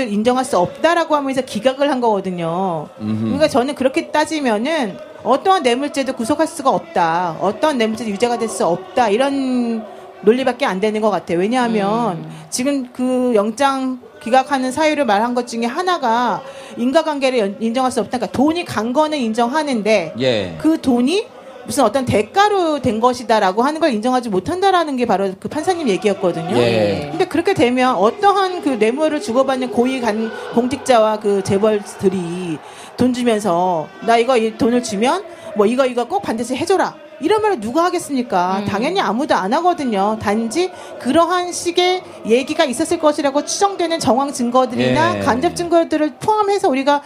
인정할 0.09 0.45
수 0.45 0.57
없다라고 0.59 1.15
하면서 1.15 1.41
기각을 1.41 1.89
한 1.89 1.99
거거든요. 1.99 2.87
그러니까 2.97 3.47
저는 3.47 3.75
그렇게 3.75 4.11
따지면은 4.11 4.97
어떠한 5.23 5.63
뇌물죄도 5.63 6.13
구속할 6.13 6.47
수가 6.47 6.69
없다. 6.69 7.37
어떠한 7.39 7.77
뇌물죄도 7.77 8.09
유죄가 8.09 8.37
될 8.37 8.49
수 8.49 8.65
없다. 8.67 9.09
이런 9.09 9.85
논리밖에 10.21 10.65
안 10.65 10.79
되는 10.79 11.01
것 11.01 11.09
같아요. 11.09 11.39
왜냐하면 11.39 12.29
지금 12.49 12.89
그 12.93 13.31
영장 13.35 13.99
기각하는 14.23 14.71
사유를 14.71 15.05
말한 15.05 15.33
것 15.35 15.47
중에 15.47 15.65
하나가 15.65 16.41
인과관계를 16.77 17.39
연- 17.39 17.57
인정할 17.59 17.91
수 17.91 17.99
없다. 17.99 18.17
그러니까 18.17 18.37
돈이 18.37 18.65
간 18.65 18.93
거는 18.93 19.17
인정하는데 19.17 20.13
예. 20.19 20.55
그 20.59 20.79
돈이 20.81 21.27
무슨 21.65 21.85
어떤 21.85 22.03
대가로 22.03 22.81
된 22.81 22.99
것이다라고 22.99 23.63
하는 23.63 23.79
걸 23.79 23.93
인정하지 23.93 24.27
못한다라는 24.29 24.97
게 24.97 25.05
바로 25.05 25.31
그 25.39 25.47
판사님 25.47 25.87
얘기였거든요. 25.87 26.57
예. 26.57 27.07
근데 27.11 27.25
그렇게 27.25 27.53
되면 27.53 27.95
어떠한 27.95 28.61
그 28.63 28.69
뇌물을 28.69 29.21
주고받는 29.21 29.69
고위 29.71 30.01
간 30.01 30.29
공직자와 30.53 31.19
그 31.19 31.41
재벌들이 31.43 32.57
돈 32.97 33.13
주면서 33.13 33.87
나 34.05 34.17
이거 34.17 34.35
이 34.37 34.57
돈을 34.57 34.83
주면 34.83 35.23
뭐 35.55 35.65
이거 35.65 35.85
이거 35.85 36.05
꼭 36.05 36.21
반드시 36.21 36.55
해줘라. 36.55 36.95
이런 37.21 37.41
말을 37.41 37.59
누가 37.59 37.85
하겠습니까? 37.85 38.59
음. 38.59 38.65
당연히 38.65 38.99
아무도 38.99 39.35
안 39.35 39.53
하거든요. 39.53 40.17
단지 40.21 40.71
그러한 40.99 41.51
식의 41.51 42.03
얘기가 42.25 42.65
있었을 42.65 42.99
것이라고 42.99 43.45
추정되는 43.45 43.99
정황 43.99 44.31
증거들이나 44.33 45.17
예. 45.17 45.19
간접 45.21 45.55
증거들을 45.55 46.15
포함해서 46.19 46.69
우리가 46.69 47.01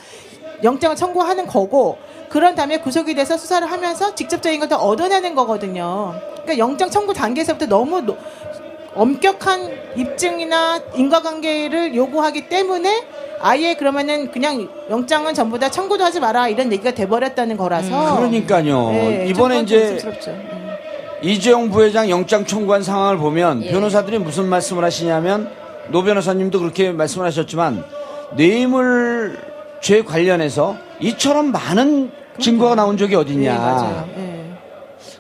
영장을 0.64 0.96
청구하는 0.96 1.46
거고 1.46 1.98
그런 2.30 2.56
다음에 2.56 2.80
구속이 2.80 3.14
돼서 3.16 3.38
수사를 3.38 3.70
하면서 3.70 4.14
직접적인 4.16 4.60
것을 4.60 4.76
얻어내는 4.80 5.36
거거든요. 5.36 6.16
그러니까 6.44 6.58
영장 6.58 6.90
청구 6.90 7.14
단계에서부터 7.14 7.68
너무 7.68 8.02
노- 8.02 8.18
엄격한 8.98 9.72
입증이나 9.96 10.80
인과관계를 10.96 11.96
요구하기 11.96 12.50
때문에 12.50 13.04
아예 13.40 13.76
그러면은 13.76 14.32
그냥 14.32 14.68
영장은 14.90 15.36
전부 15.36 15.60
다 15.60 15.70
청구도 15.70 16.04
하지 16.04 16.20
마라 16.20 16.48
이런 16.48 16.72
얘기가 16.72 16.92
돼버렸다는 16.92 17.56
거라서 17.58 18.18
그러니까요. 18.18 18.90
네, 18.90 19.28
이번에 19.30 19.60
조금 19.60 19.64
이제 19.64 19.80
조심스럽죠. 19.80 20.32
음. 20.32 20.68
이재용 21.22 21.70
부회장 21.70 22.10
영장 22.10 22.46
청구한 22.46 22.84
상황을 22.84 23.18
보면 23.18 23.64
예. 23.64 23.72
변호사들이 23.72 24.20
무슨 24.20 24.48
말씀을 24.48 24.84
하시냐면 24.84 25.52
노 25.90 26.04
변호사님도 26.04 26.60
그렇게 26.60 26.92
말씀을 26.92 27.26
하셨지만 27.28 27.84
뇌물죄 28.36 30.04
관련해서 30.06 30.76
이처럼 31.00 31.52
많은 31.52 32.12
증거가 32.40 32.76
나온 32.76 32.98
적이 32.98 33.16
어딨냐. 33.16 34.06
네. 34.16 34.22
예. 34.22 34.38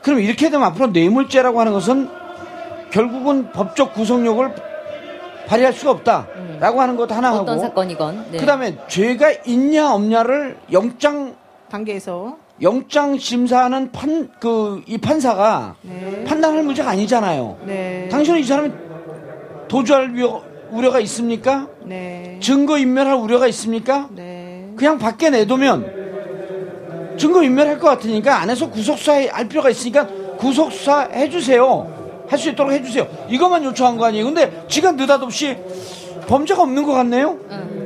그럼 0.02 0.20
이렇게 0.20 0.50
되면 0.50 0.66
앞으로 0.68 0.88
뇌물죄라고 0.88 1.60
하는 1.60 1.74
것은 1.74 2.10
결국은 2.92 3.52
법적 3.52 3.94
구속력을 3.94 4.54
발휘할 5.48 5.74
수가 5.74 5.92
없다라고 5.92 6.82
하는 6.82 6.96
것 6.98 7.10
하나 7.12 7.32
음. 7.34 7.40
어떤 7.42 7.56
하고 7.56 7.62
사건이건. 7.62 8.26
네. 8.32 8.38
그다음에 8.38 8.76
죄가 8.88 9.32
있냐 9.46 9.94
없냐를 9.94 10.58
영장 10.72 11.36
단계에서 11.70 12.38
영장 12.62 13.18
심사하는 13.18 13.92
판 13.92 14.30
그 14.40 14.82
이 14.88 14.98
판사가 14.98 15.76
네. 15.84 16.24
판단할 16.26 16.64
문제가 16.64 16.90
아니잖아요. 16.92 17.58
네. 17.66 18.08
당신은 18.12 18.40
이 18.40 18.44
사람이 18.44 18.72
도주할 19.68 20.12
우려, 20.12 20.42
우려가 20.72 21.00
있습니까? 21.02 21.68
네. 21.84 22.38
증거 22.42 22.78
인멸할 22.78 23.16
우려가 23.16 23.48
있습니까? 23.48 24.08
네. 24.12 24.70
그냥 24.76 24.98
밖에 24.98 25.30
내두면 25.30 27.16
증거 27.18 27.44
인멸할 27.44 27.80
것 27.80 27.88
같으니까 27.90 28.38
안에서 28.42 28.70
구속수사할 28.70 29.48
필요가 29.50 29.70
있으니까 29.70 30.08
구속수사 30.38 31.10
해주세요. 31.14 31.97
할 32.28 32.38
수 32.40 32.50
있도록 32.50 32.72
해주세요. 32.72 33.08
이것만 33.30 33.64
요청한 33.64 33.98
거 33.98 34.06
아니에요. 34.06 34.26
근데 34.26 34.66
지가 34.68 34.92
느닷없이 34.92 35.56
범죄가 36.28 36.62
없는 36.64 36.84
것 36.84 36.92
같네요? 36.94 37.38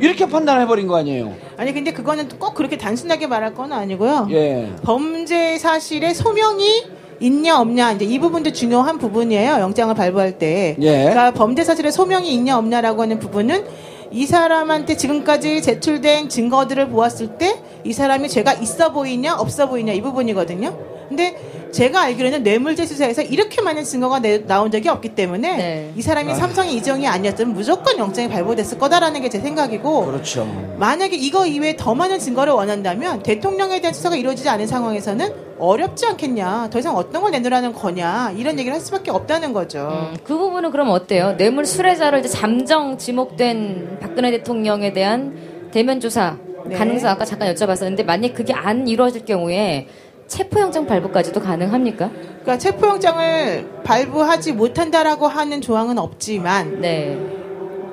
이렇게 0.01 0.25
판단해버린 0.27 0.87
거 0.87 0.95
아니에요. 0.97 1.33
아니 1.57 1.73
근데 1.73 1.91
그거는 1.93 2.27
꼭 2.39 2.55
그렇게 2.55 2.77
단순하게 2.77 3.27
말할 3.27 3.53
건 3.53 3.71
아니고요. 3.71 4.27
예. 4.31 4.69
범죄 4.83 5.57
사실의 5.59 6.15
소명이 6.15 6.83
있냐 7.19 7.59
없냐 7.59 7.91
이제 7.91 8.05
이 8.05 8.17
부분도 8.17 8.51
중요한 8.51 8.97
부분이에요. 8.97 9.59
영장을 9.59 9.93
발부할 9.93 10.39
때. 10.39 10.75
예. 10.81 10.91
그러니까 11.03 11.31
범죄 11.31 11.63
사실의 11.63 11.91
소명이 11.91 12.33
있냐 12.33 12.57
없냐라고 12.57 13.03
하는 13.03 13.19
부분은 13.19 13.65
이 14.09 14.25
사람한테 14.25 14.97
지금까지 14.97 15.61
제출된 15.61 16.29
증거들을 16.29 16.89
보았을 16.89 17.37
때 17.37 17.59
이 17.83 17.93
사람이 17.93 18.29
죄가 18.29 18.53
있어 18.53 18.91
보이냐 18.91 19.35
없어 19.35 19.67
보이냐 19.67 19.91
이 19.93 20.01
부분이거든요. 20.01 20.77
근데 21.09 21.35
제가 21.71 22.01
알기로는 22.01 22.43
뇌물죄 22.43 22.85
수사에서 22.85 23.21
이렇게 23.21 23.61
많은 23.61 23.83
증거가 23.85 24.19
내- 24.19 24.45
나온 24.45 24.69
적이 24.71 24.89
없기 24.89 25.15
때문에 25.15 25.55
네. 25.57 25.93
이 25.95 26.01
사람이 26.01 26.35
삼성이 26.35 26.75
이정이 26.75 27.07
아니었으면 27.07 27.53
무조건 27.53 27.97
영장이 27.97 28.27
발부됐을 28.29 28.77
거다라는 28.77 29.21
게 29.21 29.29
제 29.31 29.39
생각이고 29.39 30.05
그렇죠. 30.07 30.45
만약에 30.77 31.15
이거 31.15 31.45
이외에 31.45 31.77
더 31.77 31.95
많은 31.95 32.19
증거를 32.19 32.51
원한다면 32.51 33.23
대통령에 33.23 33.79
대한 33.79 33.93
수사가 33.93 34.17
이루어지지 34.17 34.49
않은 34.49 34.67
상황에서는 34.67 35.33
어렵지 35.57 36.05
않겠냐. 36.07 36.69
더 36.69 36.79
이상 36.79 36.97
어떤 36.97 37.21
걸 37.21 37.31
내놓으라는 37.31 37.71
거냐. 37.71 38.33
이런 38.35 38.59
얘기를 38.59 38.73
할 38.73 38.81
수밖에 38.81 39.09
없다는 39.11 39.53
거죠. 39.53 40.09
음, 40.11 40.17
그 40.25 40.37
부분은 40.37 40.71
그럼 40.71 40.89
어때요? 40.89 41.37
뇌물 41.37 41.65
수뢰자를 41.65 42.19
이제 42.19 42.27
잠정 42.27 42.97
지목된 42.97 43.99
박근혜 44.01 44.31
대통령에 44.31 44.91
대한 44.91 45.69
대면 45.71 46.01
조사 46.01 46.35
네. 46.65 46.75
가능성 46.75 47.09
아까 47.11 47.23
잠깐 47.23 47.53
여쭤봤었는데 47.53 48.03
만약 48.03 48.33
그게 48.33 48.53
안 48.53 48.87
이루어질 48.87 49.23
경우에 49.23 49.87
체포영장 50.31 50.87
발부까지도 50.87 51.41
가능합니까? 51.41 52.09
그러니까 52.09 52.57
체포영장을 52.57 53.81
발부하지 53.83 54.53
못한다라고 54.53 55.27
하는 55.27 55.59
조항은 55.59 55.97
없지만 55.99 56.79
네. 56.79 57.19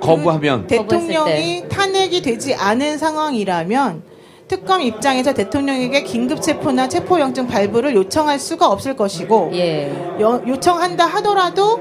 거부하면 0.01 0.69
대통령이 0.69 1.65
탄핵이 1.69 2.23
되지 2.23 2.55
않은 2.55 2.97
상황이라면 2.99 4.03
특검 4.47 4.81
입장에서 4.83 5.35
대통령에게 5.35 6.05
긴급 6.05 6.41
체포나 6.41 6.89
체포영장 6.89 7.49
발부를 7.49 7.97
요청할 7.97 8.39
수가 8.39 8.69
없을 8.71 8.95
것이고 8.95 9.51
예. 9.55 9.93
여- 10.21 10.41
요청한다 10.47 11.07
하더라도 11.07 11.81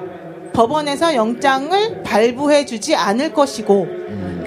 법원에서 0.57 1.13
영장을 1.13 2.01
발부해 2.01 2.65
주지 2.65 2.95
않을 2.95 3.31
것이고 3.31 3.87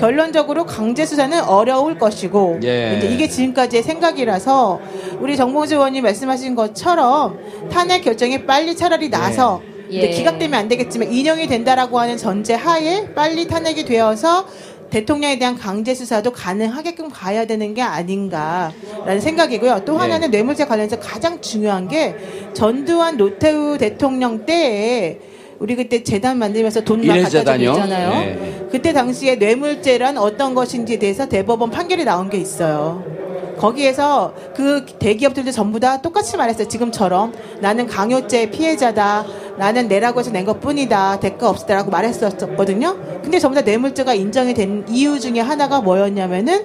결론적으로 0.00 0.66
강제 0.66 1.06
수사는 1.06 1.40
어려울 1.44 1.98
것이고 1.98 2.58
예. 2.64 2.96
이제 2.98 3.06
이게 3.06 3.28
지금까지의 3.28 3.84
생각이라서 3.84 4.80
우리 5.20 5.36
정봉주 5.36 5.76
의원님 5.76 6.02
말씀하신 6.02 6.56
것처럼 6.56 7.38
탄핵 7.70 8.00
결정이 8.00 8.44
빨리 8.44 8.74
차라리 8.74 9.08
나서 9.08 9.62
예. 9.92 9.98
이제 9.98 10.08
기각되면 10.08 10.58
안 10.58 10.66
되겠지만 10.66 11.12
인용이 11.12 11.46
된다라고 11.46 12.00
하는 12.00 12.16
전제 12.16 12.54
하에 12.54 13.14
빨리 13.14 13.46
탄핵이 13.46 13.84
되어서 13.84 14.46
대통령에 14.90 15.38
대한 15.38 15.56
강제 15.56 15.94
수사도 15.94 16.32
가능하게끔 16.32 17.10
가야 17.10 17.44
되는 17.44 17.72
게 17.74 17.82
아닌가라는 17.82 19.20
생각이고요. 19.20 19.82
또 19.84 19.92
네. 19.92 19.98
하나는 20.00 20.32
뇌물죄 20.32 20.64
관련해서 20.64 20.98
가장 20.98 21.40
중요한 21.40 21.86
게 21.86 22.16
전두환 22.52 23.16
노태우 23.16 23.78
대통령 23.78 24.44
때에 24.44 25.29
우리 25.60 25.76
그때 25.76 26.02
재단 26.02 26.38
만들면서 26.38 26.80
돈 26.82 27.00
막 27.06 27.14
갖다? 27.22 27.38
있잖아요. 27.74 28.10
네. 28.10 28.66
그때 28.70 28.92
당시에 28.92 29.36
뇌물죄란 29.36 30.16
어떤 30.18 30.54
것인지에 30.54 30.98
대해서 30.98 31.26
대법원 31.28 31.70
판결이 31.70 32.04
나온 32.04 32.30
게 32.30 32.38
있어요. 32.38 33.04
거기에서 33.58 34.32
그 34.56 34.86
대기업들도 34.98 35.50
전부 35.52 35.78
다 35.78 36.00
똑같이 36.00 36.36
말했어요. 36.38 36.66
지금처럼 36.66 37.34
나는 37.60 37.86
강요죄 37.86 38.50
피해자다. 38.50 39.26
나는 39.58 39.86
내라고 39.86 40.20
해서 40.20 40.30
낸 40.30 40.46
것 40.46 40.60
뿐이다. 40.60 41.20
대가 41.20 41.50
없었다라고 41.50 41.90
말했었거든요. 41.90 42.96
근데 43.22 43.38
전부 43.38 43.54
다 43.56 43.60
뇌물죄가 43.60 44.14
인정이 44.14 44.54
된 44.54 44.86
이유 44.88 45.20
중에 45.20 45.40
하나가 45.40 45.82
뭐였냐면은 45.82 46.64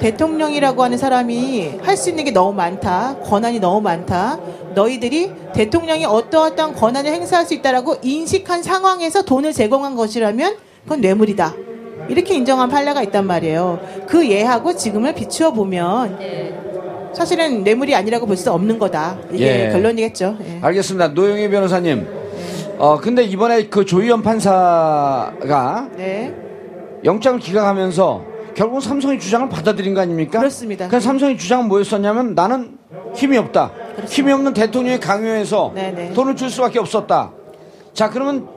대통령이라고 0.00 0.82
하는 0.82 0.98
사람이 0.98 1.78
할 1.82 1.96
수 1.96 2.10
있는 2.10 2.24
게 2.24 2.30
너무 2.32 2.52
많다. 2.52 3.16
권한이 3.24 3.60
너무 3.60 3.80
많다. 3.80 4.38
너희들이 4.74 5.30
대통령이 5.54 6.04
어떠어떠한 6.04 6.74
권한을 6.74 7.10
행사할 7.12 7.46
수 7.46 7.54
있다라고 7.54 7.96
인식한 8.02 8.62
상황에서 8.62 9.22
돈을 9.22 9.52
제공한 9.52 9.94
것이라면 9.94 10.56
그건 10.84 11.00
뇌물이다. 11.00 11.54
이렇게 12.08 12.34
인정한 12.34 12.68
판례가 12.68 13.02
있단 13.04 13.26
말이에요. 13.26 13.80
그 14.06 14.28
예하고 14.28 14.74
지금을 14.76 15.14
비추어 15.14 15.52
보면 15.52 16.18
네. 16.18 16.54
사실은 17.14 17.62
뇌물이 17.62 17.94
아니라고 17.94 18.26
볼 18.26 18.36
수 18.36 18.50
없는 18.52 18.78
거다. 18.78 19.16
이게 19.32 19.66
예. 19.68 19.72
결론이겠죠. 19.72 20.36
예. 20.44 20.58
알겠습니다. 20.60 21.08
노영희 21.08 21.48
변호사님. 21.48 22.06
어 22.76 22.98
근데 23.00 23.22
이번에 23.22 23.68
그 23.68 23.84
조희연 23.86 24.22
판사가 24.22 25.88
네. 25.96 26.34
영장을 27.04 27.38
기각하면서 27.38 28.33
결국 28.54 28.80
삼성의 28.80 29.18
주장을 29.18 29.48
받아들인 29.48 29.94
거 29.94 30.00
아닙니까? 30.00 30.38
그렇습니다. 30.38 30.88
그 30.88 31.00
삼성의 31.00 31.38
주장은 31.38 31.66
뭐였었냐면 31.68 32.34
나는 32.34 32.78
힘이 33.14 33.36
없다. 33.38 33.72
힘이 34.06 34.32
없는 34.32 34.54
대통령이 34.54 35.00
강요해서 35.00 35.72
네네. 35.74 36.12
돈을 36.14 36.36
줄 36.36 36.50
수밖에 36.50 36.78
없었다. 36.78 37.32
자 37.92 38.10
그러면 38.10 38.48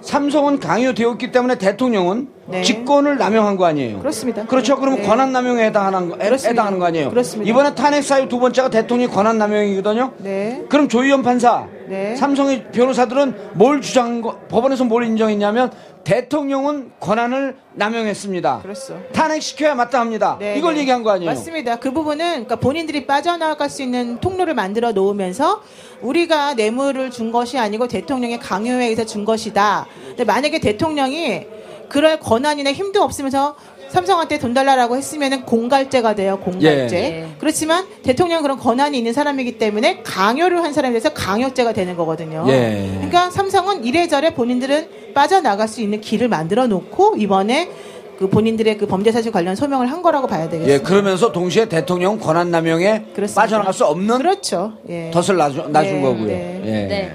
삼성은 0.00 0.60
강요되었기 0.60 1.32
때문에 1.32 1.56
대통령은 1.58 2.28
네. 2.48 2.62
직권을 2.62 3.18
남용한 3.18 3.56
거 3.56 3.64
아니에요? 3.64 3.98
그렇습니다. 3.98 4.44
그렇죠. 4.46 4.76
그러면 4.76 5.00
네. 5.00 5.06
권한 5.06 5.32
남용에 5.32 5.64
해당하는 5.64 6.08
거, 6.10 6.16
해- 6.16 6.24
그렇습니다. 6.26 6.48
해당하는 6.50 6.78
거 6.78 6.84
아니에요? 6.86 7.10
그렇습니다. 7.10 7.50
이번에 7.50 7.74
탄핵 7.74 8.02
사유 8.04 8.28
두 8.28 8.38
번째가 8.38 8.70
대통령이 8.70 9.10
권한 9.12 9.38
남용이거든요. 9.38 10.12
네. 10.18 10.62
그럼 10.68 10.88
조희연 10.88 11.22
판사, 11.22 11.66
네. 11.88 12.16
삼성의 12.16 12.72
변호사들은 12.72 13.52
뭘 13.54 13.80
주장한 13.80 14.22
거, 14.22 14.38
법원에서 14.48 14.84
뭘 14.84 15.04
인정했냐면 15.04 15.72
대통령은 16.04 16.92
권한을 17.00 17.56
남용했습니다. 17.74 18.60
그렇죠. 18.62 19.02
탄핵시켜야 19.12 19.74
마땅합니다. 19.74 20.36
네, 20.38 20.56
이걸 20.56 20.74
네. 20.74 20.80
얘기한 20.80 21.02
거 21.02 21.10
아니에요? 21.10 21.30
맞습니다. 21.30 21.76
그 21.76 21.92
부분은 21.92 22.26
그러니까 22.30 22.56
본인들이 22.56 23.06
빠져나갈 23.06 23.68
수 23.68 23.82
있는 23.82 24.20
통로를 24.20 24.54
만들어 24.54 24.92
놓으면서 24.92 25.62
우리가 26.02 26.54
뇌물을 26.54 27.10
준 27.10 27.32
것이 27.32 27.58
아니고 27.58 27.88
대통령의 27.88 28.38
강요에 28.38 28.84
의해서 28.84 29.04
준 29.04 29.24
것이다. 29.24 29.86
근데 30.08 30.24
만약에 30.24 30.60
대통령이 30.60 31.46
그럴 31.88 32.18
권한이나 32.18 32.72
힘도 32.72 33.02
없으면서 33.02 33.56
삼성한테 33.88 34.38
돈 34.38 34.54
달라라고 34.54 34.96
했으면은 34.96 35.42
공갈죄가 35.42 36.14
돼요. 36.14 36.38
공갈죄. 36.40 36.96
예. 36.96 37.26
그렇지만 37.38 37.86
대통령 38.02 38.38
은 38.38 38.42
그런 38.42 38.58
권한이 38.58 38.98
있는 38.98 39.12
사람이기 39.12 39.58
때문에 39.58 40.02
강요를 40.02 40.62
한 40.62 40.72
사람에 40.72 40.92
대해서 40.92 41.10
강요죄가 41.10 41.72
되는 41.72 41.96
거거든요. 41.96 42.44
예. 42.48 42.88
그러니까 42.94 43.30
삼성은 43.30 43.84
이래저래 43.84 44.34
본인들은 44.34 45.14
빠져나갈 45.14 45.68
수 45.68 45.80
있는 45.80 46.00
길을 46.00 46.28
만들어 46.28 46.66
놓고 46.66 47.16
이번에 47.16 47.70
그 48.18 48.28
본인들의 48.28 48.78
그 48.78 48.86
범죄 48.86 49.12
사실 49.12 49.30
관련 49.30 49.54
소명을 49.56 49.90
한 49.90 50.02
거라고 50.02 50.26
봐야 50.26 50.48
되겠습니다. 50.48 50.72
예, 50.72 50.78
그러면서 50.78 51.32
동시에 51.32 51.66
대통령 51.66 52.18
권한 52.18 52.50
남용에 52.50 53.06
그렇습니다. 53.14 53.42
빠져나갈 53.42 53.72
수 53.74 53.84
없는 53.84 54.18
그렇죠. 54.18 54.72
예. 54.88 55.10
덫을 55.10 55.36
놔준, 55.36 55.72
놔준 55.72 55.92
네, 55.92 56.02
거고요. 56.02 56.26
네. 56.26 56.62
예. 56.64 56.70
네. 56.70 57.14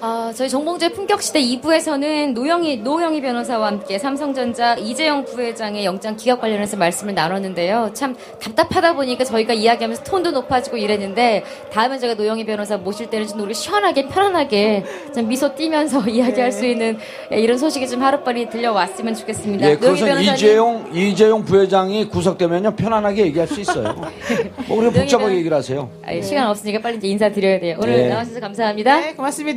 아, 0.00 0.32
저희 0.32 0.48
정봉주의 0.48 0.92
품격시대 0.92 1.40
2부에서는 1.40 2.32
노영희, 2.32 2.78
노영희 2.78 3.20
변호사와 3.20 3.66
함께 3.66 3.98
삼성전자 3.98 4.74
이재용 4.74 5.24
부회장의 5.24 5.84
영장 5.84 6.14
기각 6.16 6.40
관련해서 6.40 6.76
말씀을 6.76 7.14
나눴는데요. 7.14 7.90
참 7.94 8.14
답답하다 8.40 8.94
보니까 8.94 9.24
저희가 9.24 9.54
이야기하면서 9.54 10.04
톤도 10.04 10.30
높아지고 10.30 10.76
이랬는데 10.76 11.42
다음에 11.72 11.98
제가 11.98 12.14
노영희 12.14 12.46
변호사 12.46 12.76
모실 12.76 13.10
때는 13.10 13.26
좀 13.26 13.40
우리 13.40 13.54
시원하게 13.54 14.06
편안하게 14.06 14.84
좀 15.12 15.26
미소 15.26 15.52
띠면서 15.56 16.06
이야기할 16.08 16.52
수 16.52 16.64
있는 16.64 16.96
예, 17.32 17.40
이런 17.40 17.58
소식이 17.58 17.88
좀 17.88 18.00
하루빨리 18.00 18.50
들려왔으면 18.50 19.16
좋겠습니다. 19.16 19.68
예, 19.68 19.74
노영희 19.74 20.00
그것은 20.00 20.22
이재용, 20.22 20.90
이재용 20.94 21.44
부회장이 21.44 22.08
구속되면요, 22.08 22.76
편안하게 22.76 23.26
얘기할 23.26 23.48
수 23.48 23.60
있어요. 23.60 23.94
뭐, 24.68 24.78
그렇게 24.78 25.00
복잡하게 25.00 25.34
얘기를 25.38 25.56
하세요. 25.56 25.90
아, 26.06 26.14
예, 26.14 26.22
시간 26.22 26.46
없으니까 26.46 26.80
빨리 26.80 26.98
이제 26.98 27.08
인사드려야 27.08 27.58
돼요. 27.58 27.78
오늘 27.82 27.96
네. 27.96 28.08
나와주셔서 28.10 28.40
감사합니다. 28.40 29.00
네, 29.00 29.14
고맙습 29.14 29.48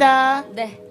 네. 0.56 0.91